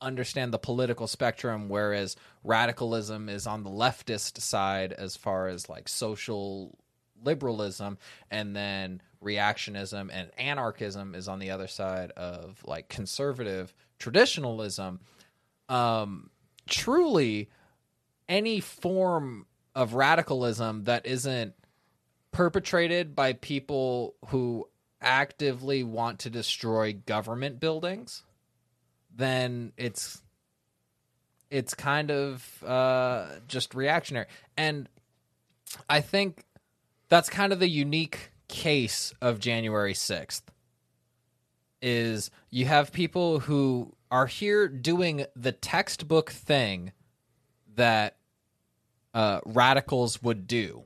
understand 0.02 0.54
the 0.54 0.60
political 0.60 1.08
spectrum, 1.08 1.70
whereas 1.70 2.16
radicalism 2.44 3.30
is 3.30 3.48
on 3.48 3.64
the 3.64 3.70
leftist 3.70 4.40
side 4.40 4.94
as 4.94 5.16
far 5.16 5.48
as 5.48 5.70
like 5.70 5.88
social 5.88 6.78
liberalism, 7.24 7.98
and 8.32 8.56
then 8.56 9.02
reactionism 9.24 10.10
and 10.12 10.32
anarchism 10.38 11.14
is 11.16 11.28
on 11.28 11.40
the 11.40 11.52
other 11.52 11.68
side 11.68 12.12
of 12.12 12.62
like 12.66 12.88
conservative 12.88 13.74
traditionalism. 13.98 15.00
Um, 15.68 16.30
truly, 16.68 17.50
any 18.28 18.60
form 18.60 19.46
of 19.76 19.94
radicalism 19.94 20.86
that 20.86 21.06
isn't 21.06 21.54
perpetrated 22.32 23.16
by 23.16 23.34
people 23.34 24.16
who 24.28 24.68
actively 25.02 25.84
want 25.84 26.20
to 26.20 26.30
destroy 26.30 26.94
government 26.94 27.60
buildings, 27.60 28.24
then 29.16 29.74
it's 29.78 30.22
it's 31.50 31.74
kind 31.74 32.12
of 32.12 32.64
uh, 32.64 33.26
just 33.48 33.74
reactionary. 33.74 34.28
And 34.56 34.88
I 35.90 36.02
think 36.02 36.46
that's 37.10 37.30
kind 37.30 37.52
of 37.52 37.60
the 37.60 37.70
unique 37.70 38.32
case 38.48 39.14
of 39.22 39.40
January 39.40 39.94
6th 39.94 40.44
is 41.82 42.30
you 42.52 42.66
have 42.66 42.92
people 42.92 43.40
who 43.40 43.96
are 44.12 44.28
here 44.28 44.68
doing 44.68 45.26
the 45.36 45.52
textbook 45.52 46.30
thing 46.30 46.92
that 47.76 48.18
uh, 49.14 49.40
radicals 49.46 50.22
would 50.22 50.46
do 50.46 50.84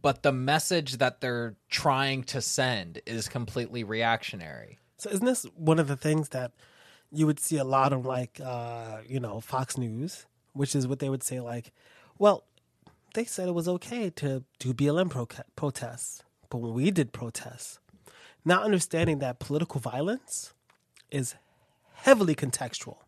but 0.00 0.22
the 0.22 0.32
message 0.32 0.98
that 0.98 1.20
they're 1.20 1.56
trying 1.68 2.22
to 2.24 2.40
send 2.40 3.00
is 3.06 3.28
completely 3.28 3.84
reactionary. 3.84 4.78
So 4.98 5.10
isn't 5.10 5.26
this 5.26 5.44
one 5.54 5.78
of 5.78 5.88
the 5.88 5.96
things 5.96 6.30
that 6.30 6.52
you 7.12 7.26
would 7.26 7.40
see 7.40 7.56
a 7.56 7.64
lot 7.64 7.92
on 7.92 8.02
like 8.02 8.40
uh, 8.44 8.98
you 9.06 9.20
know, 9.20 9.40
Fox 9.40 9.76
News, 9.78 10.26
which 10.52 10.74
is 10.74 10.86
what 10.86 10.98
they 10.98 11.08
would 11.08 11.22
say 11.22 11.40
like, 11.40 11.72
Well, 12.18 12.44
they 13.14 13.24
said 13.24 13.48
it 13.48 13.54
was 13.54 13.68
okay 13.68 14.10
to 14.10 14.44
do 14.58 14.74
BLM 14.74 15.10
pro- 15.10 15.26
protests, 15.56 16.22
but 16.50 16.58
when 16.58 16.74
we 16.74 16.90
did 16.90 17.12
protests, 17.12 17.78
not 18.44 18.62
understanding 18.62 19.18
that 19.20 19.38
political 19.38 19.80
violence 19.80 20.52
is 21.10 21.34
heavily 21.94 22.34
contextual. 22.34 22.98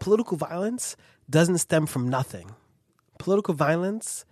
Political 0.00 0.38
violence 0.38 0.96
doesn't 1.28 1.58
stem 1.58 1.86
from 1.86 2.08
nothing. 2.08 2.54
Political 3.18 3.54
violence 3.54 4.24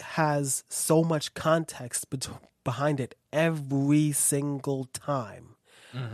has 0.00 0.64
so 0.68 1.02
much 1.04 1.34
context 1.34 2.10
bet- 2.10 2.28
behind 2.64 3.00
it 3.00 3.14
every 3.32 4.12
single 4.12 4.84
time, 4.92 5.56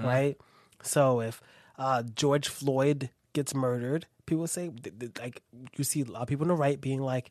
right? 0.05 0.36
So 0.82 1.20
if 1.20 1.41
uh, 1.79 2.03
George 2.03 2.49
Floyd 2.49 3.11
gets 3.33 3.55
murdered, 3.55 4.07
people 4.26 4.47
say 4.47 4.70
like 5.20 5.43
you 5.76 5.85
see 5.85 6.03
a 6.03 6.05
lot 6.05 6.22
of 6.22 6.29
people 6.29 6.45
on 6.45 6.49
the 6.49 6.55
right 6.55 6.81
being 6.81 7.01
like, 7.01 7.31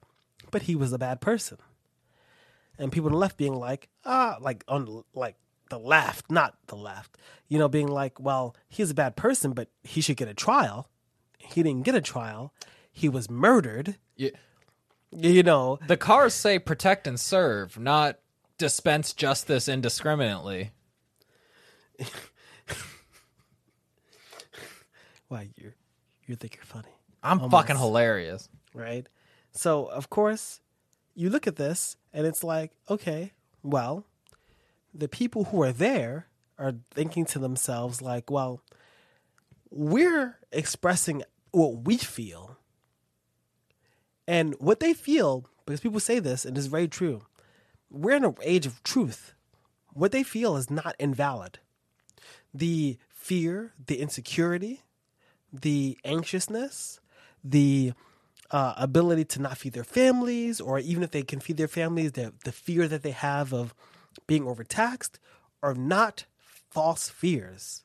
"But 0.52 0.64
he 0.64 0.76
was 0.76 0.93
a 0.93 0.98
bad 0.98 1.20
person," 1.22 1.58
and 2.80 2.91
people 2.91 3.08
on 3.08 3.14
the 3.14 3.18
left 3.20 3.38
being 3.38 3.54
like, 3.56 3.89
"Ah," 4.06 4.38
like 4.39 4.64
on 4.68 5.04
like 5.14 5.36
the 5.70 5.78
left, 5.80 6.32
not 6.32 6.58
the 6.68 6.76
left, 6.78 7.18
you 7.50 7.60
know, 7.60 7.68
being 7.68 7.88
like, 7.89 8.20
"Well, 8.20 8.56
he's 8.70 8.89
a 8.91 8.95
bad 8.95 9.16
person, 9.18 9.52
but 9.54 9.68
he 9.84 10.00
should 10.02 10.18
get 10.18 10.28
a 10.30 10.34
trial." 10.34 10.89
He 11.39 11.62
didn't 11.64 11.84
get 11.86 11.95
a 11.95 12.02
trial. 12.02 12.54
He 12.91 13.08
was 13.10 13.30
murdered. 13.30 13.98
You- 14.16 14.32
You 15.12 15.43
know, 15.43 15.80
the 15.88 15.95
cars 15.98 16.34
say 16.34 16.60
protect 16.60 17.08
and 17.08 17.18
serve, 17.20 17.78
not 17.80 18.20
dispense 18.58 19.14
justice 19.14 19.68
indiscriminately. 19.70 20.72
why 25.28 25.49
you 25.55 25.73
you 26.25 26.36
think 26.36 26.55
you're 26.55 26.65
funny. 26.65 26.89
I'm 27.23 27.39
Almost. 27.39 27.51
fucking 27.51 27.78
hilarious. 27.78 28.49
right? 28.73 29.07
So, 29.51 29.86
of 29.86 30.09
course, 30.09 30.61
you 31.15 31.30
look 31.30 31.47
at 31.47 31.55
this 31.55 31.95
and 32.13 32.28
it's 32.28 32.43
like, 32.43 32.71
okay, 32.89 33.32
well, 33.63 34.05
the 34.93 35.07
people 35.07 35.45
who 35.45 35.61
are 35.63 35.71
there 35.71 36.28
are 36.59 36.73
thinking 36.91 37.25
to 37.25 37.39
themselves, 37.39 38.01
like, 38.01 38.30
well, 38.30 38.61
we're 39.71 40.38
expressing 40.51 41.23
what 41.51 41.86
we 41.86 41.97
feel. 41.97 42.57
And 44.28 44.53
what 44.59 44.80
they 44.80 44.93
feel, 44.93 45.45
because 45.65 45.80
people 45.80 45.99
say 45.99 46.19
this, 46.19 46.45
and 46.45 46.57
it's 46.57 46.67
very 46.67 46.88
true, 46.88 47.21
we're 47.89 48.15
in 48.17 48.25
an 48.25 48.36
age 48.41 48.65
of 48.65 48.84
truth. 48.84 49.34
What 49.93 50.11
they 50.11 50.23
feel 50.23 50.57
is 50.57 50.69
not 50.69 50.95
invalid. 50.99 51.59
The 52.53 52.97
fear, 53.09 53.73
the 53.84 53.99
insecurity, 53.99 54.82
the 55.52 55.98
anxiousness, 56.04 57.00
the 57.43 57.93
uh, 58.52 58.74
ability 58.78 59.26
to 59.26 59.41
not 59.41 59.58
feed 59.58 59.74
their 59.74 59.84
families, 59.84 60.62
or 60.62 60.80
even 60.80 61.04
if 61.04 61.12
they 61.12 61.24
can 61.24 61.39
feed 61.39 61.58
their 61.58 61.68
families, 61.68 62.14
the, 62.14 62.34
the 62.45 62.52
fear 62.52 62.88
that 62.88 63.04
they 63.04 63.12
have 63.12 63.54
of 63.54 63.74
being 64.26 64.48
overtaxed 64.48 65.20
are 65.62 65.74
not 65.74 66.26
false 66.70 67.10
fears. 67.10 67.84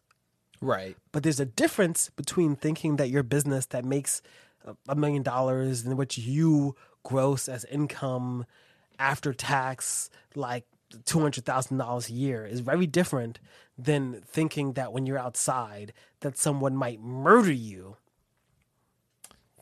Right. 0.61 0.97
But 1.11 1.25
there's 1.25 1.41
a 1.41 1.45
difference 1.45 2.11
between 2.11 2.55
thinking 2.55 2.97
that 2.97 3.11
your 3.11 3.25
business 3.25 3.67
that 3.67 3.85
makes 3.85 4.23
a- 4.89 4.95
million 4.95 5.23
dollars 5.23 5.85
in 5.85 5.97
which 5.97 6.19
you 6.19 6.77
gross 7.03 7.49
as 7.49 7.65
income 7.65 8.47
after 8.99 9.33
tax 9.33 10.09
like 10.37 10.65
$200,000 10.93 12.09
a 12.09 12.13
year 12.13 12.47
is 12.47 12.61
very 12.61 12.87
different 12.87 13.41
than 13.79 14.23
thinking 14.27 14.75
that 14.75 14.93
when 14.93 15.07
you're 15.07 15.19
outside 15.19 15.93
that 16.21 16.37
someone 16.37 16.77
might 16.77 17.01
murder 17.01 17.53
you 17.53 17.97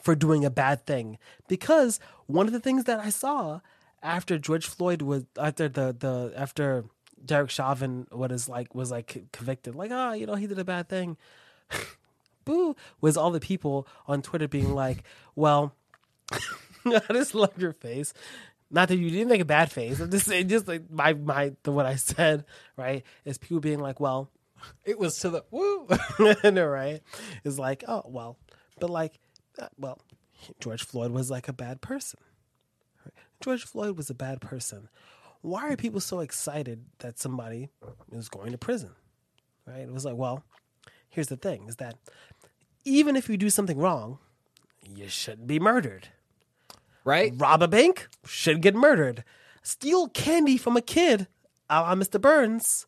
for 0.00 0.14
doing 0.14 0.44
a 0.44 0.50
bad 0.50 0.86
thing. 0.86 1.18
Because 1.48 2.00
one 2.26 2.46
of 2.46 2.52
the 2.52 2.60
things 2.60 2.84
that 2.84 2.98
I 2.98 3.10
saw 3.10 3.60
after 4.02 4.38
George 4.38 4.66
Floyd 4.66 5.02
was 5.02 5.24
after 5.38 5.68
the 5.68 5.94
the 5.98 6.32
after 6.36 6.84
Derek 7.24 7.50
Chauvin 7.50 8.06
what 8.10 8.32
is 8.32 8.48
like 8.48 8.74
was 8.74 8.90
like 8.90 9.26
convicted 9.32 9.74
like 9.74 9.90
ah 9.92 10.12
you 10.12 10.26
know 10.26 10.34
he 10.34 10.46
did 10.46 10.58
a 10.58 10.64
bad 10.64 10.88
thing. 10.88 11.16
Boo 12.46 12.74
was 13.00 13.16
all 13.16 13.30
the 13.30 13.40
people 13.40 13.86
on 14.06 14.22
Twitter 14.22 14.48
being 14.48 14.74
like 14.74 15.04
well 15.36 15.74
I 16.84 17.02
just 17.12 17.34
love 17.34 17.58
your 17.58 17.72
face 17.74 18.14
not 18.70 18.88
that 18.88 18.96
you 18.96 19.10
didn't 19.10 19.28
make 19.28 19.40
a 19.40 19.44
bad 19.46 19.70
face 19.70 19.98
just 19.98 20.30
just 20.48 20.68
like 20.68 20.90
my 20.90 21.12
my 21.14 21.52
the 21.64 21.72
what 21.72 21.86
I 21.86 21.96
said 21.96 22.44
right 22.76 23.02
is 23.24 23.38
people 23.38 23.60
being 23.60 23.80
like 23.80 24.00
well 24.00 24.30
It 24.84 24.98
was 24.98 25.18
to 25.20 25.30
the 25.30 25.44
woo. 25.50 25.88
no, 26.50 26.66
right? 26.66 27.00
Is 27.44 27.58
like, 27.58 27.84
oh 27.88 28.02
well, 28.06 28.36
but 28.78 28.90
like, 28.90 29.18
uh, 29.58 29.68
well, 29.78 29.98
George 30.60 30.84
Floyd 30.84 31.12
was 31.12 31.30
like 31.30 31.48
a 31.48 31.52
bad 31.52 31.80
person. 31.80 32.20
George 33.42 33.64
Floyd 33.64 33.96
was 33.96 34.10
a 34.10 34.14
bad 34.14 34.40
person. 34.40 34.88
Why 35.40 35.68
are 35.68 35.76
people 35.76 36.00
so 36.00 36.20
excited 36.20 36.84
that 36.98 37.18
somebody 37.18 37.70
is 38.12 38.28
going 38.28 38.52
to 38.52 38.58
prison? 38.58 38.90
Right? 39.66 39.80
It 39.80 39.92
was 39.92 40.04
like, 40.04 40.16
well, 40.16 40.44
here's 41.08 41.28
the 41.28 41.36
thing: 41.36 41.66
is 41.68 41.76
that 41.76 41.96
even 42.84 43.16
if 43.16 43.28
you 43.28 43.36
do 43.36 43.50
something 43.50 43.78
wrong, 43.78 44.18
you 44.84 45.08
shouldn't 45.08 45.46
be 45.46 45.58
murdered. 45.58 46.08
Right? 47.04 47.32
Rob 47.36 47.62
a 47.62 47.68
bank, 47.68 48.08
should 48.24 48.60
get 48.62 48.74
murdered. 48.74 49.24
Steal 49.62 50.08
candy 50.08 50.56
from 50.56 50.76
a 50.76 50.80
kid, 50.82 51.28
ah, 51.68 51.84
ah, 51.84 51.92
a 51.92 51.94
la 51.94 52.02
Mr. 52.02 52.20
Burns. 52.20 52.86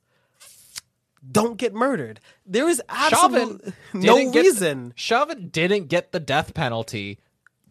Don't 1.30 1.56
get 1.56 1.72
murdered. 1.72 2.18
There 2.44 2.68
is 2.68 2.82
absolutely 2.88 3.72
no 3.92 4.30
the- 4.30 4.40
reason. 4.40 4.92
Chauvin 4.96 5.48
didn't 5.48 5.86
get 5.86 6.12
the 6.12 6.18
death 6.18 6.52
penalty 6.52 7.20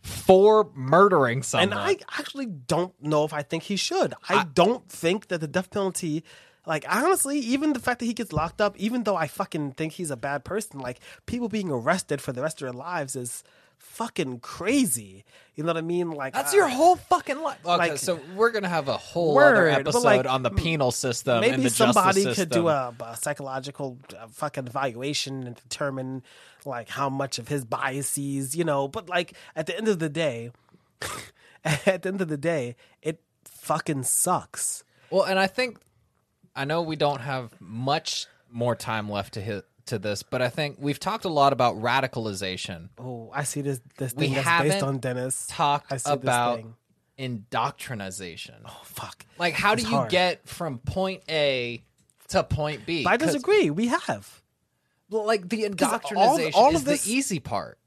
for 0.03 0.69
murdering 0.73 1.43
someone. 1.43 1.69
and 1.69 1.79
I 1.79 1.97
actually 2.17 2.47
don't 2.47 2.93
know 3.03 3.23
if 3.23 3.33
I 3.33 3.43
think 3.43 3.63
he 3.63 3.75
should. 3.75 4.13
I, 4.27 4.45
don't 4.45 4.87
think 4.89 5.27
that 5.27 5.41
the 5.41 5.47
death 5.47 5.69
penalty, 5.69 6.23
like 6.65 6.85
honestly, 6.89 7.37
even 7.39 7.73
the 7.73 7.79
fact 7.79 7.99
that 7.99 8.05
he 8.05 8.13
gets 8.13 8.33
locked 8.33 8.61
up, 8.61 8.75
even 8.77 9.03
though 9.03 9.15
I 9.15 9.27
fucking 9.27 9.73
think 9.73 9.93
he's 9.93 10.09
a 10.09 10.17
bad 10.17 10.43
person, 10.43 10.79
like 10.79 10.99
people 11.25 11.49
being 11.49 11.69
arrested 11.69 12.21
for 12.21 12.31
the 12.33 12.41
rest 12.41 12.61
of 12.61 12.65
their 12.65 12.73
lives 12.73 13.15
is 13.15 13.43
fucking 13.81 14.39
crazy. 14.39 15.25
You 15.55 15.63
know 15.63 15.69
what 15.69 15.77
I 15.77 15.81
mean? 15.81 16.11
Like 16.11 16.33
That's 16.33 16.53
uh, 16.53 16.57
your 16.57 16.69
whole 16.69 16.95
fucking 16.95 17.41
life. 17.41 17.59
Okay, 17.65 17.75
like- 17.77 17.97
so 17.97 18.19
we're 18.35 18.51
gonna 18.51 18.69
have 18.69 18.87
a 18.87 18.97
whole 18.97 19.35
Word, 19.35 19.55
other 19.57 19.69
episode 19.69 20.03
like, 20.03 20.25
on 20.25 20.43
the 20.43 20.49
penal 20.49 20.91
system. 20.91 21.43
and 21.43 21.51
maybe 21.51 21.63
the 21.63 21.69
somebody 21.69 22.23
justice 22.23 22.37
could 22.37 22.49
do 22.49 22.67
a, 22.69 22.93
a 23.01 23.17
psychological 23.17 23.97
uh, 24.17 24.27
fucking 24.27 24.67
evaluation 24.67 25.43
and 25.45 25.55
determine 25.55 26.23
like 26.65 26.89
how 26.89 27.09
much 27.09 27.37
of 27.37 27.47
his 27.47 27.65
biases, 27.65 28.55
you 28.55 28.63
know. 28.63 28.87
But 28.87 29.09
like 29.09 29.33
at 29.55 29.65
the 29.65 29.77
end 29.77 29.87
of 29.87 29.99
the 29.99 30.09
day, 30.09 30.51
at 31.65 32.03
the 32.03 32.09
end 32.09 32.21
of 32.21 32.29
the 32.29 32.37
day, 32.37 32.75
it 33.01 33.21
fucking 33.43 34.03
sucks. 34.03 34.83
Well, 35.09 35.23
and 35.23 35.37
I 35.37 35.47
think 35.47 35.79
I 36.55 36.65
know 36.65 36.81
we 36.81 36.95
don't 36.95 37.21
have 37.21 37.51
much 37.59 38.27
more 38.49 38.75
time 38.75 39.09
left 39.09 39.33
to 39.35 39.41
hit 39.41 39.65
to 39.91 39.99
this, 39.99 40.23
but 40.23 40.41
I 40.41 40.49
think 40.49 40.77
we've 40.79 40.99
talked 40.99 41.23
a 41.25 41.29
lot 41.29 41.53
about 41.53 41.81
radicalization. 41.81 42.89
Oh, 42.99 43.29
I 43.33 43.43
see 43.43 43.61
this 43.61 43.79
this 43.97 44.13
We 44.13 44.33
that's 44.33 44.63
based 44.63 44.83
on 44.83 44.97
Dennis. 44.97 45.47
Talked 45.49 45.91
I 45.93 45.97
see 45.97 46.11
about 46.11 46.55
this 46.57 46.63
thing. 46.65 46.75
indoctrination. 47.17 48.55
Oh 48.65 48.81
fuck! 48.83 49.25
Like, 49.37 49.53
how 49.53 49.75
do 49.75 49.83
you 49.83 49.89
hard. 49.89 50.09
get 50.09 50.47
from 50.47 50.79
point 50.79 51.23
A 51.29 51.81
to 52.29 52.43
point 52.43 52.85
B? 52.85 53.03
But 53.03 53.13
I 53.13 53.17
disagree. 53.17 53.69
We 53.69 53.87
have 53.87 54.41
well, 55.09 55.25
Like 55.25 55.47
the 55.49 55.65
indoctrination 55.65 56.53
all 56.55 56.69
is 56.73 56.81
of 56.81 56.85
this- 56.85 57.03
the 57.05 57.11
easy 57.13 57.39
part. 57.39 57.77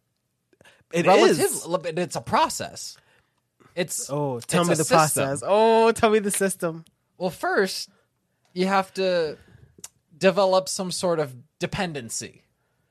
it 0.93 1.07
Relative, 1.07 1.39
is. 1.41 1.67
it's 1.99 2.17
a 2.17 2.21
process. 2.21 2.97
It's 3.75 4.09
Oh, 4.09 4.39
tell 4.41 4.61
it's 4.63 4.69
me 4.71 4.75
the 4.77 4.85
system. 4.85 4.97
process. 5.25 5.43
Oh, 5.45 5.91
tell 5.93 6.11
me 6.11 6.21
the 6.21 6.31
system. 6.31 6.85
Well, 7.19 7.31
first, 7.31 7.89
you 8.53 8.67
have 8.67 8.93
to 8.95 9.37
develop 10.17 10.69
some 10.69 10.93
sort 10.93 11.19
of 11.19 11.35
dependency, 11.69 12.43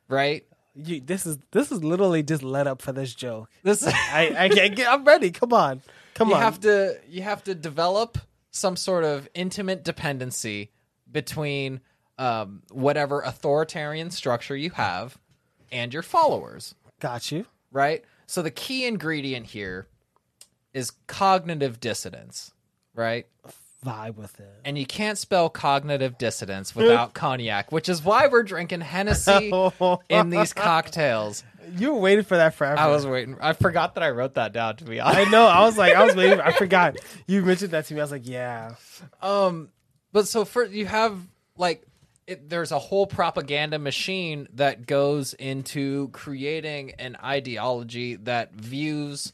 right? 0.07 0.43
You, 0.75 0.99
this 0.99 1.27
is 1.27 1.37
this 1.51 1.71
is 1.71 1.83
literally 1.83 2.23
just 2.23 2.41
let 2.41 2.65
up 2.65 2.81
for 2.81 2.91
this 2.91 3.13
joke. 3.13 3.47
This 3.61 3.85
I 3.87 4.35
I 4.37 4.49
can't 4.49 4.75
get. 4.75 4.87
I'm 4.91 5.03
ready. 5.05 5.29
Come 5.29 5.53
on, 5.53 5.81
come 6.15 6.29
you 6.29 6.35
on. 6.35 6.41
have 6.41 6.59
to 6.61 6.97
you 7.07 7.21
have 7.21 7.43
to 7.43 7.53
develop 7.53 8.17
some 8.49 8.75
sort 8.75 9.03
of 9.03 9.29
intimate 9.35 9.83
dependency 9.83 10.71
between 11.11 11.81
um, 12.17 12.63
whatever 12.71 13.21
authoritarian 13.21 14.09
structure 14.09 14.55
you 14.55 14.71
have 14.71 15.17
and 15.71 15.93
your 15.93 16.03
followers, 16.03 16.73
Got 16.99 17.31
you. 17.31 17.45
right? 17.71 18.03
So 18.25 18.41
the 18.41 18.51
key 18.51 18.85
ingredient 18.87 19.45
here 19.47 19.87
is 20.73 20.91
cognitive 21.07 21.79
dissonance, 21.79 22.51
right? 22.95 23.27
Vibe 23.83 24.15
with 24.15 24.39
it. 24.39 24.49
And 24.65 24.77
you 24.77 24.85
can't 24.85 25.17
spell 25.17 25.49
cognitive 25.49 26.17
dissonance 26.17 26.75
without 26.75 27.13
cognac, 27.13 27.71
which 27.71 27.89
is 27.89 28.03
why 28.03 28.27
we're 28.27 28.43
drinking 28.43 28.81
Hennessy 28.81 29.51
in 30.09 30.29
these 30.29 30.53
cocktails. 30.53 31.43
You 31.77 31.93
were 31.93 31.99
waiting 31.99 32.25
for 32.25 32.37
that 32.37 32.55
forever. 32.55 32.77
I 32.77 32.87
was 32.87 33.07
waiting. 33.07 33.37
I 33.39 33.53
forgot 33.53 33.95
that 33.95 34.03
I 34.03 34.09
wrote 34.09 34.35
that 34.35 34.51
down. 34.53 34.75
To 34.77 34.83
be 34.83 34.99
honest, 34.99 35.27
I 35.27 35.31
know. 35.31 35.45
I 35.45 35.61
was 35.61 35.77
like, 35.77 35.95
I 35.95 36.03
was 36.03 36.15
waiting. 36.15 36.41
I 36.41 36.51
forgot. 36.57 36.97
You 37.25 37.41
mentioned 37.41 37.71
that 37.71 37.85
to 37.85 37.93
me. 37.93 38.01
I 38.01 38.03
was 38.03 38.11
like, 38.11 38.27
yeah. 38.27 38.75
Um, 39.21 39.69
but 40.11 40.27
so 40.27 40.43
for 40.43 40.65
you 40.65 40.85
have 40.85 41.17
like 41.57 41.85
it, 42.27 42.49
there's 42.49 42.71
a 42.71 42.79
whole 42.79 43.07
propaganda 43.07 43.79
machine 43.79 44.47
that 44.53 44.85
goes 44.85 45.33
into 45.33 46.09
creating 46.09 46.91
an 46.99 47.17
ideology 47.23 48.15
that 48.15 48.53
views 48.53 49.33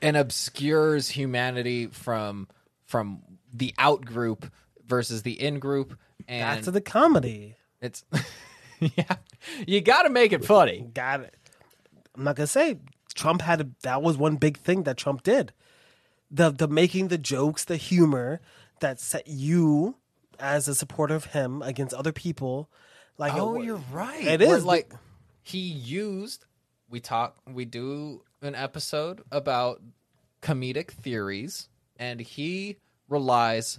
and 0.00 0.16
obscures 0.16 1.08
humanity 1.08 1.86
from 1.88 2.48
from 2.92 3.22
the 3.54 3.72
out 3.78 4.04
group 4.04 4.52
versus 4.86 5.22
the 5.22 5.32
in 5.40 5.58
group 5.58 5.98
and 6.28 6.58
That's 6.58 6.66
the 6.70 6.82
comedy. 6.82 7.56
it's 7.80 8.04
yeah 8.80 9.16
you 9.66 9.80
got 9.80 10.02
to 10.02 10.10
make 10.10 10.30
it 10.34 10.44
funny 10.44 10.90
Got 10.92 11.20
it. 11.20 11.34
I'm 12.14 12.24
not 12.24 12.36
gonna 12.36 12.46
say 12.46 12.76
Trump 13.14 13.40
had 13.40 13.62
a, 13.62 13.68
that 13.82 14.02
was 14.02 14.18
one 14.18 14.36
big 14.36 14.58
thing 14.58 14.82
that 14.82 14.98
Trump 14.98 15.22
did. 15.22 15.54
The 16.30 16.50
the 16.50 16.68
making 16.68 17.08
the 17.08 17.16
jokes, 17.16 17.64
the 17.64 17.78
humor 17.78 18.42
that 18.80 19.00
set 19.00 19.26
you 19.26 19.96
as 20.38 20.68
a 20.68 20.74
supporter 20.74 21.14
of 21.14 21.24
him 21.26 21.62
against 21.62 21.94
other 21.94 22.12
people. 22.12 22.68
Like 23.16 23.32
oh 23.34 23.56
it- 23.56 23.64
you're 23.64 23.82
right 23.90 24.22
It 24.26 24.42
is 24.42 24.66
like 24.66 24.92
he 25.42 25.60
used 25.60 26.44
we 26.90 27.00
talk 27.00 27.38
we 27.50 27.64
do 27.64 28.22
an 28.42 28.54
episode 28.54 29.22
about 29.32 29.80
comedic 30.42 30.90
theories 30.90 31.68
and 32.02 32.20
he 32.20 32.76
relies 33.08 33.78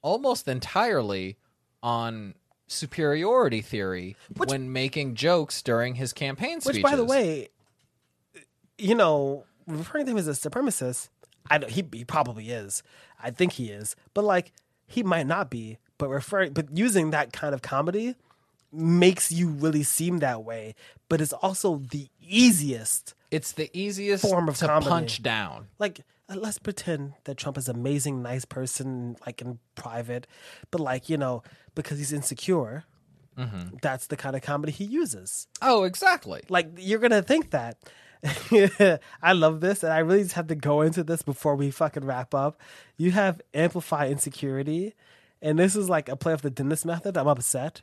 almost 0.00 0.48
entirely 0.48 1.36
on 1.82 2.34
superiority 2.68 3.60
theory 3.60 4.16
when 4.34 4.72
making 4.72 5.14
jokes 5.14 5.60
during 5.60 5.96
his 5.96 6.14
campaign 6.14 6.62
speeches 6.62 6.82
Which, 6.82 6.90
by 6.90 6.96
the 6.96 7.04
way, 7.04 7.48
you 8.78 8.94
know, 8.94 9.44
referring 9.66 10.06
to 10.06 10.12
him 10.12 10.16
as 10.16 10.26
a 10.26 10.32
supremacist, 10.32 11.10
I 11.50 11.58
he 11.68 11.84
he 11.92 12.04
probably 12.04 12.50
is. 12.50 12.82
I 13.22 13.30
think 13.30 13.52
he 13.52 13.66
is, 13.66 13.94
but 14.14 14.24
like 14.24 14.52
he 14.86 15.02
might 15.02 15.26
not 15.26 15.50
be. 15.50 15.78
But 15.98 16.08
referring, 16.08 16.54
but 16.54 16.74
using 16.74 17.10
that 17.10 17.34
kind 17.34 17.54
of 17.54 17.60
comedy 17.60 18.14
makes 18.72 19.30
you 19.30 19.48
really 19.48 19.82
seem 19.82 20.20
that 20.20 20.44
way. 20.44 20.74
But 21.10 21.20
it's 21.20 21.34
also 21.34 21.82
the 21.90 22.08
easiest. 22.26 23.14
it's 23.30 23.52
the 23.52 23.68
easiest 23.78 24.22
Form 24.22 24.48
of 24.48 24.56
to 24.58 24.66
comedy. 24.66 24.88
punch 24.88 25.22
down 25.22 25.66
Like, 25.78 26.00
Uh, 26.30 26.36
let's 26.36 26.58
pretend 26.58 27.14
that 27.24 27.36
Trump 27.36 27.58
is 27.58 27.68
an 27.68 27.76
amazing, 27.76 28.22
nice 28.22 28.44
person, 28.44 29.16
like 29.26 29.40
in 29.40 29.58
private, 29.74 30.26
but 30.70 30.80
like 30.80 31.08
you 31.08 31.16
know, 31.16 31.42
because 31.74 31.98
he's 31.98 32.12
insecure. 32.12 32.84
Mm-hmm. 33.36 33.76
That's 33.80 34.08
the 34.08 34.16
kind 34.16 34.36
of 34.36 34.42
comedy 34.42 34.72
he 34.72 34.84
uses. 34.84 35.46
oh 35.62 35.84
exactly. 35.84 36.42
Like 36.48 36.72
you're 36.76 36.98
gonna 36.98 37.22
think 37.22 37.50
that. 37.50 37.78
I 39.22 39.32
love 39.32 39.62
this 39.62 39.82
and 39.82 39.90
i 39.90 40.00
really 40.00 40.24
just 40.24 40.34
have 40.34 40.48
to 40.48 40.54
go 40.54 40.82
into 40.82 41.02
this 41.02 41.22
before 41.22 41.56
we 41.56 41.70
fucking 41.70 42.04
wrap 42.04 42.34
up. 42.34 42.60
You 42.98 43.12
have 43.12 43.40
amplify 43.54 44.08
insecurity 44.08 44.94
and 45.40 45.58
this 45.58 45.74
is 45.74 45.88
like 45.88 46.10
a 46.10 46.16
play 46.16 46.34
of 46.34 46.42
the 46.42 46.50
Dennis 46.50 46.84
method. 46.84 47.16
I'm 47.16 47.28
upset 47.28 47.80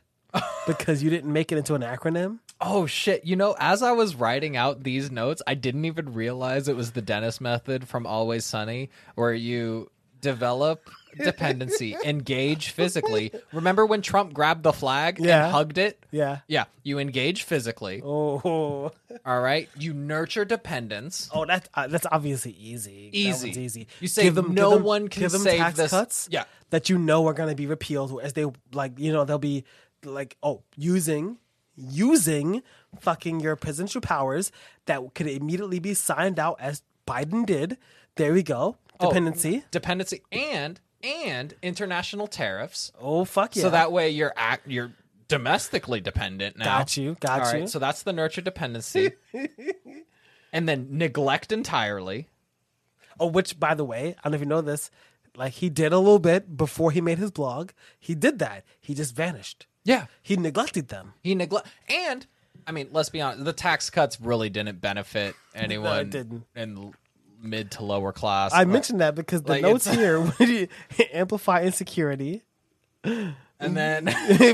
because 0.66 1.02
you 1.02 1.10
didn't 1.10 1.32
make 1.32 1.52
it 1.52 1.58
into 1.58 1.74
an 1.74 1.82
acronym 1.82 2.38
Oh 2.60 2.86
shit! 2.86 3.24
You 3.24 3.36
know, 3.36 3.54
as 3.56 3.84
I 3.84 3.92
was 3.92 4.16
writing 4.16 4.56
out 4.56 4.82
these 4.82 5.12
notes, 5.12 5.40
I 5.46 5.54
didn't 5.54 5.84
even 5.84 6.12
realize 6.12 6.66
it 6.66 6.74
was 6.74 6.90
the 6.90 7.00
Dennis 7.00 7.40
method 7.40 7.86
from 7.86 8.04
Always 8.04 8.44
Sunny, 8.44 8.90
where 9.14 9.32
you 9.32 9.92
develop 10.20 10.90
dependency, 11.22 11.96
engage 12.04 12.70
physically. 12.70 13.30
Remember 13.52 13.86
when 13.86 14.02
Trump 14.02 14.32
grabbed 14.34 14.64
the 14.64 14.72
flag 14.72 15.20
Yeah. 15.20 15.44
and 15.44 15.52
hugged 15.52 15.78
it? 15.78 16.04
yeah 16.10 16.38
Yeah, 16.48 16.64
you 16.82 16.98
engage 16.98 17.44
physically. 17.44 18.02
oh 18.04 18.90
All 19.24 19.40
right, 19.40 19.68
you 19.78 19.94
nurture 19.94 20.44
dependence. 20.44 21.30
oh 21.32 21.44
that 21.46 21.68
uh, 21.74 21.86
that's 21.86 22.06
obviously 22.10 22.56
easy 22.58 23.10
Easy. 23.12 23.50
easy 23.50 23.86
You 24.00 24.08
say 24.08 24.30
no 24.30 24.78
one 24.78 25.06
can 25.06 25.20
give 25.22 25.30
them 25.30 25.42
save 25.42 25.58
tax 25.60 25.76
this- 25.76 25.90
cuts 25.92 26.28
Yeah. 26.32 26.42
that 26.70 26.88
you 26.88 26.98
know 26.98 27.24
are 27.28 27.34
going 27.34 27.50
to 27.50 27.54
be 27.54 27.66
repealed 27.68 28.18
as 28.20 28.32
they 28.32 28.46
like 28.72 28.98
you 28.98 29.12
know 29.12 29.24
they'll 29.24 29.38
be 29.38 29.62
like 30.04 30.36
oh 30.42 30.62
using 30.76 31.38
using 31.76 32.62
fucking 33.00 33.40
your 33.40 33.56
presidential 33.56 34.00
powers 34.00 34.50
that 34.86 35.14
could 35.14 35.26
immediately 35.26 35.78
be 35.78 35.94
signed 35.94 36.38
out 36.38 36.56
as 36.60 36.82
Biden 37.06 37.46
did. 37.46 37.78
There 38.16 38.32
we 38.32 38.42
go. 38.42 38.76
Oh. 39.00 39.08
Dependency. 39.08 39.64
Dependency 39.70 40.22
and 40.32 40.80
and 41.02 41.54
international 41.62 42.26
tariffs. 42.26 42.92
Oh, 43.00 43.24
fuck 43.24 43.54
yeah. 43.54 43.62
So 43.62 43.70
that 43.70 43.92
way 43.92 44.10
you're 44.10 44.32
act 44.36 44.66
you're 44.66 44.92
domestically 45.28 46.00
dependent 46.00 46.56
now. 46.56 46.64
Got 46.64 46.96
you, 46.96 47.16
got 47.20 47.40
All 47.40 47.52
right, 47.52 47.60
you. 47.62 47.68
so 47.68 47.78
that's 47.78 48.02
the 48.02 48.12
nurture 48.12 48.40
dependency. 48.40 49.12
and 50.52 50.68
then 50.68 50.88
neglect 50.90 51.52
entirely. 51.52 52.28
oh, 53.20 53.26
which 53.26 53.60
by 53.60 53.74
the 53.74 53.84
way, 53.84 54.16
I 54.18 54.22
don't 54.24 54.32
know 54.32 54.36
if 54.36 54.40
you 54.40 54.46
know 54.46 54.60
this, 54.60 54.90
like 55.36 55.52
he 55.54 55.68
did 55.70 55.92
a 55.92 55.98
little 55.98 56.18
bit 56.18 56.56
before 56.56 56.90
he 56.90 57.00
made 57.00 57.18
his 57.18 57.30
blog. 57.30 57.70
He 58.00 58.14
did 58.14 58.38
that. 58.40 58.64
He 58.80 58.94
just 58.94 59.14
vanished. 59.14 59.66
Yeah. 59.88 60.04
He 60.22 60.36
neglected 60.36 60.88
them. 60.88 61.14
He 61.22 61.34
neglect 61.34 61.66
and 61.88 62.26
I 62.66 62.72
mean, 62.72 62.88
let's 62.92 63.08
be 63.08 63.22
honest, 63.22 63.44
the 63.44 63.54
tax 63.54 63.88
cuts 63.88 64.20
really 64.20 64.50
didn't 64.50 64.80
benefit 64.82 65.34
anyone 65.54 66.10
didn't. 66.10 66.44
in 66.54 66.92
mid 67.40 67.70
to 67.72 67.84
lower 67.84 68.12
class. 68.12 68.52
I 68.52 68.64
mentioned 68.66 69.00
that 69.00 69.14
because 69.14 69.42
the 69.42 69.52
like, 69.52 69.62
notes 69.62 69.88
here 69.88 70.30
amplify 71.12 71.62
insecurity. 71.62 72.42
and 73.02 73.34
then 73.58 74.04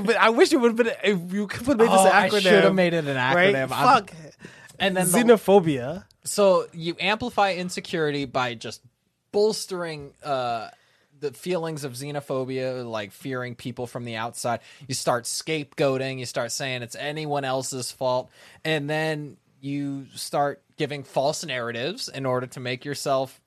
but 0.04 0.16
I 0.16 0.30
wish 0.30 0.52
it 0.52 0.58
would 0.58 0.68
have 0.68 0.76
been 0.76 0.92
if 1.02 1.32
you 1.32 1.48
could 1.48 1.66
have 1.66 1.78
made 1.78 1.86
this 1.86 1.90
Oh, 1.90 2.06
an 2.06 2.12
I 2.12 2.28
should 2.28 2.64
have 2.64 2.74
made 2.74 2.94
it 2.94 3.06
an 3.06 3.16
acronym. 3.16 3.72
I'm- 3.72 4.04
Fuck. 4.04 4.12
and 4.78 4.96
then 4.96 5.10
the- 5.10 5.18
Xenophobia. 5.18 6.04
So 6.22 6.66
you 6.72 6.94
amplify 7.00 7.54
insecurity 7.54 8.24
by 8.24 8.54
just 8.54 8.80
bolstering 9.32 10.12
uh, 10.22 10.68
the 11.24 11.32
feelings 11.32 11.84
of 11.84 11.92
xenophobia, 11.92 12.88
like 12.88 13.12
fearing 13.12 13.54
people 13.54 13.86
from 13.86 14.04
the 14.04 14.16
outside. 14.16 14.60
You 14.86 14.94
start 14.94 15.24
scapegoating. 15.24 16.18
You 16.18 16.26
start 16.26 16.52
saying 16.52 16.82
it's 16.82 16.96
anyone 16.96 17.44
else's 17.44 17.90
fault, 17.90 18.30
and 18.64 18.88
then 18.88 19.36
you 19.60 20.06
start 20.14 20.62
giving 20.76 21.02
false 21.02 21.44
narratives 21.44 22.08
in 22.08 22.26
order 22.26 22.46
to 22.48 22.60
make 22.60 22.84
yourself 22.84 23.40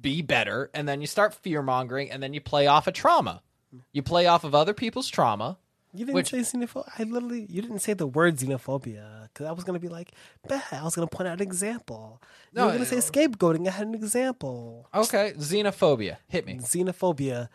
be 0.00 0.22
better. 0.22 0.70
And 0.74 0.88
then 0.88 1.00
you 1.00 1.06
start 1.06 1.34
fear 1.34 1.62
mongering, 1.62 2.10
and 2.10 2.22
then 2.22 2.34
you 2.34 2.40
play 2.40 2.66
off 2.66 2.86
a 2.86 2.92
trauma. 2.92 3.42
You 3.92 4.02
play 4.02 4.26
off 4.26 4.44
of 4.44 4.54
other 4.54 4.74
people's 4.74 5.08
trauma. 5.08 5.58
You 5.92 6.04
didn't 6.06 6.14
Which- 6.14 6.30
say 6.30 6.38
xenophobia. 6.38 6.88
I 6.98 7.02
literally, 7.02 7.46
you 7.50 7.62
didn't 7.62 7.80
say 7.80 7.94
the 7.94 8.06
word 8.06 8.36
xenophobia 8.36 9.24
because 9.24 9.46
I 9.46 9.52
was 9.52 9.64
gonna 9.64 9.78
be 9.80 9.88
like, 9.88 10.12
bah, 10.48 10.60
I 10.70 10.82
was 10.84 10.94
gonna 10.94 11.08
point 11.08 11.28
out 11.28 11.40
an 11.40 11.42
example. 11.46 12.20
You 12.52 12.58
No, 12.60 12.66
were 12.66 12.72
gonna 12.74 12.86
say 12.86 12.98
uh, 12.98 13.00
scapegoating. 13.00 13.66
I 13.66 13.72
had 13.72 13.86
an 13.88 13.94
example. 13.94 14.88
Okay, 14.94 15.32
xenophobia. 15.36 16.18
Hit 16.28 16.46
me. 16.46 16.58
Xenophobia, 16.58 17.48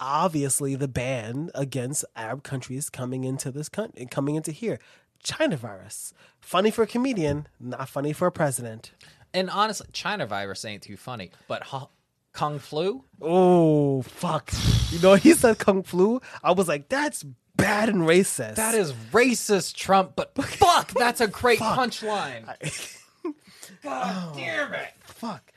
obviously, 0.00 0.74
the 0.74 0.88
ban 0.88 1.50
against 1.54 2.04
Arab 2.16 2.42
countries 2.42 2.90
coming 2.90 3.24
into 3.24 3.50
this 3.50 3.68
country, 3.68 4.06
coming 4.06 4.34
into 4.36 4.52
here. 4.52 4.78
China 5.22 5.56
virus, 5.56 6.12
funny 6.40 6.70
for 6.72 6.82
a 6.82 6.86
comedian, 6.86 7.46
not 7.60 7.88
funny 7.88 8.12
for 8.12 8.26
a 8.26 8.32
president. 8.32 8.90
And 9.32 9.48
honestly, 9.48 9.86
China 9.92 10.26
virus 10.26 10.64
ain't 10.64 10.82
too 10.82 10.96
funny, 10.96 11.30
but 11.46 11.62
hu- 11.68 11.86
Kung 12.32 12.58
flu. 12.58 13.04
Oh 13.20 14.00
fuck! 14.02 14.50
You 14.90 14.98
know 15.00 15.14
he 15.14 15.34
said 15.34 15.58
kung 15.58 15.82
flu. 15.82 16.20
I 16.42 16.52
was 16.52 16.66
like, 16.66 16.88
that's 16.88 17.24
bad 17.56 17.88
and 17.88 18.02
racist. 18.02 18.56
That 18.56 18.74
is 18.74 18.92
racist, 19.12 19.74
Trump. 19.74 20.12
But 20.16 20.34
fuck, 20.44 20.92
that's 20.92 21.20
a 21.20 21.28
great 21.28 21.58
punchline. 21.58 22.44
God 23.82 24.32
oh, 24.32 24.32
damn 24.36 24.74
it! 24.74 24.94
fuck. 25.04 25.52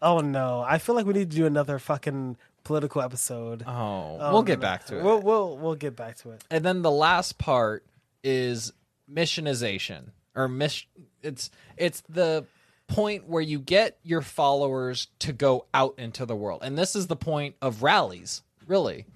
Oh 0.00 0.20
no! 0.20 0.64
I 0.66 0.78
feel 0.78 0.94
like 0.94 1.06
we 1.06 1.12
need 1.12 1.30
to 1.30 1.36
do 1.36 1.46
another 1.46 1.78
fucking 1.78 2.36
political 2.64 3.02
episode. 3.02 3.64
Oh, 3.66 4.16
we'll 4.16 4.36
oh, 4.36 4.42
get 4.42 4.60
back 4.60 4.86
to 4.86 4.98
it. 4.98 5.04
We'll 5.04 5.20
we'll 5.20 5.56
we'll 5.56 5.74
get 5.74 5.96
back 5.96 6.16
to 6.18 6.30
it. 6.30 6.44
and 6.50 6.64
then 6.64 6.82
the 6.82 6.90
last 6.90 7.38
part 7.38 7.84
is 8.22 8.72
missionization 9.12 10.10
or 10.34 10.48
mission. 10.48 10.88
It's 11.22 11.50
it's 11.76 12.02
the 12.08 12.44
point 12.86 13.28
where 13.28 13.42
you 13.42 13.58
get 13.58 13.98
your 14.02 14.22
followers 14.22 15.08
to 15.20 15.32
go 15.32 15.66
out 15.72 15.94
into 15.98 16.26
the 16.26 16.36
world, 16.36 16.60
and 16.62 16.76
this 16.76 16.94
is 16.96 17.06
the 17.06 17.16
point 17.16 17.54
of 17.62 17.82
rallies. 17.82 18.42
Really, 18.66 19.06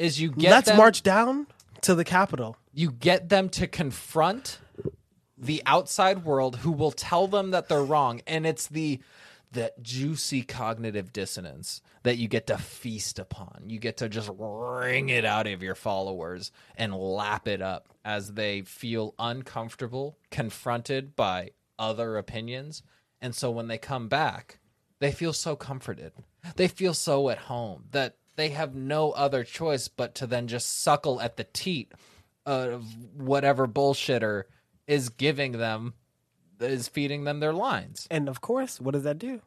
is 0.00 0.20
you 0.20 0.30
get 0.30 0.50
Let's 0.50 0.68
them- 0.68 0.76
march 0.78 1.02
down 1.02 1.46
to 1.82 1.94
the 1.94 2.04
Capitol. 2.04 2.56
you 2.72 2.90
get 2.90 3.28
them 3.28 3.48
to 3.50 3.66
confront 3.66 4.58
the 5.36 5.62
outside 5.66 6.24
world 6.24 6.56
who 6.56 6.72
will 6.72 6.92
tell 6.92 7.26
them 7.26 7.50
that 7.52 7.68
they're 7.68 7.82
wrong. 7.84 8.20
And 8.26 8.46
it's 8.46 8.66
the 8.66 9.00
that 9.52 9.82
juicy 9.82 10.42
cognitive 10.42 11.12
dissonance 11.12 11.82
that 12.04 12.16
you 12.18 12.28
get 12.28 12.46
to 12.46 12.56
feast 12.56 13.18
upon. 13.18 13.64
You 13.66 13.80
get 13.80 13.96
to 13.96 14.08
just 14.08 14.30
wring 14.38 15.08
it 15.08 15.24
out 15.24 15.48
of 15.48 15.60
your 15.62 15.74
followers 15.74 16.52
and 16.76 16.94
lap 16.94 17.48
it 17.48 17.60
up 17.60 17.88
as 18.04 18.34
they 18.34 18.60
feel 18.62 19.14
uncomfortable 19.18 20.16
confronted 20.30 21.16
by 21.16 21.50
other 21.80 22.16
opinions. 22.16 22.84
And 23.20 23.34
so 23.34 23.50
when 23.50 23.66
they 23.68 23.78
come 23.78 24.08
back 24.08 24.58
they 25.00 25.10
feel 25.12 25.32
so 25.32 25.56
comforted. 25.56 26.12
They 26.56 26.68
feel 26.68 26.92
so 26.94 27.30
at 27.30 27.38
home 27.38 27.84
that 27.92 28.16
they 28.40 28.48
have 28.48 28.74
no 28.74 29.10
other 29.12 29.44
choice 29.44 29.88
but 29.88 30.14
to 30.16 30.26
then 30.26 30.48
just 30.48 30.82
suckle 30.82 31.20
at 31.20 31.36
the 31.36 31.44
teat 31.44 31.92
of 32.46 32.84
whatever 33.14 33.68
bullshitter 33.68 34.44
is 34.86 35.10
giving 35.10 35.52
them 35.52 35.94
is 36.58 36.88
feeding 36.88 37.24
them 37.24 37.40
their 37.40 37.52
lines. 37.52 38.06
And 38.10 38.28
of 38.28 38.40
course, 38.40 38.80
what 38.80 38.92
does 38.92 39.04
that 39.04 39.18
do? 39.18 39.40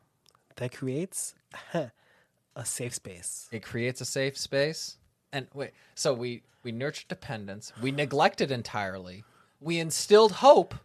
That 0.58 0.72
creates 0.76 1.34
a 1.74 2.66
safe 2.66 2.94
space. 2.94 3.50
It 3.52 3.64
creates 3.64 4.02
a 4.02 4.06
safe 4.06 4.38
space. 4.38 4.98
And 5.32 5.48
wait, 5.54 5.72
so 5.96 6.14
we 6.14 6.44
we 6.64 6.72
nurtured 6.72 7.08
dependence, 7.08 7.74
we 7.82 7.92
neglected 7.92 8.52
entirely, 8.52 9.24
we 9.60 9.80
instilled 9.80 10.32
hope, 10.32 10.76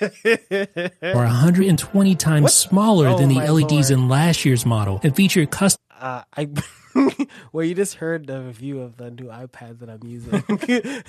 are 0.02 1.24
120 1.24 2.14
times 2.16 2.52
smaller 2.54 3.08
Oh 3.08 3.18
than 3.18 3.28
the 3.28 3.36
LEDs 3.36 3.72
lord. 3.72 3.90
in 3.90 4.08
last 4.08 4.44
year's 4.44 4.66
model 4.66 5.00
and 5.02 5.14
feature 5.14 5.44
custom 5.46 5.80
Uh, 5.90 6.22
I 6.36 6.48
well, 7.52 7.64
you 7.64 7.74
just 7.74 7.94
heard 7.96 8.26
the 8.26 8.40
review 8.42 8.80
of 8.80 8.96
the 8.96 9.10
new 9.10 9.24
iPad 9.26 9.78
that 9.80 9.88
I'm 9.90 10.02
using 10.04 10.42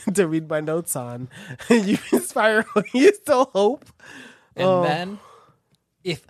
to 0.14 0.28
read 0.28 0.50
my 0.50 0.60
notes 0.60 0.96
on. 0.96 1.30
you 1.70 1.98
inspire 2.12 2.66
you 2.94 3.14
still 3.14 3.50
hope. 3.54 3.86
And 4.56 4.68
Oh. 4.68 4.82
then, 4.84 5.20
if 6.04 6.26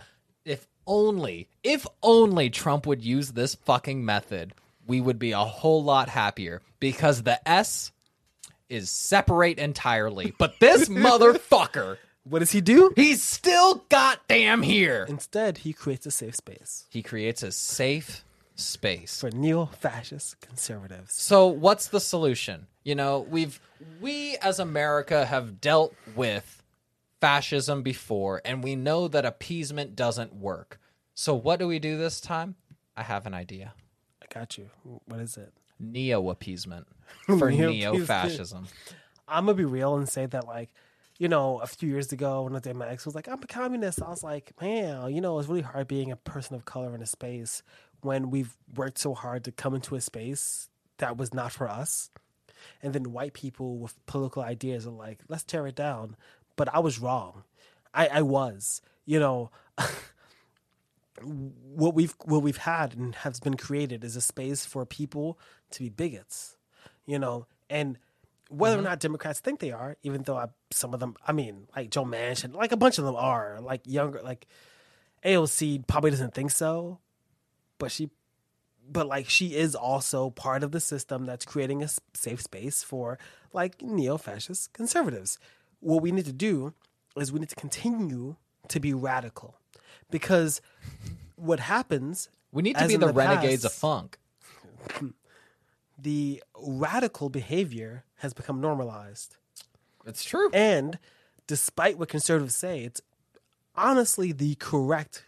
if 0.46 0.68
only 0.86 1.48
if 1.64 1.86
only 2.04 2.50
Trump 2.50 2.86
would 2.88 3.04
use 3.04 3.32
this 3.32 3.56
fucking 3.56 4.04
method, 4.06 4.54
we 4.86 5.02
would 5.02 5.20
be 5.20 5.32
a 5.32 5.40
whole 5.40 5.84
lot 5.84 6.10
happier 6.10 6.62
because 6.80 7.24
the 7.24 7.46
S 7.48 7.92
is 8.70 8.90
separate 8.90 9.60
entirely. 9.60 10.34
But 10.38 10.60
this 10.60 10.90
motherfucker, 10.90 11.98
What 12.26 12.40
does 12.40 12.52
he 12.52 12.60
do? 12.62 12.92
he's 12.98 13.24
still 13.24 13.86
goddamn 13.90 14.62
here. 14.62 15.06
Instead, 15.08 15.60
he 15.60 15.72
creates 15.72 16.06
a 16.06 16.12
safe 16.12 16.36
space 16.36 16.86
He 16.90 17.02
creates 17.02 17.44
a 17.44 17.52
safe 17.54 18.26
space. 18.60 19.20
for 19.20 19.32
neo-fascist 19.32 20.40
conservatives. 20.42 21.14
So 21.14 21.48
what's 21.48 21.88
the 21.88 22.00
solution? 22.00 22.68
You 22.84 22.96
know, 22.96 23.20
we've 23.30 23.60
we 24.02 24.38
as 24.38 24.60
America 24.60 25.26
have 25.26 25.62
dealt 25.62 25.94
with 26.16 26.64
fascism 27.20 27.82
before 27.82 28.42
and 28.46 28.64
we 28.64 28.76
know 28.76 29.08
that 29.08 29.26
appeasement 29.26 29.96
doesn't 29.96 30.34
work. 30.36 30.80
So 31.14 31.34
what 31.34 31.60
do 31.60 31.68
we 31.68 31.80
do 31.80 31.98
this 31.98 32.22
time? 32.22 32.56
I 32.96 33.04
have 33.04 33.26
an 33.26 33.34
idea. 33.34 33.74
I 34.22 34.26
got 34.34 34.58
you. 34.58 34.70
What 35.06 35.20
is 35.20 35.38
it? 35.38 35.54
Neo 35.80 36.30
appeasement 36.30 36.88
for 37.26 37.52
neo 37.52 38.00
fascism. 38.06 38.68
I'm 39.28 39.46
gonna 39.46 39.56
be 39.56 39.66
real 39.66 39.96
and 39.96 40.08
say 40.08 40.26
that 40.26 40.48
like, 40.48 40.70
you 41.20 41.28
know, 41.28 41.60
a 41.60 41.68
few 41.68 41.90
years 41.90 42.12
ago 42.12 42.44
when 42.44 42.56
I 42.56 42.60
did 42.60 42.76
my 42.76 42.88
ex 42.88 43.06
was 43.06 43.16
like, 43.16 43.28
I'm 43.28 43.42
a 43.42 43.48
communist. 43.48 44.02
I 44.02 44.10
was 44.10 44.24
like, 44.24 44.54
man, 44.62 45.14
you 45.14 45.22
know, 45.22 45.38
it's 45.40 45.50
really 45.50 45.62
hard 45.62 45.88
being 45.88 46.12
a 46.12 46.16
person 46.16 46.56
of 46.56 46.66
color 46.66 46.94
in 46.94 47.02
a 47.02 47.06
space 47.08 47.64
when 48.02 48.30
we've 48.30 48.56
worked 48.76 48.98
so 48.98 49.14
hard 49.14 49.44
to 49.46 49.52
come 49.52 49.76
into 49.76 49.96
a 49.96 50.02
space 50.02 50.70
that 50.98 51.18
was 51.18 51.34
not 51.34 51.52
for 51.52 51.68
us. 51.68 52.10
And 52.82 52.94
then 52.94 53.12
white 53.12 53.34
people 53.34 53.78
with 53.78 53.94
political 54.06 54.42
ideas 54.42 54.88
are 54.88 54.92
like, 54.92 55.20
let's 55.28 55.44
tear 55.44 55.68
it 55.68 55.76
down. 55.76 56.16
But 56.56 56.74
I 56.74 56.80
was 56.80 57.00
wrong. 57.00 57.44
I, 57.94 58.08
I 58.08 58.22
was. 58.22 58.82
You 59.06 59.20
know, 59.20 59.52
what 61.24 61.94
we've 61.94 62.14
what 62.26 62.44
we've 62.44 62.58
had 62.58 62.96
and 62.96 63.16
has 63.16 63.40
been 63.40 63.56
created 63.56 64.04
is 64.04 64.16
a 64.16 64.22
space 64.22 64.66
for 64.66 64.86
people 64.86 65.40
to 65.72 65.84
be 65.84 65.90
bigots, 65.90 66.58
you 67.06 67.18
know, 67.18 67.46
and 67.70 67.98
whether 68.50 68.76
or 68.76 68.80
mm-hmm. 68.80 68.90
not 68.90 69.00
Democrats 69.00 69.40
think 69.40 69.60
they 69.60 69.72
are, 69.72 69.98
even 70.04 70.24
though 70.24 70.38
I, 70.38 70.48
some 70.72 70.94
of 70.94 71.00
them, 71.00 71.16
I 71.26 71.34
mean, 71.34 71.68
like 71.76 71.90
Joe 71.90 72.06
Manchin, 72.06 72.54
like 72.54 72.72
a 72.72 72.78
bunch 72.78 72.98
of 72.98 73.06
them 73.06 73.16
are, 73.16 73.60
like 73.62 73.82
younger, 73.86 74.22
like 74.22 74.48
AOC 75.26 75.86
probably 75.88 76.12
doesn't 76.12 76.34
think 76.34 76.52
so, 76.52 77.00
but 77.78 77.92
she, 77.92 78.10
but 78.90 79.08
like 79.08 79.30
she 79.30 79.56
is 79.56 79.76
also 79.76 80.30
part 80.30 80.64
of 80.64 80.72
the 80.72 80.80
system 80.80 81.26
that's 81.26 81.46
creating 81.46 81.84
a 81.84 81.90
safe 82.14 82.42
space 82.42 82.84
for 82.84 83.18
like 83.54 83.82
neo-fascist 83.82 84.74
conservatives. 84.74 85.38
What 85.80 86.02
we 86.02 86.12
need 86.12 86.26
to 86.26 86.34
do 86.34 86.74
is 87.16 87.32
we 87.32 87.40
need 87.40 87.50
to 87.50 87.56
continue 87.56 88.36
to 88.68 88.80
be 88.80 88.94
radical, 88.94 89.56
because 90.12 90.62
what 91.36 91.60
happens 91.60 92.30
We 92.52 92.64
need 92.64 92.78
to 92.78 92.88
be 92.88 92.96
the, 92.96 93.08
the 93.08 93.14
renegades 93.14 93.64
past- 93.64 93.76
of 93.76 93.80
funk. 93.80 94.18
the 95.98 96.44
radical 96.60 97.30
behavior 97.30 98.04
has 98.18 98.34
become 98.34 98.62
normalized. 98.62 99.38
It's 100.06 100.24
true. 100.24 100.50
And 100.54 101.00
despite 101.48 101.98
what 101.98 102.10
conservatives 102.10 102.56
say, 102.56 102.84
it's 102.84 103.02
honestly 103.76 104.32
the 104.32 104.56
correct 104.56 105.26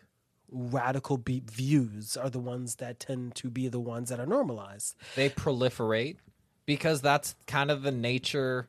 radical 0.52 1.18
be- 1.18 1.44
views 1.46 2.18
are 2.18 2.30
the 2.30 2.40
ones 2.40 2.76
that 2.76 3.00
tend 3.00 3.36
to 3.36 3.50
be 3.50 3.68
the 3.68 3.80
ones 3.80 4.10
that 4.10 4.20
are 4.20 4.26
normalized. 4.26 4.96
they 5.16 5.30
proliferate 5.30 6.18
because 6.66 7.02
that's 7.02 7.36
kind 7.48 7.72
of 7.72 7.82
the 7.84 7.92
nature 7.92 8.68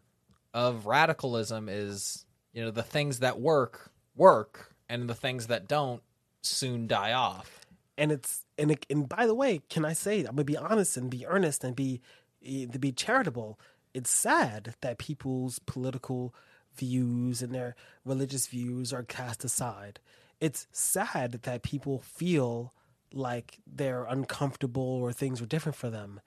of 0.52 0.86
radicalism 0.86 1.68
is 1.68 2.24
you 2.52 2.62
know 2.62 2.70
the 2.70 2.82
things 2.82 3.20
that 3.20 3.40
work 3.40 3.90
work 4.16 4.74
and 4.88 5.08
the 5.08 5.14
things 5.14 5.46
that 5.46 5.68
don't 5.68 6.02
soon 6.42 6.86
die 6.86 7.12
off 7.12 7.60
And 7.96 8.10
it's 8.12 8.44
and 8.58 8.70
it, 8.72 8.84
and 8.90 9.08
by 9.08 9.26
the 9.26 9.34
way, 9.34 9.60
can 9.70 9.84
I 9.84 9.92
say 9.92 10.20
I'm 10.20 10.36
gonna 10.36 10.44
be 10.44 10.56
honest 10.56 10.96
and 10.96 11.08
be 11.10 11.26
earnest 11.26 11.64
and 11.64 11.76
be 11.76 12.00
eh, 12.44 12.66
to 12.72 12.78
be 12.78 12.92
charitable. 12.92 13.58
It's 13.94 14.10
sad 14.10 14.74
that 14.80 14.98
people's 14.98 15.58
political 15.60 16.34
views 16.74 17.42
and 17.42 17.54
their 17.54 17.74
religious 18.04 18.46
views 18.46 18.92
are 18.92 19.02
cast 19.02 19.44
aside. 19.44 20.00
It's 20.40 20.66
sad 20.72 21.32
that 21.42 21.62
people 21.62 22.00
feel 22.00 22.72
like 23.12 23.58
they're 23.66 24.04
uncomfortable 24.04 24.82
or 24.82 25.12
things 25.12 25.42
are 25.42 25.46
different 25.46 25.76
for 25.76 25.90
them. 25.90 26.20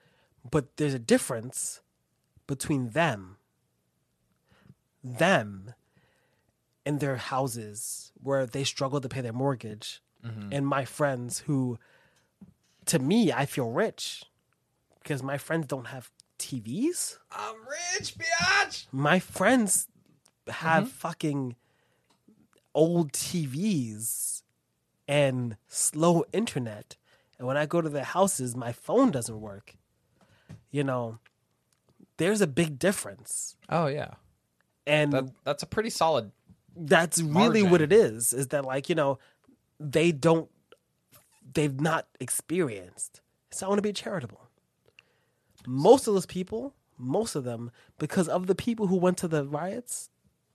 But 0.48 0.76
there's 0.76 0.94
a 0.94 0.98
difference 0.98 1.80
between 2.46 2.90
them, 2.90 3.38
them, 5.02 5.74
and 6.86 7.00
their 7.00 7.16
houses 7.16 8.12
where 8.22 8.46
they 8.46 8.64
struggle 8.64 9.00
to 9.00 9.08
pay 9.08 9.20
their 9.20 9.32
mortgage, 9.32 10.00
and 10.50 10.66
my 10.66 10.84
friends 10.86 11.40
who, 11.40 11.78
to 12.86 12.98
me, 12.98 13.30
I 13.32 13.44
feel 13.44 13.70
rich 13.70 14.24
because 15.02 15.22
my 15.22 15.36
friends 15.36 15.66
don't 15.66 15.86
have 15.88 16.10
TVs. 16.38 17.18
i'm 17.30 17.56
rich 17.68 18.14
biatch 18.16 18.86
My 18.90 19.18
friends 19.18 19.86
have 20.48 20.84
Mm-hmm. 20.84 20.90
fucking 20.92 21.56
old 22.74 23.12
TVs 23.12 24.42
and 25.06 25.56
slow 25.68 26.24
internet. 26.32 26.96
And 27.38 27.46
when 27.46 27.56
I 27.56 27.66
go 27.66 27.80
to 27.80 27.88
their 27.88 28.04
houses, 28.04 28.56
my 28.56 28.72
phone 28.72 29.10
doesn't 29.10 29.40
work. 29.40 29.76
You 30.70 30.84
know, 30.84 31.18
there's 32.16 32.40
a 32.40 32.46
big 32.46 32.78
difference. 32.78 33.56
oh 33.68 33.86
yeah 33.86 34.14
And 34.86 35.12
that, 35.12 35.24
that's 35.44 35.62
a 35.62 35.66
pretty 35.66 35.90
solid 35.90 36.30
that's 36.76 37.22
really 37.22 37.62
what 37.62 37.80
it 37.80 37.92
is 37.92 38.32
is 38.32 38.48
that 38.48 38.64
like 38.64 38.88
you 38.88 38.96
know 38.96 39.16
they 39.78 40.10
don't 40.10 40.50
they've 41.52 41.80
not 41.80 42.08
experienced 42.18 43.20
so 43.52 43.64
i 43.64 43.68
want 43.68 43.78
to 43.78 43.82
be 43.82 43.92
charitable 43.92 44.48
most 45.68 46.08
of 46.08 46.14
those 46.14 46.26
people 46.26 46.74
most 46.98 47.36
of 47.36 47.44
them 47.44 47.70
because 48.00 48.28
of 48.28 48.48
the 48.48 48.56
people 48.56 48.88
who 48.88 48.96
went 48.96 49.16
to 49.16 49.28
the 49.28 49.44
riots 49.44 50.10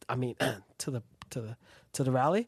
i 0.10 0.16
mean 0.16 0.36
to 0.78 0.92
the 0.92 1.02
to 1.32 1.42
the 1.42 1.58
to 1.94 2.04
the 2.04 2.12
rally. 2.12 2.48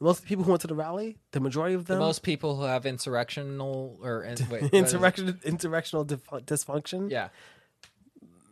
Most 0.00 0.18
of 0.18 0.24
the 0.24 0.28
people 0.28 0.44
who 0.44 0.52
went 0.52 0.60
to 0.60 0.68
the 0.68 0.74
rally 0.74 1.16
the 1.32 1.40
majority 1.40 1.74
of 1.74 1.86
them 1.86 1.98
most 1.98 2.22
people 2.22 2.56
who 2.56 2.62
have 2.62 2.84
insurrectional 2.84 3.98
or 4.00 4.22
in, 4.22 4.36
wait, 4.50 4.62
what 4.62 4.62
is 4.62 4.68
it? 4.68 4.74
insurrection 4.74 5.40
insurrectional 5.44 6.06
dif- 6.06 6.26
dysfunction? 6.46 7.10
Yeah. 7.10 7.28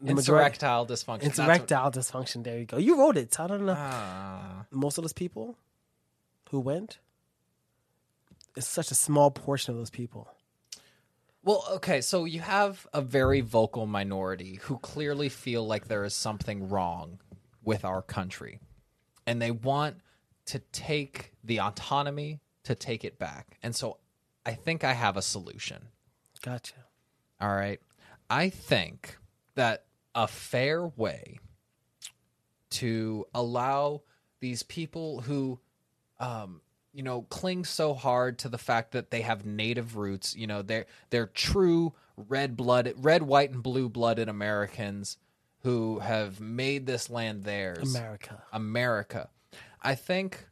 The 0.02 0.10
insurrectile 0.10 0.86
dysfunction. 0.86 1.22
Insurrectile 1.22 1.90
dysfunction. 1.90 2.44
There 2.44 2.58
you 2.58 2.66
go. 2.66 2.76
You 2.76 2.98
wrote 2.98 3.16
it. 3.16 3.32
So 3.32 3.44
i 3.44 3.46
don't 3.46 3.64
know. 3.64 3.74
Ah. 3.76 4.66
most 4.70 4.98
of 4.98 5.04
those 5.04 5.14
people 5.14 5.56
who 6.50 6.60
went 6.60 6.98
it's 8.56 8.66
such 8.66 8.90
a 8.90 8.94
small 8.94 9.30
portion 9.30 9.72
of 9.72 9.78
those 9.78 9.90
people. 9.90 10.28
Well, 11.44 11.64
okay, 11.74 12.00
so 12.00 12.24
you 12.24 12.40
have 12.40 12.88
a 12.92 13.00
very 13.00 13.40
vocal 13.40 13.86
minority 13.86 14.58
who 14.62 14.78
clearly 14.78 15.28
feel 15.28 15.64
like 15.64 15.86
there 15.86 16.04
is 16.04 16.14
something 16.14 16.68
wrong 16.68 17.20
with 17.62 17.84
our 17.84 18.02
country. 18.02 18.58
And 19.26 19.40
they 19.40 19.50
want 19.50 19.96
to 20.46 20.60
take 20.72 21.32
the 21.42 21.60
autonomy 21.60 22.40
to 22.64 22.74
take 22.74 23.04
it 23.04 23.18
back. 23.18 23.58
And 23.62 23.74
so 23.74 23.98
I 24.44 24.52
think 24.52 24.84
I 24.84 24.92
have 24.92 25.16
a 25.16 25.22
solution. 25.22 25.88
gotcha 26.42 26.74
All 27.40 27.54
right. 27.54 27.80
I 28.30 28.48
think 28.48 29.18
that 29.54 29.84
a 30.14 30.26
fair 30.26 30.86
way 30.86 31.38
to 32.70 33.26
allow 33.34 34.02
these 34.40 34.62
people 34.62 35.20
who, 35.22 35.60
um, 36.18 36.60
you 36.92 37.02
know, 37.02 37.22
cling 37.22 37.64
so 37.64 37.94
hard 37.94 38.38
to 38.38 38.48
the 38.48 38.58
fact 38.58 38.92
that 38.92 39.10
they 39.10 39.20
have 39.20 39.44
native 39.44 39.96
roots, 39.96 40.34
you 40.34 40.46
know, 40.46 40.62
they're 40.62 40.86
they're 41.10 41.26
true 41.26 41.92
red 42.16 42.56
blooded, 42.56 42.96
red, 42.98 43.22
white, 43.22 43.50
and 43.50 43.62
blue 43.62 43.88
blooded 43.88 44.28
Americans 44.28 45.18
who 45.66 45.98
have 45.98 46.40
made 46.40 46.86
this 46.86 47.10
land 47.10 47.42
theirs. 47.42 47.92
america 47.96 48.40
America. 48.52 49.28
I 49.82 49.96
think 49.96 50.46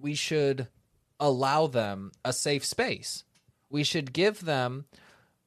we 0.00 0.14
should 0.14 0.68
allow 1.18 1.66
them 1.66 2.12
a 2.24 2.32
safe 2.32 2.64
space. 2.64 3.24
We 3.68 3.82
should 3.82 4.12
give 4.12 4.44
them 4.44 4.84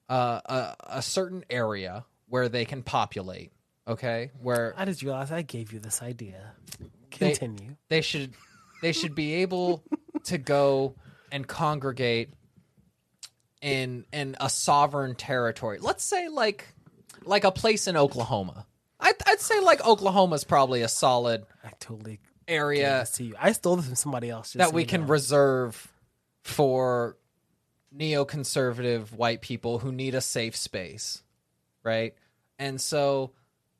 uh, 0.09 0.41
a, 0.45 0.75
a 0.97 1.01
certain 1.01 1.45
area 1.49 2.03
where 2.27 2.49
they 2.49 2.65
can 2.65 2.83
populate. 2.83 3.53
Okay, 3.87 4.31
where 4.41 4.73
i 4.77 4.83
just 4.83 5.01
realized 5.03 5.31
i 5.31 5.41
gave 5.41 5.71
you 5.71 5.79
this 5.79 6.01
idea 6.01 6.51
They- 7.17 7.31
continue 7.31 7.77
they 7.87 8.01
should 8.01 8.33
they 8.81 8.91
should 8.91 9.15
be 9.15 9.35
able 9.35 9.83
to 10.25 10.37
go 10.37 10.95
and 11.31 11.47
congregate 11.47 12.29
in 13.61 14.05
in 14.11 14.35
a 14.41 14.49
sovereign 14.49 15.15
territory. 15.15 15.77
Let's 15.79 16.03
say 16.03 16.27
like 16.27 16.67
like 17.23 17.45
a 17.45 17.51
place 17.51 17.87
in 17.87 17.95
Oklahoma. 17.95 18.65
I'd, 19.01 19.15
I'd 19.25 19.41
say 19.41 19.59
like 19.59 19.85
Oklahoma's 19.85 20.43
probably 20.43 20.83
a 20.83 20.87
solid 20.87 21.45
i 21.63 21.71
totally 21.79 22.19
area 22.47 23.05
to 23.13 23.23
you. 23.23 23.35
I 23.39 23.51
stole 23.53 23.77
this 23.77 23.85
from 23.85 23.95
somebody 23.95 24.29
else. 24.29 24.47
just 24.47 24.57
that 24.57 24.69
so 24.69 24.75
we 24.75 24.83
you 24.83 24.87
can 24.87 25.01
know. 25.01 25.07
reserve 25.07 25.91
for 26.43 27.17
neoconservative 27.95 29.11
white 29.13 29.41
people 29.41 29.79
who 29.79 29.91
need 29.91 30.15
a 30.15 30.21
safe 30.21 30.55
space, 30.55 31.23
right? 31.83 32.13
And 32.59 32.79
so, 32.79 33.31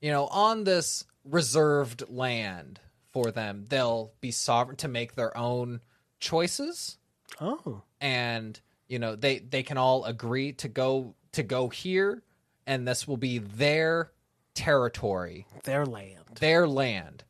you 0.01 0.11
know, 0.11 0.27
on 0.27 0.63
this 0.63 1.05
reserved 1.23 2.03
land 2.09 2.79
for 3.11 3.31
them, 3.31 3.65
they'll 3.69 4.11
be 4.21 4.31
sovereign 4.31 4.77
to 4.77 4.87
make 4.87 5.15
their 5.15 5.35
own 5.37 5.81
choices 6.19 6.97
oh, 7.41 7.81
and 7.99 8.59
you 8.87 8.99
know 8.99 9.15
they 9.15 9.39
they 9.39 9.63
can 9.63 9.77
all 9.77 10.05
agree 10.05 10.53
to 10.53 10.67
go 10.67 11.15
to 11.33 11.43
go 11.43 11.67
here 11.67 12.21
and 12.67 12.87
this 12.87 13.07
will 13.07 13.17
be 13.17 13.39
their 13.39 14.11
territory. 14.53 15.45
Their 15.63 15.85
land. 15.85 16.37
their 16.39 16.67
land. 16.67 17.23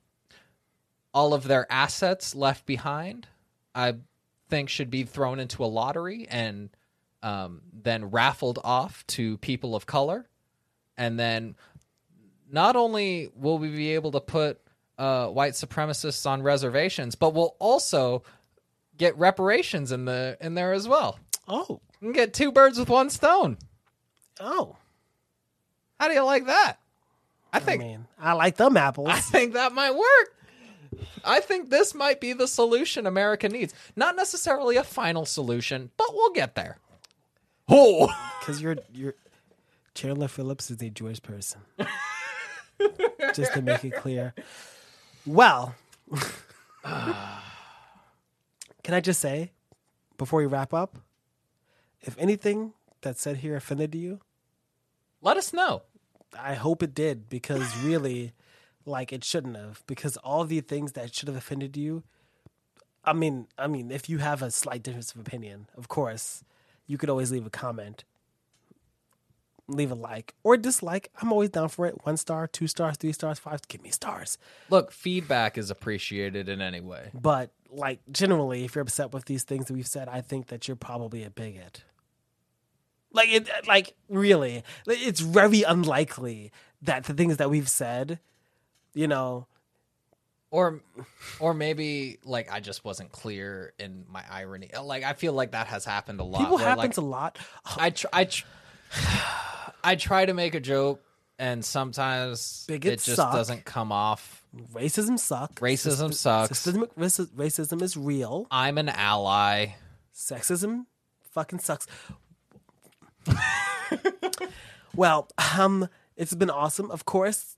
All 1.13 1.33
of 1.33 1.43
their 1.43 1.71
assets 1.71 2.35
left 2.35 2.65
behind 2.65 3.27
i 3.73 3.93
think 4.51 4.69
should 4.69 4.89
be 4.91 5.03
thrown 5.03 5.39
into 5.39 5.63
a 5.63 5.65
lottery 5.65 6.27
and 6.29 6.69
um, 7.23 7.61
then 7.73 8.11
raffled 8.11 8.59
off 8.63 9.05
to 9.07 9.37
people 9.37 9.75
of 9.75 9.85
color. 9.85 10.27
And 10.97 11.19
then 11.19 11.55
not 12.51 12.75
only 12.75 13.29
will 13.35 13.57
we 13.57 13.69
be 13.69 13.91
able 13.95 14.11
to 14.11 14.19
put 14.19 14.59
uh, 14.97 15.27
white 15.27 15.53
supremacists 15.53 16.29
on 16.29 16.43
reservations 16.43 17.15
but 17.15 17.33
we'll 17.33 17.55
also 17.59 18.21
get 18.97 19.17
reparations 19.17 19.91
in 19.91 20.05
the 20.05 20.37
in 20.41 20.53
there 20.53 20.73
as 20.73 20.87
well. 20.87 21.17
Oh, 21.47 21.79
we 21.99 22.07
can 22.07 22.13
get 22.13 22.33
two 22.33 22.51
birds 22.51 22.77
with 22.77 22.89
one 22.89 23.09
stone. 23.09 23.57
Oh. 24.39 24.75
how 25.99 26.07
do 26.07 26.13
you 26.13 26.23
like 26.23 26.45
that 26.47 26.80
i 27.53 27.57
I 27.57 27.59
think 27.59 27.81
mean, 27.81 28.07
I 28.19 28.33
like 28.33 28.55
them 28.57 28.77
apples. 28.77 29.09
I 29.09 29.19
think 29.19 29.53
that 29.53 29.73
might 29.73 29.95
work. 29.95 30.35
I 31.23 31.39
think 31.39 31.69
this 31.69 31.93
might 31.93 32.19
be 32.19 32.33
the 32.33 32.47
solution 32.47 33.05
America 33.05 33.47
needs. 33.49 33.73
Not 33.95 34.15
necessarily 34.15 34.75
a 34.77 34.83
final 34.83 35.25
solution, 35.25 35.91
but 35.97 36.07
we'll 36.13 36.31
get 36.33 36.55
there. 36.55 36.77
Oh, 37.73 38.13
Because 38.39 38.61
you're 38.61 38.75
you're 38.91 39.13
Chandler 39.93 40.27
Phillips 40.27 40.69
is 40.71 40.81
a 40.81 40.89
Jewish 40.89 41.21
person. 41.21 41.61
Just 43.33 43.53
to 43.53 43.61
make 43.61 43.85
it 43.85 43.95
clear. 43.95 44.33
Well, 45.25 45.75
can 46.83 47.33
I 48.89 48.99
just 48.99 49.19
say, 49.19 49.51
before 50.17 50.39
we 50.39 50.47
wrap 50.47 50.73
up, 50.73 50.97
if 52.01 52.17
anything 52.17 52.73
that's 53.01 53.21
said 53.21 53.37
here 53.37 53.55
offended 53.55 53.93
you, 53.95 54.19
let 55.21 55.37
us 55.37 55.53
know. 55.53 55.83
I 56.37 56.55
hope 56.55 56.83
it 56.83 56.93
did 56.93 57.29
because 57.29 57.75
really, 57.83 58.33
like 58.85 59.13
it 59.13 59.23
shouldn't 59.23 59.57
have. 59.57 59.83
Because 59.87 60.17
all 60.17 60.43
the 60.45 60.61
things 60.61 60.93
that 60.93 61.13
should 61.13 61.27
have 61.27 61.37
offended 61.37 61.77
you, 61.77 62.03
I 63.03 63.13
mean, 63.13 63.47
I 63.57 63.67
mean, 63.67 63.91
if 63.91 64.09
you 64.09 64.19
have 64.19 64.41
a 64.41 64.51
slight 64.51 64.83
difference 64.83 65.13
of 65.13 65.21
opinion, 65.21 65.67
of 65.77 65.87
course, 65.87 66.43
you 66.87 66.97
could 66.97 67.09
always 67.09 67.31
leave 67.31 67.45
a 67.45 67.49
comment, 67.49 68.03
leave 69.67 69.91
a 69.91 69.95
like 69.95 70.35
or 70.43 70.57
dislike. 70.57 71.09
I'm 71.21 71.31
always 71.31 71.49
down 71.49 71.69
for 71.69 71.85
it. 71.85 72.05
One 72.05 72.17
star, 72.17 72.47
two 72.47 72.67
stars, 72.67 72.97
three 72.97 73.13
stars, 73.13 73.39
five. 73.39 73.67
Give 73.67 73.81
me 73.81 73.89
stars. 73.89 74.37
Look, 74.69 74.91
feedback 74.91 75.57
is 75.57 75.71
appreciated 75.71 76.49
in 76.49 76.61
any 76.61 76.81
way. 76.81 77.09
But 77.13 77.51
like 77.71 77.99
generally, 78.11 78.65
if 78.65 78.75
you're 78.75 78.83
upset 78.83 79.13
with 79.13 79.25
these 79.25 79.43
things 79.43 79.65
that 79.67 79.73
we've 79.73 79.87
said, 79.87 80.07
I 80.07 80.21
think 80.21 80.47
that 80.47 80.67
you're 80.67 80.77
probably 80.77 81.23
a 81.23 81.29
bigot. 81.29 81.83
Like 83.13 83.29
it, 83.29 83.49
like 83.67 83.93
really, 84.09 84.63
it's 84.87 85.19
very 85.19 85.63
unlikely 85.63 86.51
that 86.83 87.03
the 87.05 87.13
things 87.13 87.37
that 87.37 87.49
we've 87.49 87.69
said, 87.69 88.19
you 88.93 89.07
know, 89.07 89.47
Or 90.49 90.81
or 91.39 91.53
maybe 91.53 92.17
like 92.23 92.51
I 92.51 92.59
just 92.59 92.83
wasn't 92.85 93.11
clear 93.11 93.73
in 93.79 94.05
my 94.09 94.23
irony. 94.29 94.69
Like 94.81 95.03
I 95.03 95.13
feel 95.13 95.33
like 95.33 95.51
that 95.51 95.67
has 95.67 95.85
happened 95.85 96.19
a 96.19 96.23
lot. 96.23 96.39
people 96.39 96.57
where, 96.57 96.65
happens 96.65 96.97
like, 96.97 96.97
a 96.97 97.01
lot. 97.01 97.39
I 97.77 97.89
tr- 97.89 98.07
I 98.13 98.23
tr- 98.25 98.45
I 99.83 99.95
try 99.95 100.25
to 100.25 100.33
make 100.33 100.55
a 100.55 100.59
joke 100.59 101.01
and 101.39 101.65
sometimes 101.65 102.65
Bigots 102.67 103.03
it 103.03 103.05
just 103.05 103.15
suck. 103.15 103.33
doesn't 103.33 103.65
come 103.65 103.91
off. 103.91 104.43
Racism 104.73 105.17
sucks. 105.17 105.61
Racism 105.61 106.13
sucks. 106.13 106.59
Systemic 106.59 106.93
racism 106.95 107.81
is 107.81 107.97
real. 107.97 108.47
I'm 108.51 108.77
an 108.77 108.89
ally. 108.89 109.73
Sexism 110.13 110.85
fucking 111.31 111.59
sucks. 111.59 111.87
well, 114.95 115.27
um, 115.57 115.87
it's 116.15 116.33
been 116.33 116.49
awesome. 116.49 116.91
Of 116.91 117.05
course, 117.05 117.57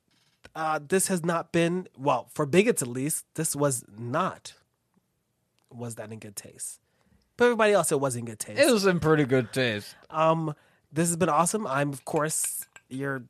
uh, 0.56 0.80
this 0.88 1.08
has 1.08 1.24
not 1.26 1.52
been 1.52 1.88
well 1.98 2.28
for 2.34 2.46
bigots 2.46 2.82
at 2.82 2.88
least. 2.88 3.26
This 3.36 3.56
was 3.56 3.84
not 3.98 4.54
was 5.72 5.96
that 5.96 6.12
in 6.12 6.20
good 6.20 6.36
taste. 6.36 6.80
But 7.36 7.46
everybody 7.46 7.74
else, 7.74 7.92
it 7.92 8.00
was 8.00 8.16
in 8.16 8.26
good 8.26 8.40
taste. 8.40 8.60
It 8.60 8.72
was 8.72 8.86
in 8.86 9.00
pretty 9.00 9.26
good 9.26 9.52
taste. 9.52 9.96
Um, 10.12 10.54
this 10.92 11.08
has 11.10 11.18
been 11.18 11.30
awesome. 11.30 11.66
I'm 11.66 11.90
of 11.90 12.06
course 12.06 12.68
your 12.90 13.24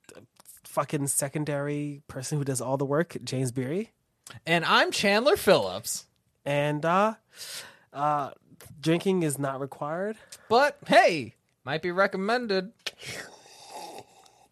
fucking 0.65 1.07
secondary 1.07 2.01
person 2.07 2.37
who 2.37 2.43
does 2.43 2.59
all 2.59 2.75
the 2.77 2.85
work, 2.85 3.15
James 3.23 3.51
Beery. 3.51 3.91
And 4.45 4.65
I'm 4.65 4.91
Chandler 4.91 5.37
Phillips. 5.37 6.05
and 6.45 6.83
uh 6.85 7.13
uh 7.93 8.31
drinking 8.81 9.23
is 9.23 9.37
not 9.39 9.59
required 9.61 10.17
But 10.49 10.77
hey, 10.87 11.35
might 11.65 11.81
be 11.81 11.91
recommended. 11.91 12.71